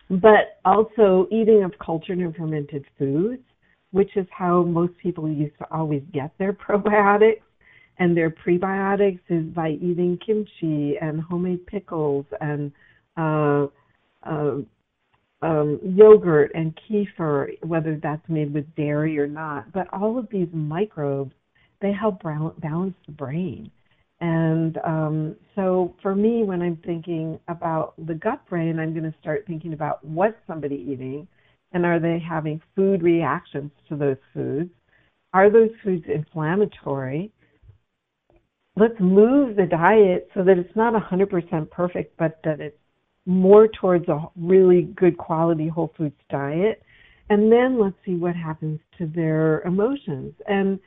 but 0.08 0.60
also 0.64 1.26
eating 1.32 1.64
of 1.64 1.72
cultured 1.84 2.18
and 2.18 2.34
fermented 2.34 2.84
foods, 2.98 3.42
which 3.90 4.16
is 4.16 4.26
how 4.30 4.62
most 4.62 4.96
people 4.98 5.28
used 5.28 5.58
to 5.58 5.66
always 5.70 6.02
get 6.12 6.30
their 6.38 6.52
probiotics 6.68 7.42
and 7.98 8.16
their 8.16 8.30
prebiotics 8.30 9.20
is 9.28 9.44
by 9.46 9.70
eating 9.70 10.18
kimchi 10.24 10.96
and 11.00 11.20
homemade 11.20 11.66
pickles 11.66 12.26
and 12.40 12.70
uh, 13.16 13.66
uh, 14.24 14.56
um, 15.42 15.80
yogurt 15.82 16.50
and 16.54 16.78
kefir, 16.88 17.62
whether 17.64 17.98
that's 18.02 18.28
made 18.28 18.52
with 18.52 18.66
dairy 18.74 19.18
or 19.18 19.26
not. 19.26 19.72
But 19.72 19.86
all 19.92 20.18
of 20.18 20.28
these 20.30 20.48
microbes, 20.52 21.32
they 21.80 21.92
help 21.92 22.22
balance 22.22 22.94
the 23.06 23.12
brain. 23.12 23.70
And 24.20 24.78
um, 24.78 25.36
so 25.54 25.94
for 26.00 26.14
me, 26.14 26.42
when 26.42 26.62
I'm 26.62 26.78
thinking 26.84 27.38
about 27.48 27.94
the 28.06 28.14
gut 28.14 28.46
brain, 28.48 28.78
I'm 28.78 28.92
going 28.92 29.10
to 29.10 29.18
start 29.20 29.44
thinking 29.46 29.72
about 29.74 30.02
what's 30.04 30.36
somebody 30.46 30.76
eating 30.76 31.28
and 31.72 31.84
are 31.84 32.00
they 32.00 32.18
having 32.18 32.60
food 32.74 33.02
reactions 33.02 33.70
to 33.88 33.96
those 33.96 34.16
foods? 34.32 34.70
Are 35.34 35.50
those 35.50 35.70
foods 35.84 36.04
inflammatory? 36.08 37.30
Let's 38.76 38.98
move 39.00 39.56
the 39.56 39.66
diet 39.66 40.28
so 40.34 40.42
that 40.44 40.58
it's 40.58 40.74
not 40.76 40.94
100% 40.94 41.70
perfect, 41.70 42.16
but 42.16 42.38
that 42.44 42.60
it's 42.60 42.78
more 43.26 43.68
towards 43.68 44.08
a 44.08 44.26
really 44.36 44.82
good 44.96 45.18
quality 45.18 45.68
whole 45.68 45.92
foods 45.96 46.16
diet. 46.30 46.82
And 47.28 47.50
then 47.50 47.78
let's 47.80 47.96
see 48.04 48.14
what 48.14 48.36
happens 48.36 48.80
to 48.98 49.06
their 49.06 49.60
emotions. 49.62 50.32
And 50.46 50.78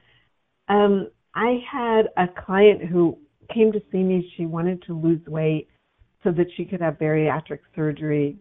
um, 0.70 1.10
I 1.36 1.60
had 1.72 2.10
a 2.18 2.28
client 2.28 2.84
who 2.84 3.18
came 3.54 3.72
to 3.72 3.82
see 3.92 4.04
me. 4.04 4.32
She 4.36 4.46
wanted 4.46 4.82
to 4.84 5.00
lose 5.00 5.26
weight 5.28 5.68
so 6.24 6.32
that 6.32 6.48
she 6.56 6.66
could 6.66 6.82
have 6.82 7.00
bariatric 7.00 7.60
surgery. 7.76 8.38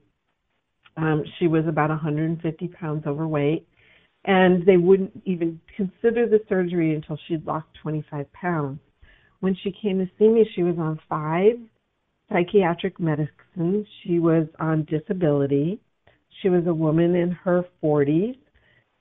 Um, 0.96 1.22
she 1.38 1.46
was 1.46 1.64
about 1.66 1.90
150 1.90 2.68
pounds 2.68 3.06
overweight, 3.06 3.66
and 4.24 4.66
they 4.66 4.76
wouldn't 4.76 5.22
even 5.24 5.60
consider 5.76 6.28
the 6.28 6.40
surgery 6.48 6.94
until 6.94 7.18
she'd 7.28 7.46
lost 7.46 7.66
25 7.82 8.32
pounds. 8.32 8.80
When 9.40 9.54
she 9.62 9.72
came 9.80 9.98
to 9.98 10.10
see 10.18 10.28
me, 10.28 10.48
she 10.54 10.64
was 10.64 10.76
on 10.78 10.98
five 11.08 11.58
psychiatric 12.30 12.98
medicine. 12.98 13.86
She 14.02 14.18
was 14.18 14.48
on 14.58 14.84
disability. 14.84 15.80
She 16.42 16.48
was 16.48 16.66
a 16.66 16.74
woman 16.74 17.14
in 17.14 17.30
her 17.30 17.64
40s 17.82 18.36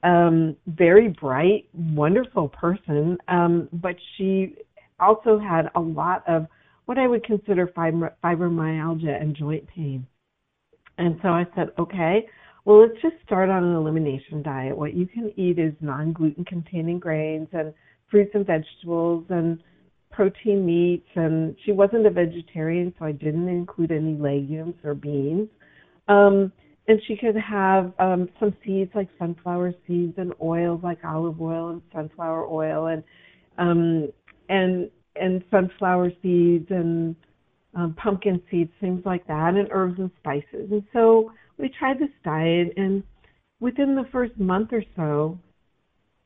um, 0.02 0.56
very 0.66 1.08
bright, 1.08 1.68
wonderful 1.74 2.48
person, 2.48 3.18
um, 3.28 3.68
but 3.72 3.96
she 4.16 4.54
also 5.00 5.38
had 5.38 5.70
a 5.74 5.80
lot 5.80 6.22
of 6.28 6.46
what 6.86 6.98
I 6.98 7.06
would 7.06 7.24
consider 7.24 7.66
fibromyalgia 7.66 9.20
and 9.20 9.36
joint 9.36 9.66
pain. 9.68 10.06
And 10.98 11.18
so 11.22 11.28
I 11.28 11.46
said, 11.54 11.68
okay, 11.78 12.26
well, 12.64 12.80
let's 12.80 13.00
just 13.00 13.14
start 13.24 13.50
on 13.50 13.64
an 13.64 13.74
elimination 13.74 14.42
diet. 14.42 14.76
What 14.76 14.94
you 14.94 15.06
can 15.06 15.32
eat 15.36 15.58
is 15.58 15.72
non 15.80 16.12
gluten 16.12 16.44
containing 16.44 16.98
grains 16.98 17.48
and 17.52 17.72
fruits 18.10 18.32
and 18.34 18.46
vegetables 18.46 19.24
and 19.30 19.62
protein 20.10 20.66
meats. 20.66 21.06
And 21.14 21.56
she 21.64 21.72
wasn't 21.72 22.06
a 22.06 22.10
vegetarian, 22.10 22.92
so 22.98 23.04
I 23.04 23.12
didn't 23.12 23.48
include 23.48 23.92
any 23.92 24.14
legumes 24.14 24.74
or 24.84 24.94
beans. 24.94 25.48
Um, 26.08 26.52
and 26.88 27.00
she 27.06 27.16
could 27.16 27.36
have 27.36 27.92
um, 27.98 28.28
some 28.40 28.56
seeds 28.64 28.90
like 28.94 29.08
sunflower 29.18 29.74
seeds 29.86 30.14
and 30.16 30.32
oils 30.42 30.80
like 30.82 30.98
olive 31.04 31.40
oil 31.40 31.68
and 31.68 31.82
sunflower 31.92 32.46
oil 32.46 32.86
and 32.86 33.04
um, 33.58 34.08
and 34.48 34.90
and 35.14 35.44
sunflower 35.50 36.10
seeds 36.22 36.66
and 36.70 37.14
um, 37.74 37.94
pumpkin 37.94 38.40
seeds, 38.50 38.70
things 38.80 39.02
like 39.04 39.26
that, 39.26 39.54
and 39.54 39.68
herbs 39.70 39.98
and 39.98 40.10
spices. 40.18 40.70
And 40.70 40.82
so 40.92 41.32
we 41.58 41.68
tried 41.68 41.98
this 41.98 42.08
diet, 42.24 42.72
and 42.76 43.02
within 43.60 43.94
the 43.94 44.08
first 44.10 44.38
month 44.38 44.70
or 44.72 44.82
so, 44.96 45.38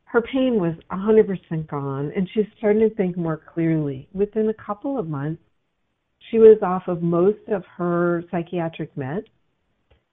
her 0.04 0.20
pain 0.20 0.60
was 0.60 0.74
a 0.90 0.96
100% 0.96 1.66
gone, 1.68 2.12
and 2.14 2.28
she 2.32 2.46
started 2.58 2.90
to 2.90 2.94
think 2.94 3.16
more 3.16 3.40
clearly. 3.52 4.08
Within 4.12 4.50
a 4.50 4.54
couple 4.54 4.98
of 4.98 5.08
months, 5.08 5.42
she 6.30 6.38
was 6.38 6.58
off 6.62 6.84
of 6.86 7.02
most 7.02 7.48
of 7.48 7.64
her 7.76 8.22
psychiatric 8.30 8.94
meds 8.94 9.24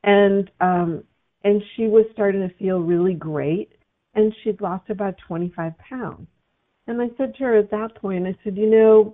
and 0.03 0.49
um 0.61 1.03
and 1.43 1.61
she 1.75 1.83
was 1.83 2.05
starting 2.13 2.47
to 2.47 2.53
feel 2.55 2.79
really 2.79 3.13
great 3.13 3.71
and 4.15 4.33
she'd 4.43 4.59
lost 4.59 4.89
about 4.89 5.15
25 5.27 5.73
pounds. 5.77 6.27
And 6.87 7.01
i 7.01 7.07
said 7.17 7.35
to 7.35 7.43
her 7.43 7.57
at 7.57 7.71
that 7.71 7.95
point 7.95 8.27
i 8.27 8.35
said 8.43 8.57
you 8.57 8.69
know 8.69 9.13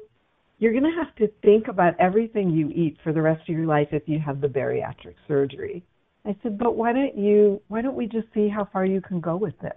you're 0.58 0.72
going 0.72 0.84
to 0.84 1.04
have 1.04 1.14
to 1.16 1.28
think 1.42 1.68
about 1.68 2.00
everything 2.00 2.50
you 2.50 2.70
eat 2.70 2.98
for 3.04 3.12
the 3.12 3.22
rest 3.22 3.42
of 3.50 3.56
your 3.56 3.66
life 3.66 3.90
if 3.92 4.04
you 4.08 4.20
have 4.20 4.40
the 4.40 4.48
bariatric 4.48 5.16
surgery. 5.28 5.84
I 6.26 6.36
said 6.42 6.58
but 6.58 6.76
why 6.76 6.94
don't 6.94 7.18
you 7.18 7.62
why 7.68 7.82
don't 7.82 7.96
we 7.96 8.08
just 8.08 8.28
see 8.34 8.48
how 8.48 8.68
far 8.72 8.86
you 8.86 9.02
can 9.02 9.20
go 9.20 9.36
with 9.36 9.58
this? 9.62 9.74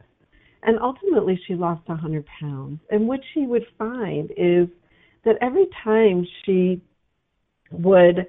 And 0.63 0.79
ultimately 0.81 1.39
she 1.47 1.55
lost 1.55 1.83
a 1.89 1.93
100 1.93 2.25
pounds. 2.41 2.81
And 2.91 3.07
what 3.07 3.21
she 3.35 3.47
would 3.47 3.65
find 3.77 4.31
is 4.37 4.69
that 5.25 5.37
every 5.41 5.67
time 5.85 6.27
she 6.45 6.81
would 7.71 8.27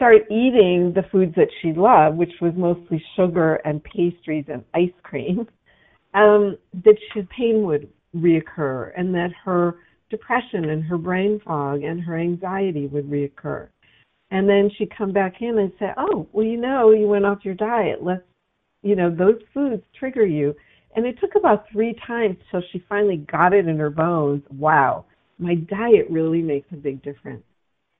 start 0.00 0.22
eating 0.30 0.94
the 0.94 1.02
foods 1.12 1.34
that 1.36 1.48
she 1.60 1.74
loved, 1.74 2.16
which 2.16 2.32
was 2.40 2.54
mostly 2.56 3.04
sugar 3.16 3.56
and 3.66 3.84
pastries 3.84 4.46
and 4.48 4.64
ice 4.72 4.88
cream, 5.02 5.40
um, 6.14 6.56
that 6.72 6.96
she, 7.12 7.20
pain 7.36 7.64
would 7.64 7.86
reoccur 8.16 8.92
and 8.96 9.14
that 9.14 9.28
her 9.44 9.76
depression 10.08 10.70
and 10.70 10.82
her 10.82 10.96
brain 10.96 11.38
fog 11.44 11.82
and 11.82 12.00
her 12.02 12.18
anxiety 12.18 12.86
would 12.86 13.10
reoccur. 13.10 13.68
And 14.30 14.48
then 14.48 14.70
she'd 14.78 14.96
come 14.96 15.12
back 15.12 15.34
in 15.42 15.58
and 15.58 15.70
say, 15.78 15.88
Oh, 15.98 16.26
well, 16.32 16.46
you 16.46 16.56
know, 16.56 16.92
you 16.92 17.06
went 17.06 17.26
off 17.26 17.44
your 17.44 17.54
diet. 17.54 18.02
Let's, 18.02 18.22
you 18.82 18.96
know, 18.96 19.14
those 19.14 19.38
foods 19.52 19.82
trigger 19.98 20.24
you. 20.24 20.54
And 20.96 21.04
it 21.04 21.20
took 21.20 21.34
about 21.36 21.66
three 21.70 21.94
times 22.06 22.36
till 22.50 22.62
she 22.72 22.82
finally 22.88 23.18
got 23.30 23.52
it 23.52 23.68
in 23.68 23.78
her 23.78 23.90
bones. 23.90 24.42
Wow, 24.50 25.04
my 25.38 25.56
diet 25.56 26.06
really 26.08 26.40
makes 26.40 26.68
a 26.72 26.76
big 26.76 27.02
difference 27.02 27.44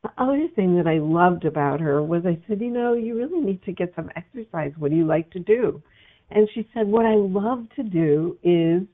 the 0.03 0.11
other 0.17 0.49
thing 0.57 0.77
that 0.77 0.87
I 0.87 0.99
loved 0.99 1.45
about 1.45 1.81
her 1.81 2.03
was 2.03 2.23
I 2.25 2.39
said, 2.49 2.61
you 2.61 2.71
know, 2.71 2.95
you 2.95 3.17
really 3.17 3.41
need 3.41 3.63
to 3.65 3.73
get 3.73 3.93
some 3.95 4.11
exercise. 4.17 4.73
What 4.79 4.91
do 4.91 4.97
you 4.97 5.07
like 5.07 5.31
to 5.33 5.39
do? 5.39 5.83
And 6.31 6.49
she 6.55 6.67
said, 6.73 6.87
what 6.87 7.05
I 7.05 7.15
love 7.15 7.67
to 7.77 7.83
do 7.83 8.39
is 8.43 8.87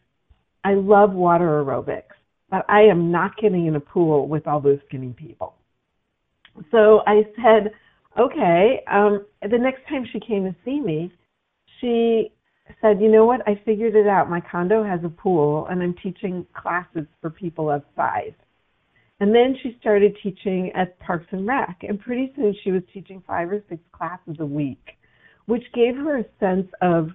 I 0.64 0.74
love 0.74 1.12
water 1.12 1.62
aerobics, 1.62 2.16
but 2.50 2.64
I 2.68 2.82
am 2.82 3.12
not 3.12 3.36
getting 3.36 3.66
in 3.66 3.76
a 3.76 3.80
pool 3.80 4.26
with 4.26 4.46
all 4.46 4.60
those 4.60 4.78
skinny 4.88 5.14
people. 5.16 5.54
So 6.70 7.02
I 7.06 7.22
said, 7.36 7.72
okay. 8.18 8.82
Um, 8.90 9.26
the 9.42 9.58
next 9.58 9.86
time 9.88 10.06
she 10.12 10.18
came 10.18 10.44
to 10.44 10.56
see 10.64 10.80
me, 10.80 11.12
she 11.80 12.32
said, 12.80 13.00
you 13.00 13.10
know 13.10 13.26
what? 13.26 13.46
I 13.46 13.60
figured 13.64 13.94
it 13.94 14.06
out. 14.06 14.30
My 14.30 14.40
condo 14.40 14.82
has 14.82 15.00
a 15.04 15.08
pool, 15.08 15.66
and 15.70 15.82
I'm 15.82 15.94
teaching 16.02 16.46
classes 16.54 17.06
for 17.20 17.30
people 17.30 17.70
of 17.70 17.82
size. 17.94 18.32
And 19.20 19.34
then 19.34 19.56
she 19.62 19.76
started 19.80 20.16
teaching 20.22 20.70
at 20.74 20.98
Parks 21.00 21.26
and 21.30 21.46
Rec, 21.46 21.78
and 21.82 21.98
pretty 21.98 22.32
soon 22.36 22.54
she 22.62 22.70
was 22.70 22.82
teaching 22.92 23.22
five 23.26 23.50
or 23.50 23.62
six 23.68 23.80
classes 23.92 24.36
a 24.40 24.46
week, 24.46 24.98
which 25.46 25.64
gave 25.72 25.96
her 25.96 26.18
a 26.18 26.24
sense 26.38 26.68
of 26.82 27.10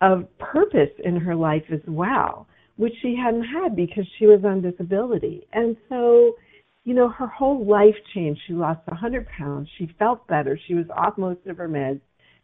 of 0.00 0.26
purpose 0.38 0.90
in 1.04 1.16
her 1.16 1.34
life 1.34 1.64
as 1.72 1.80
well, 1.86 2.46
which 2.76 2.92
she 3.00 3.16
hadn't 3.16 3.44
had 3.44 3.74
because 3.74 4.06
she 4.18 4.26
was 4.26 4.44
on 4.44 4.60
disability. 4.60 5.46
And 5.52 5.76
so, 5.88 6.36
you 6.84 6.94
know, 6.94 7.08
her 7.08 7.26
whole 7.26 7.64
life 7.64 7.94
changed. 8.14 8.40
She 8.46 8.52
lost 8.52 8.80
a 8.88 8.90
100 8.90 9.26
pounds. 9.26 9.68
She 9.78 9.90
felt 9.98 10.26
better. 10.26 10.58
She 10.66 10.74
was 10.74 10.84
off 10.94 11.16
most 11.16 11.46
of 11.46 11.56
her 11.56 11.68
meds. 11.68 12.00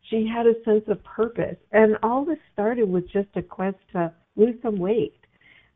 She 0.08 0.26
had 0.26 0.46
a 0.46 0.54
sense 0.64 0.84
of 0.88 1.04
purpose. 1.04 1.56
And 1.72 1.96
all 2.02 2.24
this 2.24 2.38
started 2.52 2.88
with 2.88 3.04
just 3.12 3.28
a 3.36 3.42
quest 3.42 3.76
to 3.92 4.12
lose 4.36 4.56
some 4.62 4.78
weight. 4.78 5.21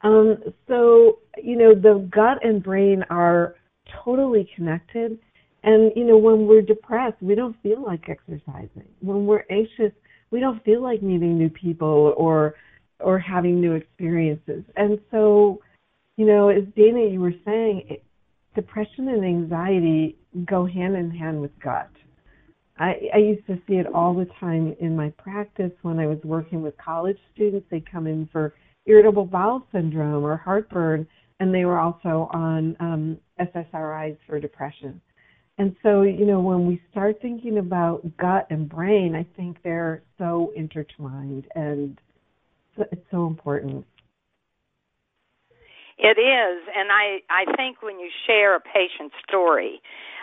Um, 0.06 0.36
so, 0.68 1.18
you 1.42 1.56
know, 1.56 1.74
the 1.74 2.08
gut 2.14 2.38
and 2.44 2.62
brain 2.62 3.04
are 3.10 3.56
totally 4.04 4.48
connected. 4.54 5.18
And, 5.64 5.90
you 5.96 6.04
know, 6.04 6.16
when 6.16 6.46
we're 6.46 6.62
depressed, 6.62 7.20
we 7.20 7.34
don't 7.34 7.60
feel 7.60 7.82
like 7.84 8.08
exercising. 8.08 8.88
When 9.00 9.26
we're 9.26 9.44
anxious, 9.50 9.92
we 10.30 10.38
don't 10.38 10.62
feel 10.64 10.80
like 10.80 11.02
meeting 11.02 11.36
new 11.36 11.50
people 11.50 12.14
or 12.16 12.54
or 13.00 13.18
having 13.18 13.60
new 13.60 13.72
experiences. 13.72 14.62
And 14.76 14.98
so, 15.10 15.60
you 16.16 16.24
know, 16.24 16.48
as 16.48 16.62
Dana, 16.76 17.04
you 17.10 17.20
were 17.20 17.34
saying, 17.44 17.82
it, 17.90 18.04
depression 18.54 19.08
and 19.08 19.22
anxiety 19.22 20.16
go 20.46 20.64
hand 20.66 20.96
in 20.96 21.10
hand 21.10 21.42
with 21.42 21.50
gut. 21.60 21.90
I, 22.78 22.94
I 23.14 23.18
used 23.18 23.46
to 23.48 23.56
see 23.66 23.74
it 23.74 23.86
all 23.92 24.14
the 24.14 24.28
time 24.40 24.74
in 24.80 24.96
my 24.96 25.10
practice 25.18 25.72
when 25.82 25.98
I 25.98 26.06
was 26.06 26.18
working 26.24 26.62
with 26.62 26.74
college 26.78 27.18
students. 27.34 27.66
They 27.70 27.80
come 27.80 28.06
in 28.06 28.28
for 28.32 28.54
irritable 28.86 29.24
bowel 29.24 29.66
syndrome 29.72 30.24
or 30.24 30.36
heartburn, 30.36 31.06
and 31.40 31.54
they 31.54 31.64
were 31.64 31.78
also 31.78 32.28
on 32.32 32.76
um, 32.80 33.18
SSRIs 33.40 34.16
for 34.26 34.40
depression. 34.40 35.00
And 35.58 35.74
so, 35.82 36.02
you 36.02 36.26
know, 36.26 36.40
when 36.40 36.66
we 36.66 36.82
start 36.90 37.20
thinking 37.22 37.58
about 37.58 38.02
gut 38.18 38.46
and 38.50 38.68
brain, 38.68 39.14
I 39.14 39.26
think 39.36 39.56
they're 39.62 40.02
so 40.18 40.52
intertwined 40.54 41.46
and 41.54 41.98
it's 42.76 43.06
so 43.10 43.26
important. 43.26 43.86
It 45.98 46.20
is, 46.20 46.68
and 46.76 46.92
I 46.92 47.20
I 47.30 47.56
think 47.56 47.80
when 47.80 47.98
you 47.98 48.10
share 48.26 48.54
a 48.54 48.60
patient 48.60 49.12
story, 49.26 49.80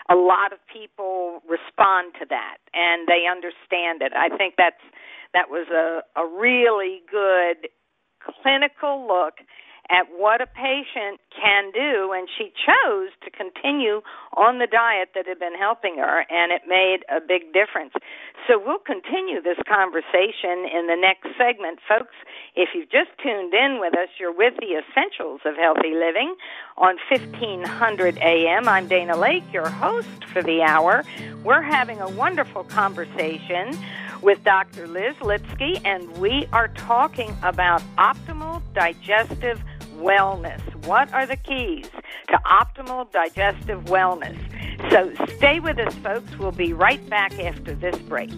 a 0.08 0.14
lot 0.14 0.54
of 0.54 0.60
people 0.72 1.42
respond 1.50 2.14
to 2.20 2.28
that 2.30 2.58
and 2.76 3.08
they 3.08 3.26
understand 3.26 4.04
it. 4.04 4.14
I 4.14 4.30
think 4.38 4.54
that's 4.56 4.84
that 5.34 5.50
was 5.50 5.66
a 5.74 6.06
a 6.14 6.28
really 6.28 7.02
good 7.10 7.70
clinical 8.24 9.08
look 9.08 9.36
at 9.94 10.10
what 10.18 10.42
a 10.42 10.48
patient 10.48 11.22
can 11.30 11.70
do 11.72 12.12
and 12.18 12.28
she 12.38 12.52
chose 12.66 13.14
to 13.22 13.30
continue 13.30 14.02
on 14.34 14.58
the 14.58 14.66
diet 14.66 15.10
that 15.14 15.28
had 15.28 15.38
been 15.38 15.54
helping 15.54 15.98
her 15.98 16.26
and 16.30 16.52
it 16.52 16.64
made 16.68 17.06
a 17.14 17.22
big 17.22 17.54
difference. 17.54 17.94
So 18.48 18.58
we'll 18.58 18.82
continue 18.82 19.42
this 19.42 19.62
conversation 19.70 20.66
in 20.66 20.88
the 20.88 20.98
next 20.98 21.30
segment. 21.38 21.78
Folks, 21.88 22.16
if 22.56 22.70
you've 22.74 22.90
just 22.90 23.14
tuned 23.22 23.54
in 23.54 23.78
with 23.80 23.94
us, 23.94 24.10
you're 24.20 24.34
with 24.34 24.56
the 24.58 24.82
Essentials 24.82 25.42
of 25.46 25.56
Healthy 25.56 25.94
Living 25.94 26.36
on 26.78 26.98
1500 27.10 28.18
AM. 28.18 28.68
I'm 28.68 28.88
Dana 28.88 29.16
Lake, 29.16 29.44
your 29.54 29.70
host 29.70 30.26
for 30.26 30.42
the 30.42 30.64
hour. 30.64 31.04
We're 31.44 31.62
having 31.62 32.02
a 32.02 32.10
wonderful 32.10 32.64
conversation 32.64 33.78
with 34.24 34.44
Dr. 34.44 34.88
Liz 34.88 35.16
Lipski, 35.18 35.82
and 35.86 36.10
we 36.18 36.48
are 36.54 36.70
talking 36.70 37.36
about 37.44 37.82
optimal 37.98 38.62
digestive 38.74 39.62
wellness. 40.00 40.62
What 40.86 41.14
are 41.14 41.26
the 41.26 41.36
keys 41.36 41.90
to 42.30 42.38
optimal 42.46 43.12
digestive 43.12 43.86
wellness? 43.86 44.38
So 44.92 45.14
stay 45.38 45.60
with 45.60 45.80
us, 45.80 45.94
folks. 45.96 46.38
We'll 46.38 46.52
be 46.52 46.74
right 46.74 47.08
back 47.10 47.40
after 47.40 47.74
this 47.74 47.98
break. 48.00 48.32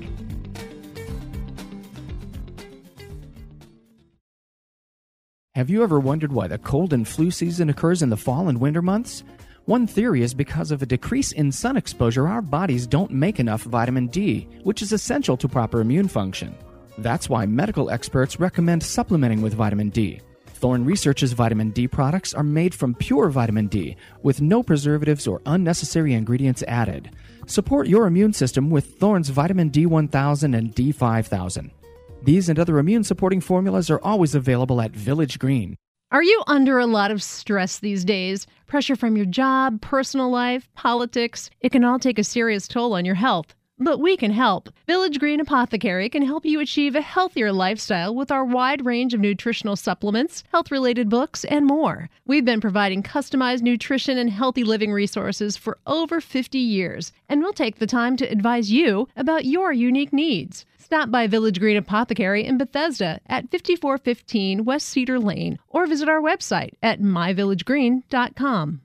Have 5.56 5.70
you 5.70 5.84
ever 5.84 6.02
wondered 6.02 6.34
why 6.34 6.48
the 6.48 6.58
cold 6.58 6.92
and 6.92 7.08
flu 7.08 7.32
season 7.32 7.70
occurs 7.70 8.02
in 8.02 8.10
the 8.10 8.18
fall 8.18 8.50
and 8.50 8.60
winter 8.60 8.82
months? 8.82 9.24
One 9.64 9.88
theory 9.88 10.22
is 10.22 10.34
because 10.34 10.70
of 10.70 10.82
a 10.82 10.86
decrease 10.86 11.32
in 11.32 11.52
sun 11.52 11.78
exposure, 11.78 12.28
our 12.28 12.42
bodies 12.42 12.86
don't 12.86 13.10
make 13.10 13.40
enough 13.40 13.64
vitamin 13.64 14.08
D, 14.08 14.50
which 14.64 14.82
is 14.82 14.92
essential 14.92 15.38
to 15.38 15.48
proper 15.48 15.80
immune 15.80 16.10
function. 16.10 16.56
That's 16.98 17.30
why 17.30 17.46
medical 17.46 17.90
experts 17.90 18.40
recommend 18.40 18.84
supplementing 18.84 19.42
with 19.42 19.54
vitamin 19.54 19.90
D. 19.90 20.20
Thorne 20.66 20.84
Research's 20.84 21.32
vitamin 21.34 21.70
D 21.70 21.88
products 21.88 22.34
are 22.34 22.42
made 22.42 22.74
from 22.74 22.96
pure 22.96 23.30
vitamin 23.30 23.68
D 23.68 23.96
with 24.24 24.42
no 24.42 24.64
preservatives 24.64 25.28
or 25.28 25.40
unnecessary 25.46 26.16
ingredients 26.16 26.64
added. 26.68 27.12
Support 27.46 27.86
your 27.88 28.08
immune 28.08 28.34
system 28.34 28.72
with 28.72 28.96
Thorne's 28.96 29.30
vitamin 29.30 29.70
D1000 29.70 30.58
and 30.58 30.74
D5000. 30.74 31.70
These 32.24 32.50
and 32.50 32.58
other 32.58 32.80
immune 32.80 33.04
supporting 33.04 33.42
formulas 33.42 33.92
are 33.92 34.02
always 34.02 34.34
available 34.34 34.82
at 34.82 34.90
Village 34.90 35.38
Green. 35.38 35.76
Are 36.10 36.24
you 36.24 36.42
under 36.48 36.80
a 36.80 36.88
lot 36.88 37.12
of 37.12 37.22
stress 37.22 37.78
these 37.78 38.04
days? 38.04 38.48
Pressure 38.66 38.96
from 38.96 39.16
your 39.16 39.28
job, 39.28 39.82
personal 39.82 40.32
life, 40.32 40.68
politics? 40.74 41.52
It 41.62 41.74
can 41.74 41.84
all 41.84 42.00
take 42.00 42.18
a 42.18 42.24
serious 42.24 42.68
toll 42.68 42.96
on 42.96 43.06
your 43.06 43.14
health. 43.14 43.54
But 43.78 44.00
we 44.00 44.16
can 44.16 44.32
help. 44.32 44.70
Village 44.88 45.20
Green 45.20 45.42
Apothecary 45.42 46.08
can 46.08 46.26
help 46.26 46.46
you 46.46 46.62
achieve 46.62 46.96
a 46.96 47.02
healthier 47.02 47.52
lifestyle 47.52 48.16
with 48.16 48.32
our 48.32 48.46
wide 48.46 48.86
range 48.86 49.14
of 49.14 49.20
nutritional 49.20 49.76
supplements, 49.76 50.46
health 50.52 50.72
related 50.72 51.10
books, 51.10 51.44
and 51.44 51.66
more. 51.66 52.10
We've 52.26 52.46
been 52.46 52.62
providing 52.62 53.04
customized 53.04 53.64
nutrition 53.64 54.18
and 54.18 54.30
healthy 54.30 54.64
living 54.64 54.94
resources 54.94 55.58
for 55.58 55.78
over 55.86 56.22
50 56.22 56.58
years, 56.58 57.12
and 57.28 57.42
we'll 57.42 57.52
take 57.52 57.80
the 57.80 57.88
time 57.88 58.16
to 58.18 58.32
advise 58.32 58.72
you 58.72 59.10
about 59.18 59.44
your 59.44 59.74
unique 59.74 60.14
needs. 60.14 60.66
Stop 60.78 61.12
by 61.12 61.28
Village 61.28 61.60
Green 61.60 61.76
Apothecary 61.76 62.46
in 62.46 62.58
Bethesda 62.58 63.20
at 63.28 63.50
5415 63.52 64.64
West 64.64 64.88
Cedar 64.88 65.20
Lane 65.20 65.60
or 65.68 65.86
visit 65.86 66.08
our 66.08 66.22
website 66.22 66.74
at 66.82 67.02
myvillagegreen.com. 67.02 68.85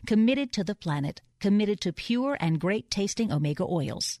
committed 0.07 0.53
to 0.53 0.63
the 0.63 0.75
planet, 0.75 1.21
committed 1.39 1.81
to 1.81 1.91
pure 1.91 2.37
and 2.39 2.59
great 2.59 2.89
tasting 2.89 3.31
omega 3.31 3.63
oils. 3.63 4.20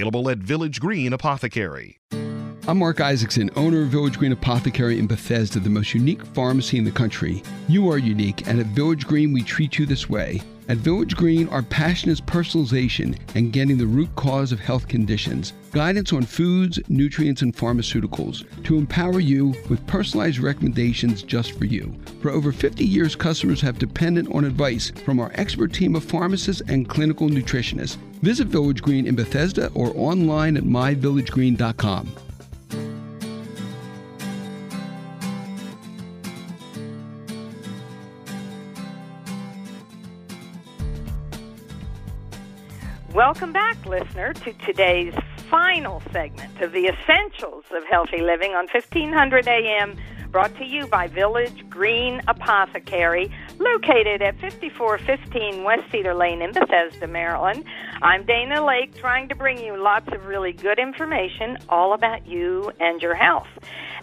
at 0.00 0.38
Village 0.38 0.78
Green 0.80 1.12
Apothecary. 1.12 1.98
I'm 2.68 2.78
Mark 2.78 3.00
Isaacson, 3.00 3.50
owner 3.56 3.82
of 3.82 3.88
Village 3.88 4.16
Green 4.16 4.30
Apothecary 4.30 4.98
in 4.98 5.08
Bethesda, 5.08 5.58
the 5.58 5.68
most 5.68 5.92
unique 5.92 6.24
pharmacy 6.26 6.78
in 6.78 6.84
the 6.84 6.92
country. 6.92 7.42
You 7.66 7.90
are 7.90 7.98
unique, 7.98 8.46
and 8.46 8.60
at 8.60 8.66
Village 8.66 9.06
Green, 9.06 9.32
we 9.32 9.42
treat 9.42 9.76
you 9.76 9.86
this 9.86 10.08
way. 10.08 10.40
At 10.68 10.76
Village 10.76 11.16
Green, 11.16 11.48
our 11.48 11.62
passion 11.62 12.10
is 12.10 12.20
personalization 12.20 13.18
and 13.34 13.54
getting 13.54 13.78
the 13.78 13.86
root 13.86 14.14
cause 14.16 14.52
of 14.52 14.60
health 14.60 14.86
conditions, 14.86 15.54
guidance 15.72 16.12
on 16.12 16.24
foods, 16.24 16.78
nutrients, 16.90 17.40
and 17.40 17.56
pharmaceuticals 17.56 18.44
to 18.64 18.76
empower 18.76 19.18
you 19.18 19.54
with 19.70 19.86
personalized 19.86 20.40
recommendations 20.40 21.22
just 21.22 21.52
for 21.52 21.64
you. 21.64 21.98
For 22.20 22.30
over 22.30 22.52
50 22.52 22.84
years, 22.84 23.16
customers 23.16 23.62
have 23.62 23.78
depended 23.78 24.30
on 24.30 24.44
advice 24.44 24.90
from 25.06 25.20
our 25.20 25.32
expert 25.36 25.72
team 25.72 25.96
of 25.96 26.04
pharmacists 26.04 26.60
and 26.68 26.86
clinical 26.86 27.30
nutritionists. 27.30 27.96
Visit 28.20 28.48
Village 28.48 28.82
Green 28.82 29.06
in 29.06 29.16
Bethesda 29.16 29.70
or 29.72 29.90
online 29.96 30.58
at 30.58 30.64
myvillagegreen.com. 30.64 32.27
Welcome 43.18 43.52
back, 43.52 43.84
listener, 43.84 44.32
to 44.32 44.52
today's 44.64 45.12
final 45.50 46.00
segment 46.12 46.60
of 46.60 46.70
the 46.70 46.86
Essentials 46.86 47.64
of 47.72 47.82
Healthy 47.90 48.18
Living 48.22 48.52
on 48.52 48.68
1500 48.72 49.48
AM, 49.48 49.96
brought 50.30 50.54
to 50.58 50.64
you 50.64 50.86
by 50.86 51.08
Village 51.08 51.68
Green 51.68 52.22
Apothecary, 52.28 53.28
located 53.58 54.22
at 54.22 54.38
5415 54.38 55.64
West 55.64 55.90
Cedar 55.90 56.14
Lane 56.14 56.40
in 56.40 56.52
Bethesda, 56.52 57.08
Maryland. 57.08 57.64
I'm 58.02 58.24
Dana 58.24 58.64
Lake, 58.64 58.94
trying 58.94 59.28
to 59.30 59.34
bring 59.34 59.58
you 59.58 59.76
lots 59.76 60.06
of 60.12 60.26
really 60.26 60.52
good 60.52 60.78
information 60.78 61.58
all 61.68 61.94
about 61.94 62.24
you 62.24 62.70
and 62.78 63.02
your 63.02 63.16
health. 63.16 63.48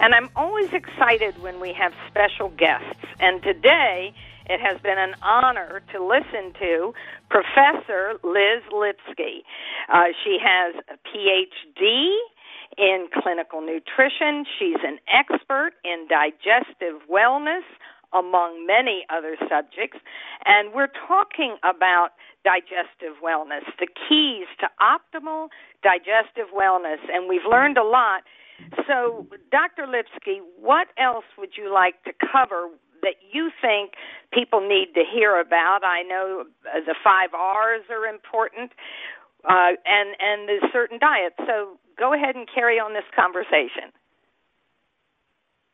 And 0.01 0.13
I'm 0.13 0.29
always 0.35 0.73
excited 0.73 1.41
when 1.41 1.61
we 1.61 1.71
have 1.71 1.93
special 2.09 2.49
guests. 2.49 2.99
And 3.21 3.41
today, 3.41 4.13
it 4.47 4.59
has 4.61 4.79
been 4.81 4.99
an 4.99 5.15
honor 5.23 5.81
to 5.91 6.05
listen 6.05 6.53
to 6.59 6.93
Professor 7.29 8.19
Liz 8.23 8.63
Lipski. 8.71 9.43
Uh, 9.91 10.13
she 10.23 10.37
has 10.41 10.75
a 10.89 10.97
PhD 11.07 12.15
in 12.77 13.07
clinical 13.13 13.61
nutrition. 13.61 14.45
She's 14.59 14.81
an 14.83 14.99
expert 15.07 15.73
in 15.83 16.07
digestive 16.07 17.01
wellness, 17.09 17.65
among 18.13 18.65
many 18.65 19.05
other 19.09 19.35
subjects. 19.49 19.99
And 20.45 20.73
we're 20.73 20.91
talking 21.07 21.57
about 21.63 22.11
digestive 22.43 23.19
wellness, 23.23 23.65
the 23.79 23.87
keys 23.87 24.47
to 24.59 24.67
optimal 24.79 25.49
digestive 25.83 26.53
wellness. 26.55 26.99
And 27.11 27.27
we've 27.27 27.45
learned 27.49 27.77
a 27.77 27.83
lot. 27.83 28.23
So, 28.87 29.27
Dr. 29.51 29.85
Lipski, 29.87 30.39
what 30.59 30.87
else 30.97 31.25
would 31.37 31.57
you 31.57 31.73
like 31.73 32.01
to 32.03 32.13
cover 32.31 32.69
that 33.05 33.15
you 33.31 33.49
think 33.61 33.93
people 34.33 34.59
need 34.59 34.93
to 34.95 35.03
hear 35.05 35.39
about. 35.39 35.85
I 35.85 36.01
know 36.03 36.43
the 36.63 36.95
five 37.03 37.33
R's 37.33 37.85
are 37.89 38.05
important, 38.05 38.71
uh, 39.47 39.77
and 39.85 40.09
and 40.19 40.49
the 40.49 40.67
certain 40.73 40.99
diets. 40.99 41.35
So 41.47 41.77
go 41.97 42.13
ahead 42.13 42.35
and 42.35 42.47
carry 42.53 42.75
on 42.75 42.93
this 42.93 43.07
conversation. 43.15 43.93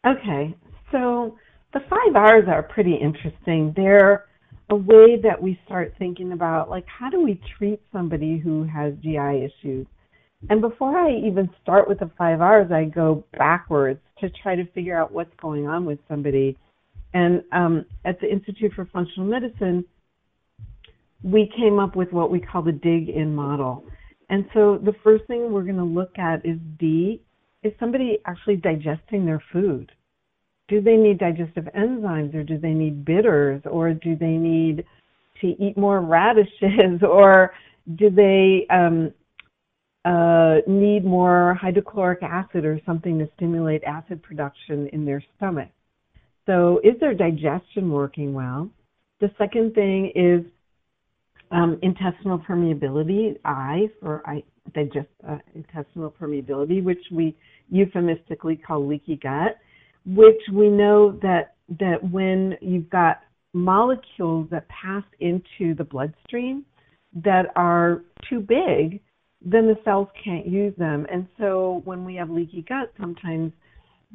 Okay, 0.05 0.55
so 0.91 1.37
the 1.73 1.79
five 1.89 2.15
R's 2.15 2.45
are 2.47 2.63
pretty 2.63 2.95
interesting. 2.95 3.73
They're 3.75 4.25
a 4.69 4.75
way 4.75 5.19
that 5.21 5.41
we 5.41 5.59
start 5.65 5.93
thinking 5.99 6.31
about 6.31 6.69
like 6.69 6.85
how 6.87 7.09
do 7.09 7.21
we 7.21 7.39
treat 7.57 7.81
somebody 7.91 8.37
who 8.37 8.63
has 8.63 8.93
GI 9.01 9.49
issues. 9.49 9.87
And 10.49 10.61
before 10.61 10.97
I 10.97 11.11
even 11.11 11.49
start 11.61 11.87
with 11.87 11.99
the 11.99 12.09
five 12.17 12.41
R's, 12.41 12.71
I 12.71 12.85
go 12.85 13.23
backwards 13.37 13.99
to 14.19 14.29
try 14.41 14.55
to 14.55 14.65
figure 14.71 14.97
out 14.97 15.11
what's 15.11 15.33
going 15.39 15.67
on 15.67 15.85
with 15.85 15.99
somebody. 16.09 16.57
And 17.13 17.43
um, 17.51 17.85
at 18.05 18.19
the 18.21 18.31
Institute 18.31 18.71
for 18.73 18.85
Functional 18.91 19.27
Medicine, 19.27 19.83
we 21.23 21.51
came 21.57 21.79
up 21.79 21.95
with 21.95 22.11
what 22.11 22.31
we 22.31 22.39
call 22.39 22.61
the 22.61 22.71
dig 22.71 23.09
in 23.09 23.35
model. 23.35 23.83
And 24.29 24.45
so 24.53 24.79
the 24.83 24.93
first 25.03 25.25
thing 25.25 25.51
we're 25.51 25.63
going 25.63 25.75
to 25.75 25.83
look 25.83 26.17
at 26.17 26.45
is 26.45 26.57
D. 26.79 27.21
Is 27.63 27.73
somebody 27.79 28.19
actually 28.25 28.55
digesting 28.55 29.25
their 29.25 29.43
food? 29.51 29.91
Do 30.67 30.81
they 30.81 30.95
need 30.95 31.19
digestive 31.19 31.65
enzymes 31.77 32.33
or 32.33 32.43
do 32.43 32.57
they 32.57 32.71
need 32.71 33.05
bitters 33.05 33.61
or 33.69 33.93
do 33.93 34.15
they 34.15 34.37
need 34.37 34.85
to 35.41 35.47
eat 35.47 35.77
more 35.77 35.99
radishes 35.99 37.03
or 37.07 37.53
do 37.95 38.09
they 38.09 38.65
um, 38.69 39.11
uh, 40.05 40.59
need 40.65 41.03
more 41.03 41.55
hydrochloric 41.55 42.23
acid 42.23 42.63
or 42.63 42.79
something 42.85 43.19
to 43.19 43.29
stimulate 43.35 43.83
acid 43.83 44.23
production 44.23 44.87
in 44.93 45.05
their 45.05 45.21
stomach? 45.35 45.69
So, 46.51 46.81
is 46.83 46.99
their 46.99 47.13
digestion 47.13 47.89
working 47.89 48.33
well? 48.33 48.69
The 49.21 49.31
second 49.37 49.73
thing 49.73 50.11
is 50.13 50.43
um, 51.49 51.79
intestinal 51.81 52.39
permeability, 52.39 53.37
I 53.45 53.89
for 54.01 54.21
I 54.25 54.43
digest 54.75 55.07
uh, 55.27 55.37
intestinal 55.55 56.11
permeability, 56.11 56.83
which 56.83 57.03
we 57.09 57.37
euphemistically 57.69 58.57
call 58.57 58.85
leaky 58.85 59.15
gut, 59.15 59.59
which 60.05 60.41
we 60.51 60.67
know 60.67 61.17
that 61.21 61.55
that 61.79 61.99
when 62.11 62.57
you've 62.59 62.89
got 62.89 63.21
molecules 63.53 64.49
that 64.51 64.67
pass 64.67 65.03
into 65.21 65.73
the 65.75 65.85
bloodstream 65.85 66.65
that 67.13 67.45
are 67.55 68.01
too 68.29 68.41
big, 68.41 68.99
then 69.41 69.67
the 69.67 69.77
cells 69.85 70.09
can't 70.21 70.47
use 70.47 70.73
them. 70.77 71.07
And 71.09 71.27
so 71.39 71.81
when 71.85 72.03
we 72.03 72.15
have 72.15 72.29
leaky 72.29 72.65
gut, 72.67 72.91
sometimes 72.99 73.53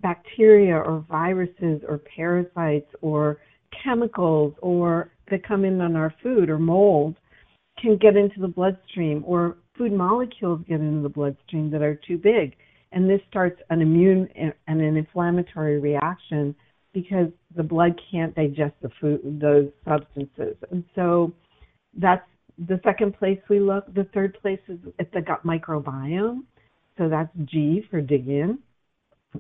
bacteria 0.02 0.76
or 0.76 1.04
viruses 1.08 1.82
or 1.88 2.00
parasites 2.16 2.90
or 3.00 3.38
chemicals 3.82 4.54
or 4.60 5.10
that 5.30 5.46
come 5.46 5.64
in 5.64 5.80
on 5.80 5.96
our 5.96 6.14
food 6.22 6.48
or 6.48 6.58
mold 6.58 7.16
can 7.80 7.96
get 7.96 8.16
into 8.16 8.40
the 8.40 8.48
bloodstream 8.48 9.22
or 9.26 9.56
food 9.76 9.92
molecules 9.92 10.60
get 10.68 10.80
into 10.80 11.02
the 11.02 11.08
bloodstream 11.08 11.70
that 11.70 11.82
are 11.82 11.98
too 12.06 12.16
big. 12.16 12.54
And 12.92 13.10
this 13.10 13.20
starts 13.28 13.60
an 13.70 13.82
immune 13.82 14.28
and 14.36 14.80
an 14.80 14.96
inflammatory 14.96 15.80
reaction 15.80 16.54
because 16.94 17.28
the 17.54 17.62
blood 17.62 18.00
can't 18.10 18.34
digest 18.34 18.74
the 18.80 18.90
food, 19.00 19.20
those 19.40 19.68
substances. 19.86 20.56
And 20.70 20.82
so 20.94 21.32
that's 21.98 22.26
the 22.66 22.80
second 22.84 23.18
place 23.18 23.38
we 23.50 23.60
look. 23.60 23.92
The 23.92 24.08
third 24.14 24.38
place 24.40 24.60
is 24.68 24.78
at 24.98 25.12
the 25.12 25.20
gut 25.20 25.44
microbiome. 25.44 26.40
So 26.96 27.08
that's 27.10 27.28
G 27.44 27.84
for 27.90 28.00
dig 28.00 28.28
in. 28.28 28.58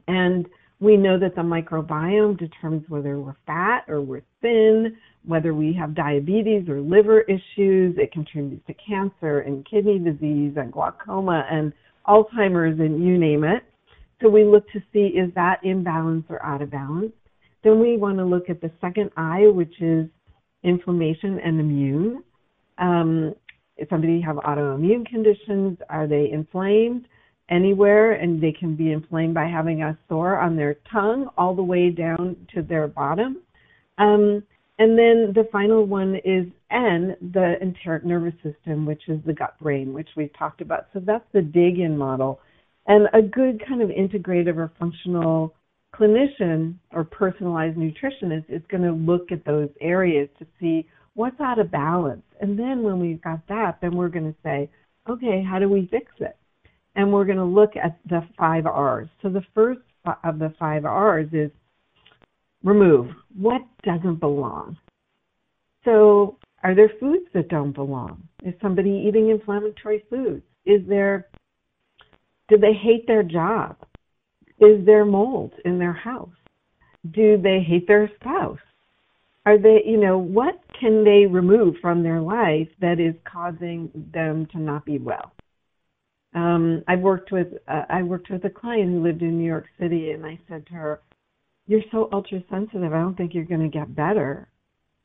And 0.08 0.46
we 0.78 0.96
know 0.96 1.18
that 1.18 1.34
the 1.34 1.42
microbiome 1.42 2.38
determines 2.38 2.84
whether 2.88 3.18
we're 3.18 3.36
fat 3.46 3.84
or 3.88 4.00
we're 4.02 4.22
thin, 4.42 4.96
whether 5.24 5.54
we 5.54 5.72
have 5.72 5.94
diabetes 5.94 6.68
or 6.68 6.80
liver 6.80 7.22
issues. 7.22 7.96
It 7.96 8.12
contributes 8.12 8.66
to 8.66 8.74
cancer 8.74 9.40
and 9.40 9.66
kidney 9.68 9.98
disease 9.98 10.54
and 10.56 10.70
glaucoma 10.70 11.46
and 11.50 11.72
Alzheimer's 12.06 12.78
and 12.78 13.02
you 13.04 13.18
name 13.18 13.42
it. 13.44 13.64
So 14.22 14.28
we 14.28 14.44
look 14.44 14.70
to 14.72 14.80
see 14.92 15.16
is 15.18 15.32
that 15.34 15.60
in 15.62 15.82
balance 15.82 16.24
or 16.28 16.42
out 16.44 16.62
of 16.62 16.70
balance. 16.70 17.12
Then 17.64 17.80
we 17.80 17.96
want 17.96 18.18
to 18.18 18.24
look 18.24 18.48
at 18.48 18.60
the 18.60 18.70
second 18.80 19.10
eye, 19.16 19.46
which 19.46 19.80
is 19.80 20.08
inflammation 20.62 21.38
and 21.44 21.58
immune. 21.58 22.22
Um, 22.78 23.34
if 23.76 23.88
somebody 23.88 24.20
have 24.20 24.36
autoimmune 24.36 25.06
conditions, 25.06 25.78
are 25.90 26.06
they 26.06 26.30
inflamed? 26.32 27.06
Anywhere 27.48 28.12
and 28.12 28.42
they 28.42 28.52
can 28.52 28.74
be 28.74 28.92
inflamed 28.92 29.34
by 29.34 29.46
having 29.46 29.82
a 29.82 29.96
sore 30.08 30.38
on 30.38 30.56
their 30.56 30.76
tongue 30.90 31.28
all 31.38 31.54
the 31.54 31.62
way 31.62 31.90
down 31.90 32.36
to 32.54 32.62
their 32.62 32.88
bottom. 32.88 33.38
Um, 33.98 34.42
and 34.78 34.98
then 34.98 35.32
the 35.34 35.48
final 35.50 35.86
one 35.86 36.16
is 36.16 36.46
N, 36.70 37.16
the 37.32 37.54
enteric 37.62 38.04
nervous 38.04 38.34
system, 38.42 38.84
which 38.84 39.02
is 39.08 39.20
the 39.24 39.32
gut 39.32 39.58
brain, 39.60 39.94
which 39.94 40.08
we've 40.16 40.36
talked 40.38 40.60
about. 40.60 40.86
So 40.92 41.00
that's 41.00 41.24
the 41.32 41.40
dig 41.40 41.78
in 41.78 41.96
model. 41.96 42.40
And 42.86 43.08
a 43.14 43.22
good 43.22 43.62
kind 43.66 43.80
of 43.80 43.88
integrative 43.88 44.56
or 44.56 44.70
functional 44.78 45.54
clinician 45.94 46.74
or 46.92 47.04
personalized 47.04 47.76
nutritionist 47.76 48.44
is 48.48 48.62
going 48.70 48.82
to 48.82 48.92
look 48.92 49.32
at 49.32 49.44
those 49.44 49.70
areas 49.80 50.28
to 50.38 50.46
see 50.60 50.86
what's 51.14 51.40
out 51.40 51.58
of 51.58 51.70
balance. 51.70 52.22
And 52.40 52.58
then 52.58 52.82
when 52.82 53.00
we've 53.00 53.22
got 53.22 53.40
that, 53.48 53.78
then 53.80 53.96
we're 53.96 54.10
going 54.10 54.32
to 54.32 54.38
say, 54.42 54.68
okay, 55.08 55.42
how 55.42 55.58
do 55.58 55.68
we 55.68 55.88
fix 55.90 56.12
it? 56.20 56.36
And 56.96 57.12
we're 57.12 57.24
going 57.24 57.38
to 57.38 57.44
look 57.44 57.76
at 57.76 57.98
the 58.08 58.26
five 58.38 58.66
R's. 58.66 59.08
So 59.22 59.28
the 59.28 59.42
first 59.54 59.80
of 60.24 60.38
the 60.38 60.52
five 60.58 60.84
R's 60.84 61.28
is 61.32 61.50
remove 62.64 63.08
what 63.38 63.60
doesn't 63.84 64.18
belong. 64.18 64.76
So 65.84 66.38
are 66.62 66.74
there 66.74 66.90
foods 66.98 67.26
that 67.34 67.48
don't 67.48 67.72
belong? 67.72 68.26
Is 68.44 68.54
somebody 68.60 69.04
eating 69.06 69.30
inflammatory 69.30 70.02
foods? 70.10 70.42
Is 70.64 70.80
there 70.88 71.28
do 72.48 72.56
they 72.56 72.72
hate 72.72 73.06
their 73.06 73.22
job? 73.22 73.76
Is 74.60 74.84
there 74.86 75.04
mold 75.04 75.52
in 75.64 75.78
their 75.78 75.92
house? 75.92 76.30
Do 77.10 77.36
they 77.40 77.60
hate 77.60 77.86
their 77.86 78.10
spouse? 78.20 78.58
Are 79.44 79.58
they, 79.58 79.82
you 79.84 79.96
know, 79.96 80.18
what 80.18 80.60
can 80.80 81.04
they 81.04 81.26
remove 81.26 81.74
from 81.80 82.02
their 82.02 82.20
life 82.20 82.68
that 82.80 82.98
is 82.98 83.14
causing 83.30 83.90
them 84.12 84.46
to 84.52 84.58
not 84.58 84.84
be 84.84 84.98
well? 84.98 85.32
Um, 86.36 86.84
I 86.86 86.96
worked 86.96 87.32
with 87.32 87.48
uh, 87.66 87.84
I 87.88 88.02
worked 88.02 88.30
with 88.30 88.44
a 88.44 88.50
client 88.50 88.92
who 88.92 89.02
lived 89.02 89.22
in 89.22 89.38
New 89.38 89.46
York 89.46 89.64
City, 89.80 90.10
and 90.10 90.24
I 90.24 90.38
said 90.48 90.66
to 90.66 90.74
her, 90.74 91.00
"You're 91.66 91.80
so 91.90 92.10
ultra 92.12 92.44
sensitive. 92.50 92.92
I 92.92 92.98
don't 92.98 93.16
think 93.16 93.32
you're 93.32 93.44
going 93.44 93.62
to 93.62 93.78
get 93.78 93.96
better 93.96 94.46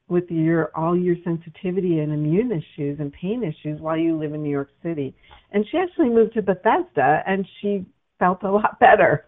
with 0.09 0.25
your 0.29 0.71
all 0.75 0.95
your 0.95 1.15
sensitivity 1.23 1.99
and 1.99 2.11
immune 2.11 2.51
issues 2.51 2.99
and 2.99 3.13
pain 3.13 3.43
issues 3.45 3.79
while 3.79 3.97
you 3.97 4.17
live 4.17 4.33
in 4.33 4.43
New 4.43 4.49
York 4.49 4.71
City." 4.83 5.15
And 5.51 5.65
she 5.71 5.77
actually 5.77 6.09
moved 6.09 6.33
to 6.33 6.41
Bethesda, 6.41 7.23
and 7.25 7.47
she 7.61 7.85
felt 8.19 8.43
a 8.43 8.51
lot 8.51 8.77
better. 8.79 9.25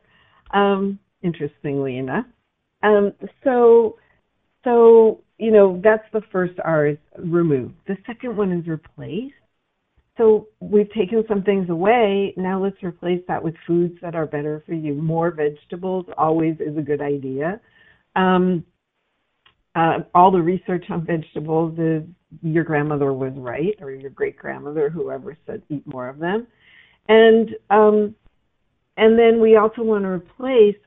Um, 0.54 1.00
interestingly 1.22 1.98
enough, 1.98 2.26
um, 2.84 3.14
so 3.46 3.96
so 4.66 5.22
you 5.38 5.52
know 5.52 5.80
that's 5.82 6.04
the 6.12 6.22
first 6.34 6.60
R 6.66 6.88
is 6.88 6.98
remove. 7.18 7.72
The 7.88 7.96
second 8.06 8.36
one 8.36 8.52
is 8.52 8.68
replace 8.68 9.32
so 10.18 10.48
we've 10.60 10.92
taken 10.94 11.24
some 11.28 11.44
things 11.44 11.70
away. 11.70 12.34
Now 12.38 12.62
let's 12.62 12.82
replace 12.84 13.22
that 13.28 13.44
with 13.44 13.56
foods 13.66 13.98
that 14.02 14.16
are 14.16 14.28
better 14.28 14.64
for 14.66 14.74
you. 14.74 14.94
More 14.94 15.32
vegetables 15.32 16.06
always 16.18 16.56
is 16.60 16.78
a 16.78 16.82
good 16.82 17.02
idea. 17.02 17.60
Um, 18.16 18.64
uh, 19.76 20.00
all 20.14 20.30
the 20.30 20.42
research 20.42 20.86
on 20.90 21.06
vegetables 21.06 21.78
is 21.80 22.04
your 22.44 22.64
grandmother 22.64 23.12
was 23.12 23.34
right, 23.36 23.76
or 23.82 23.92
your 23.92 24.12
great 24.12 24.38
grandmother, 24.38 24.90
whoever 24.90 25.36
said 25.48 25.64
eat 25.70 25.86
more 25.88 26.08
of 26.08 26.20
them. 26.20 26.46
And 27.10 27.50
um, 27.72 28.16
and 28.98 29.18
then 29.18 29.42
we 29.42 29.58
also 29.58 29.82
want 29.82 30.04
to 30.04 30.10
replace 30.10 30.78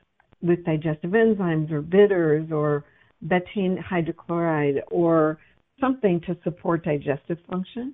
with 0.41 0.63
digestive 0.63 1.11
enzymes 1.11 1.69
or 1.71 1.81
bitters 1.81 2.49
or 2.51 2.85
betaine 3.25 3.77
hydrochloride 3.83 4.79
or 4.89 5.37
something 5.81 6.21
to 6.21 6.37
support 6.43 6.85
digestive 6.85 7.37
function. 7.49 7.93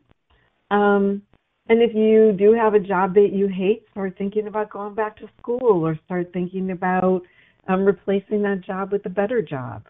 Um, 0.72 1.22
and 1.70 1.82
if 1.82 1.94
you 1.96 2.34
do 2.38 2.54
have 2.54 2.74
a 2.74 2.80
job 2.80 3.14
that 3.16 3.30
you 3.32 3.48
hate, 3.48 3.86
start 3.92 4.18
thinking 4.18 4.48
about 4.48 4.70
going 4.70 4.96
back 4.96 5.16
to 5.18 5.30
school 5.40 5.86
or 5.86 5.98
start 6.06 6.32
thinking 6.34 6.72
about 6.72 7.22
um, 7.68 7.86
replacing 7.86 8.42
that 8.42 8.62
job 8.62 8.92
with 8.92 9.06
a 9.06 9.10
better 9.10 9.42
job, 9.42 9.88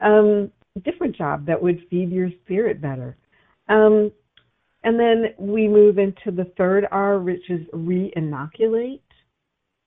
um, 0.00 0.50
a 0.76 0.80
different 0.80 1.16
job 1.16 1.46
that 1.46 1.60
would 1.60 1.84
feed 1.90 2.10
your 2.10 2.30
spirit 2.44 2.80
better. 2.80 3.16
Um, 3.68 4.12
and 4.84 5.00
then 5.00 5.34
we 5.38 5.66
move 5.66 5.98
into 5.98 6.30
the 6.30 6.52
third 6.56 6.86
R, 6.92 7.18
which 7.18 7.50
is 7.50 7.66
re-inoculate. 7.72 9.02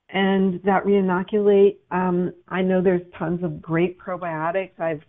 And 0.10 0.60
that 0.64 0.86
re-inoculate, 0.86 1.80
um, 1.92 2.34
I 2.50 2.62
know 2.62 2.82
there's 2.82 3.04
tons 3.18 3.44
of 3.44 3.62
great 3.62 3.98
probiotics. 3.98 4.78
I've 4.80 5.04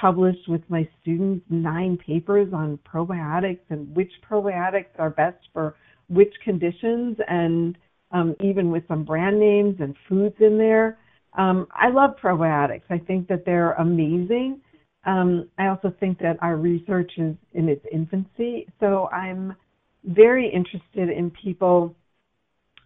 published 0.00 0.48
with 0.48 0.62
my 0.68 0.88
students 1.00 1.44
nine 1.48 1.96
papers 1.96 2.52
on 2.52 2.78
probiotics 2.90 3.60
and 3.70 3.94
which 3.94 4.10
probiotics 4.28 4.98
are 4.98 5.10
best 5.10 5.38
for 5.52 5.74
which 6.08 6.32
conditions 6.44 7.16
and 7.28 7.76
um, 8.10 8.34
even 8.40 8.70
with 8.70 8.86
some 8.88 9.04
brand 9.04 9.38
names 9.38 9.76
and 9.80 9.96
foods 10.08 10.36
in 10.40 10.58
there. 10.58 10.98
Um, 11.38 11.66
I 11.74 11.88
love 11.88 12.16
probiotics. 12.22 12.82
I 12.90 12.98
think 12.98 13.28
that 13.28 13.44
they're 13.46 13.72
amazing. 13.72 14.60
Um, 15.04 15.48
I 15.58 15.68
also 15.68 15.92
think 15.98 16.18
that 16.18 16.36
our 16.42 16.56
research 16.56 17.10
is 17.16 17.34
in 17.54 17.68
its 17.68 17.84
infancy. 17.90 18.68
So 18.80 19.08
I'm 19.10 19.56
very 20.04 20.46
interested 20.52 21.08
in 21.16 21.32
people 21.42 21.94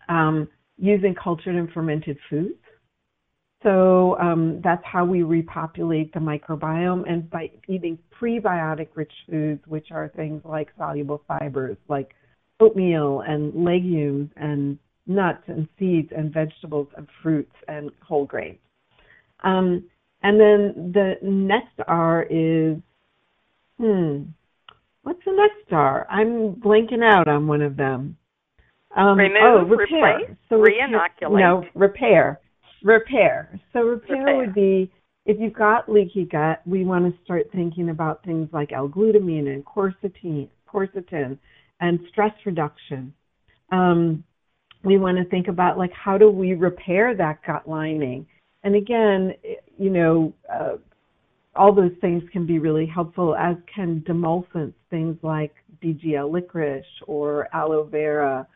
um, 0.08 0.48
using 0.78 1.14
cultured 1.14 1.56
and 1.56 1.70
fermented 1.72 2.18
foods 2.30 2.54
so 3.66 4.16
um, 4.20 4.60
that's 4.62 4.82
how 4.84 5.04
we 5.04 5.22
repopulate 5.22 6.14
the 6.14 6.20
microbiome, 6.20 7.02
and 7.10 7.28
by 7.28 7.50
eating 7.66 7.98
prebiotic-rich 8.20 9.12
foods, 9.28 9.60
which 9.66 9.88
are 9.90 10.08
things 10.14 10.40
like 10.44 10.68
soluble 10.78 11.22
fibers, 11.26 11.76
like 11.88 12.14
oatmeal 12.60 13.24
and 13.26 13.64
legumes 13.64 14.30
and 14.36 14.78
nuts 15.08 15.42
and 15.48 15.68
seeds 15.78 16.12
and 16.16 16.32
vegetables 16.32 16.86
and 16.96 17.08
fruits 17.22 17.54
and 17.66 17.90
whole 18.06 18.24
grains. 18.24 18.58
Um, 19.42 19.84
and 20.22 20.40
then 20.40 20.92
the 20.92 21.14
next 21.22 21.78
R 21.88 22.22
is, 22.22 22.76
hmm, 23.78 24.22
what's 25.02 25.24
the 25.24 25.32
next 25.32 25.72
R? 25.72 26.06
I'm 26.08 26.54
blanking 26.54 27.02
out 27.02 27.26
on 27.26 27.48
one 27.48 27.62
of 27.62 27.76
them. 27.76 28.16
Um, 28.96 29.18
Remove, 29.18 29.42
oh, 29.42 29.64
repair. 29.64 30.18
replace, 30.18 30.36
so 30.48 30.56
reinoculate. 30.56 31.40
No, 31.40 31.64
repair. 31.74 32.40
Repair. 32.82 33.60
So 33.72 33.80
repair, 33.80 34.18
Repair. 34.18 34.36
would 34.36 34.54
be 34.54 34.90
if 35.24 35.38
you've 35.40 35.54
got 35.54 35.88
leaky 35.88 36.24
gut, 36.24 36.62
we 36.66 36.84
want 36.84 37.04
to 37.04 37.24
start 37.24 37.48
thinking 37.52 37.90
about 37.90 38.24
things 38.24 38.48
like 38.52 38.72
L-glutamine 38.72 39.52
and 39.52 39.64
quercetin, 39.64 40.48
quercetin 40.72 41.36
and 41.80 41.98
stress 42.10 42.32
reduction. 42.44 43.12
Um, 43.72 44.22
we 44.84 44.98
want 44.98 45.18
to 45.18 45.24
think 45.24 45.48
about 45.48 45.78
like 45.78 45.92
how 45.92 46.16
do 46.16 46.30
we 46.30 46.54
repair 46.54 47.14
that 47.16 47.40
gut 47.44 47.68
lining? 47.68 48.26
And 48.62 48.76
again, 48.76 49.32
you 49.76 49.90
know, 49.90 50.32
uh, 50.52 50.76
all 51.56 51.74
those 51.74 51.92
things 52.00 52.22
can 52.32 52.46
be 52.46 52.58
really 52.58 52.86
helpful, 52.86 53.34
as 53.34 53.56
can 53.72 54.04
demulcents, 54.06 54.74
things 54.90 55.16
like 55.22 55.54
DGL 55.82 56.30
licorice 56.30 56.84
or 57.06 57.48
aloe 57.52 57.84
vera 57.84 58.46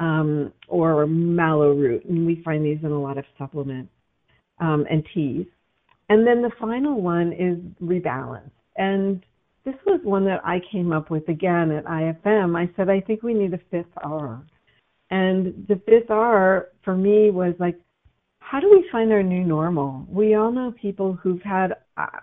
um, 0.00 0.52
or 0.66 1.06
mallow 1.06 1.72
root, 1.72 2.04
and 2.06 2.26
we 2.26 2.42
find 2.42 2.64
these 2.64 2.78
in 2.82 2.90
a 2.90 3.00
lot 3.00 3.18
of 3.18 3.24
supplements 3.38 3.92
um, 4.58 4.86
and 4.90 5.04
teas. 5.14 5.46
And 6.08 6.26
then 6.26 6.42
the 6.42 6.50
final 6.58 7.00
one 7.00 7.32
is 7.32 7.58
rebalance. 7.86 8.50
And 8.76 9.24
this 9.64 9.74
was 9.86 10.00
one 10.02 10.24
that 10.24 10.40
I 10.44 10.60
came 10.72 10.90
up 10.90 11.10
with 11.10 11.28
again 11.28 11.70
at 11.70 11.84
IFM. 11.84 12.58
I 12.58 12.68
said, 12.76 12.88
I 12.88 13.00
think 13.00 13.22
we 13.22 13.34
need 13.34 13.54
a 13.54 13.60
fifth 13.70 13.92
R. 13.98 14.42
And 15.10 15.66
the 15.68 15.80
fifth 15.86 16.10
R 16.10 16.68
for 16.82 16.96
me 16.96 17.30
was 17.30 17.54
like, 17.60 17.78
how 18.38 18.58
do 18.58 18.70
we 18.70 18.88
find 18.90 19.12
our 19.12 19.22
new 19.22 19.44
normal? 19.44 20.06
We 20.08 20.34
all 20.34 20.50
know 20.50 20.72
people 20.80 21.12
who've 21.12 21.42
had, 21.42 21.74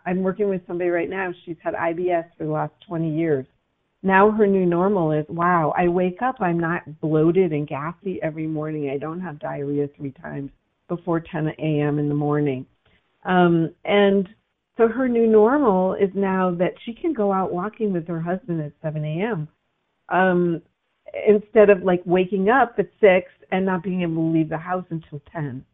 I'm 0.06 0.24
working 0.24 0.50
with 0.50 0.62
somebody 0.68 0.90
right 0.90 1.10
now, 1.10 1.32
she's 1.46 1.56
had 1.64 1.74
IBS 1.76 2.26
for 2.38 2.46
the 2.46 2.52
last 2.52 2.74
20 2.88 3.16
years. 3.16 3.46
Now 4.08 4.32
her 4.32 4.48
new 4.48 4.66
normal 4.66 5.12
is, 5.12 5.26
wow, 5.28 5.74
I 5.78 5.90
wake 5.90 6.22
up, 6.22 6.38
I'm 6.40 6.58
not 6.58 7.02
bloated 7.02 7.52
and 7.52 7.68
gassy 7.68 8.22
every 8.24 8.48
morning. 8.48 8.90
I 8.90 8.98
don't 8.98 9.20
have 9.20 9.38
diarrhea 9.38 9.90
three 9.98 10.14
times 10.14 10.50
before 10.88 11.20
10 11.20 11.50
a.m. 11.60 12.00
in 12.00 12.08
the 12.08 12.16
morning. 12.16 12.66
Um, 13.26 13.76
and 13.84 14.30
so 14.78 14.88
her 14.88 15.10
new 15.10 15.28
normal 15.28 15.96
is 15.96 16.10
now 16.16 16.52
that 16.52 16.72
she 16.86 16.94
can 16.94 17.12
go 17.12 17.34
out 17.34 17.52
walking 17.52 17.92
with 17.92 18.08
her 18.08 18.22
husband 18.22 18.62
at 18.62 18.72
7 18.82 19.04
a.m. 19.04 19.50
Um, 20.08 20.62
instead 21.28 21.70
of 21.70 21.84
like 21.84 22.02
waking 22.06 22.48
up 22.48 22.76
at 22.78 22.88
6 23.02 23.30
and 23.52 23.66
not 23.66 23.84
being 23.84 24.04
able 24.04 24.32
to 24.32 24.38
leave 24.38 24.48
the 24.48 24.58
house 24.58 24.86
until 24.90 25.22
10. 25.34 25.66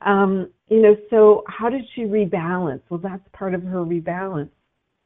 Um, 0.00 0.50
you 0.68 0.82
know, 0.82 0.96
so 1.10 1.44
how 1.46 1.68
did 1.68 1.84
she 1.94 2.00
rebalance? 2.00 2.82
Well, 2.88 2.98
that's 3.00 3.22
part 3.32 3.54
of 3.54 3.62
her 3.62 3.84
rebalance. 3.84 4.50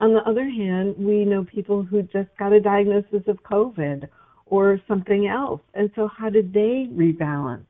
On 0.02 0.12
the 0.12 0.28
other 0.28 0.44
hand, 0.50 0.96
we 0.98 1.24
know 1.24 1.44
people 1.44 1.84
who 1.84 2.02
just 2.02 2.28
got 2.36 2.52
a 2.52 2.60
diagnosis 2.60 3.22
of 3.28 3.38
COVID 3.44 4.08
or 4.46 4.80
something 4.88 5.28
else. 5.28 5.60
And 5.74 5.90
so, 5.94 6.08
how 6.08 6.28
did 6.28 6.52
they 6.52 6.88
rebalance? 6.92 7.64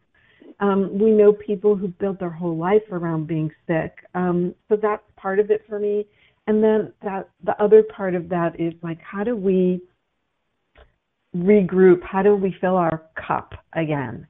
Um, 0.59 0.99
we 0.99 1.11
know 1.11 1.35
people 1.35 1.77
who 1.77 1.89
built 1.89 2.21
their 2.21 2.31
whole 2.31 2.57
life 2.57 2.83
around 2.91 3.27
being 3.27 3.51
sick. 3.67 3.93
Um, 4.15 4.55
so 4.69 4.77
that's 4.81 5.03
part 5.17 5.41
of 5.41 5.51
it 5.51 5.65
for 5.69 5.79
me. 5.79 6.07
And 6.47 6.65
then 6.65 6.93
that 7.03 7.29
the 7.45 7.61
other 7.63 7.83
part 7.83 8.15
of 8.15 8.31
that 8.31 8.59
is 8.59 8.73
like, 8.83 9.01
how 9.01 9.25
do 9.25 9.37
we 9.37 9.83
regroup? 11.37 12.03
How 12.03 12.23
do 12.23 12.35
we 12.35 12.57
fill 12.61 12.77
our 12.77 13.03
cup 13.15 13.53
again? 13.75 14.27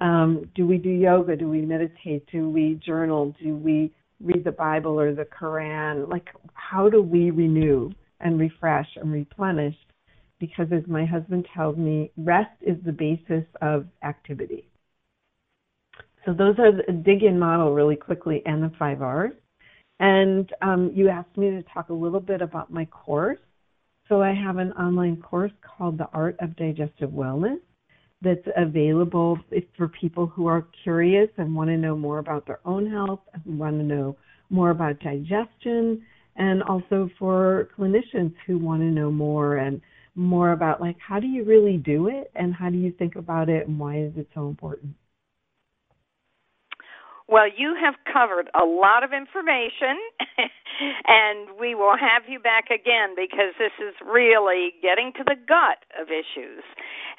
Um, 0.00 0.48
do 0.54 0.66
we 0.66 0.78
do 0.78 0.90
yoga? 0.90 1.36
Do 1.36 1.48
we 1.48 1.62
meditate? 1.62 2.26
Do 2.30 2.50
we 2.50 2.80
journal? 2.84 3.34
Do 3.42 3.56
we 3.56 3.92
read 4.22 4.44
the 4.44 4.52
Bible 4.52 4.98
or 4.98 5.14
the 5.14 5.24
Quran? 5.24 6.08
Like, 6.08 6.28
how 6.54 6.88
do 6.88 7.02
we 7.02 7.30
renew 7.30 7.90
and 8.20 8.38
refresh 8.38 8.88
and 8.96 9.12
replenish? 9.12 9.74
Because 10.38 10.66
as 10.72 10.82
my 10.86 11.04
husband 11.04 11.46
tells 11.54 11.76
me, 11.76 12.10
rest 12.16 12.50
is 12.60 12.76
the 12.84 12.92
basis 12.92 13.44
of 13.60 13.86
activity. 14.02 14.68
So 16.24 16.32
those 16.32 16.58
are 16.58 16.72
the 16.72 16.92
dig 16.92 17.22
in 17.22 17.38
model 17.38 17.72
really 17.74 17.96
quickly 17.96 18.42
and 18.46 18.62
the 18.62 18.72
five 18.78 19.02
R's. 19.02 19.32
And 20.00 20.50
um, 20.62 20.90
you 20.94 21.08
asked 21.08 21.36
me 21.36 21.50
to 21.50 21.62
talk 21.62 21.90
a 21.90 21.94
little 21.94 22.20
bit 22.20 22.42
about 22.42 22.72
my 22.72 22.84
course. 22.86 23.38
So 24.08 24.22
I 24.22 24.32
have 24.34 24.58
an 24.58 24.72
online 24.72 25.22
course 25.22 25.52
called 25.62 25.98
The 25.98 26.08
Art 26.12 26.36
of 26.40 26.56
Digestive 26.56 27.10
Wellness 27.10 27.60
that's 28.22 28.46
available 28.56 29.38
for 29.76 29.88
people 29.88 30.26
who 30.26 30.46
are 30.46 30.66
curious 30.82 31.28
and 31.36 31.54
want 31.54 31.68
to 31.68 31.76
know 31.76 31.96
more 31.96 32.18
about 32.18 32.46
their 32.46 32.60
own 32.64 32.90
health 32.90 33.20
and 33.32 33.58
want 33.58 33.78
to 33.78 33.84
know 33.84 34.16
more 34.50 34.70
about 34.70 35.00
digestion 35.00 36.02
and 36.36 36.62
also 36.62 37.10
for 37.18 37.68
clinicians 37.78 38.32
who 38.46 38.58
want 38.58 38.80
to 38.80 38.86
know 38.86 39.10
more 39.10 39.56
and 39.56 39.80
more 40.14 40.52
about 40.52 40.80
like 40.80 40.96
how 40.98 41.18
do 41.18 41.26
you 41.26 41.44
really 41.44 41.76
do 41.76 42.08
it 42.08 42.30
and 42.34 42.54
how 42.54 42.70
do 42.70 42.76
you 42.76 42.92
think 42.92 43.16
about 43.16 43.48
it 43.48 43.66
and 43.66 43.78
why 43.78 43.98
is 43.98 44.12
it 44.16 44.28
so 44.34 44.48
important? 44.48 44.94
Well, 47.28 47.46
you 47.56 47.74
have 47.82 47.94
covered 48.12 48.50
a 48.54 48.64
lot 48.64 49.04
of 49.04 49.12
information, 49.12 49.96
and 51.08 51.58
we 51.58 51.74
will 51.74 51.96
have 51.96 52.22
you 52.28 52.38
back 52.38 52.70
again 52.70 53.14
because 53.16 53.54
this 53.58 53.72
is 53.78 53.94
really 54.04 54.74
getting 54.82 55.12
to 55.16 55.24
the 55.24 55.36
gut 55.36 55.84
of 56.00 56.08
issues, 56.08 56.64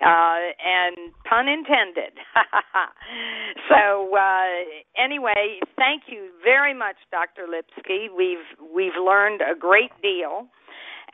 uh, 0.01 0.51
and 0.61 1.14
pun 1.24 1.47
intended. 1.47 2.18
so, 3.70 4.16
uh, 4.16 4.66
anyway, 4.97 5.59
thank 5.78 6.03
you 6.07 6.30
very 6.43 6.74
much, 6.74 6.97
Dr. 7.11 7.45
Lipski. 7.47 8.07
We've 8.16 8.45
we've 8.74 8.97
learned 8.99 9.41
a 9.41 9.57
great 9.57 9.91
deal, 10.01 10.47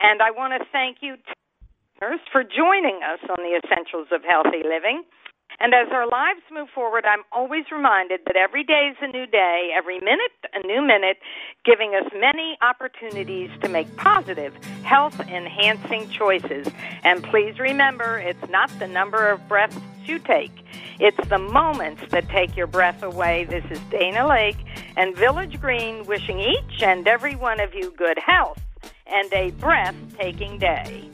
and 0.00 0.22
I 0.22 0.30
want 0.30 0.54
to 0.60 0.66
thank 0.72 0.98
you 1.00 1.16
listeners, 2.00 2.20
for 2.32 2.42
joining 2.42 3.00
us 3.04 3.20
on 3.28 3.36
the 3.38 3.60
Essentials 3.62 4.08
of 4.12 4.22
Healthy 4.24 4.62
Living. 4.64 5.02
And 5.60 5.74
as 5.74 5.88
our 5.92 6.08
lives 6.08 6.40
move 6.50 6.68
forward, 6.74 7.04
I'm 7.04 7.22
always 7.32 7.64
reminded 7.70 8.20
that 8.26 8.36
every 8.36 8.64
day 8.64 8.90
is 8.90 8.96
a 9.02 9.08
new 9.08 9.26
day, 9.26 9.70
every 9.76 10.00
minute 10.00 10.32
a 10.52 10.66
new 10.66 10.82
minute, 10.82 11.18
giving 11.64 11.94
us 11.94 12.10
many 12.14 12.56
opportunities 12.62 13.50
to 13.62 13.68
make 13.68 13.94
positive, 13.96 14.54
health 14.82 15.20
enhancing 15.20 16.08
choices. 16.10 16.68
And 17.04 17.22
please 17.24 17.58
remember, 17.58 18.18
it's 18.18 18.48
not 18.48 18.70
the 18.78 18.86
number 18.86 19.28
of 19.28 19.46
breaths 19.48 19.78
you 20.04 20.18
take. 20.18 20.52
It's 20.98 21.28
the 21.28 21.38
moments 21.38 22.02
that 22.10 22.28
take 22.28 22.56
your 22.56 22.66
breath 22.66 23.02
away. 23.02 23.44
This 23.44 23.64
is 23.70 23.78
Dana 23.90 24.26
Lake 24.26 24.58
and 24.96 25.16
Village 25.16 25.60
Green 25.60 26.04
wishing 26.06 26.40
each 26.40 26.82
and 26.82 27.06
every 27.06 27.36
one 27.36 27.60
of 27.60 27.74
you 27.74 27.92
good 27.96 28.18
health 28.18 28.60
and 29.06 29.32
a 29.32 29.50
breathtaking 29.52 30.58
day. 30.58 31.10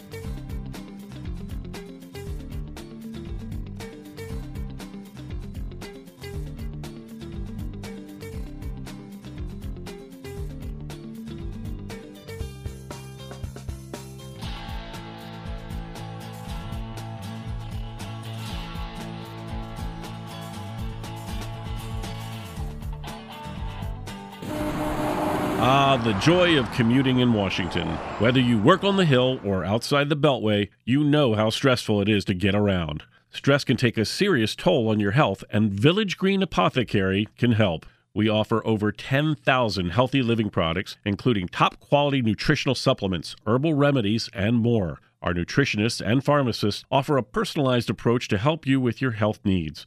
The 26.05 26.13
joy 26.21 26.57
of 26.57 26.71
commuting 26.71 27.19
in 27.19 27.33
Washington. 27.33 27.89
Whether 28.21 28.39
you 28.39 28.59
work 28.59 28.85
on 28.85 28.97
the 28.97 29.05
Hill 29.05 29.41
or 29.45 29.65
outside 29.65 30.09
the 30.09 30.17
Beltway, 30.17 30.69
you 30.85 31.03
know 31.03 31.35
how 31.35 31.51
stressful 31.51 32.01
it 32.01 32.09
is 32.09 32.25
to 32.27 32.35
get 32.35 32.55
around. 32.55 33.03
Stress 33.31 33.65
can 33.65 33.77
take 33.77 33.99
a 33.99 34.05
serious 34.05 34.55
toll 34.55 34.89
on 34.89 35.01
your 35.01 35.13
health, 35.13 35.43
and 35.51 35.73
Village 35.73 36.17
Green 36.17 36.45
Apothecary 36.45 37.27
can 37.37 37.53
help. 37.53 37.87
We 38.15 38.29
offer 38.29 38.65
over 38.65 38.93
10,000 38.93 39.91
healthy 39.91 40.23
living 40.23 40.49
products, 40.49 40.97
including 41.05 41.49
top 41.49 41.81
quality 41.81 42.23
nutritional 42.23 42.77
supplements, 42.77 43.35
herbal 43.45 43.75
remedies, 43.75 44.31
and 44.33 44.59
more. 44.59 45.01
Our 45.23 45.35
nutritionists 45.35 46.01
and 46.01 46.23
pharmacists 46.23 46.85
offer 46.89 47.17
a 47.17 47.23
personalized 47.25 47.91
approach 47.91 48.29
to 48.29 48.39
help 48.39 48.65
you 48.65 48.81
with 48.81 49.01
your 49.01 49.13
health 49.13 49.41
needs. 49.45 49.87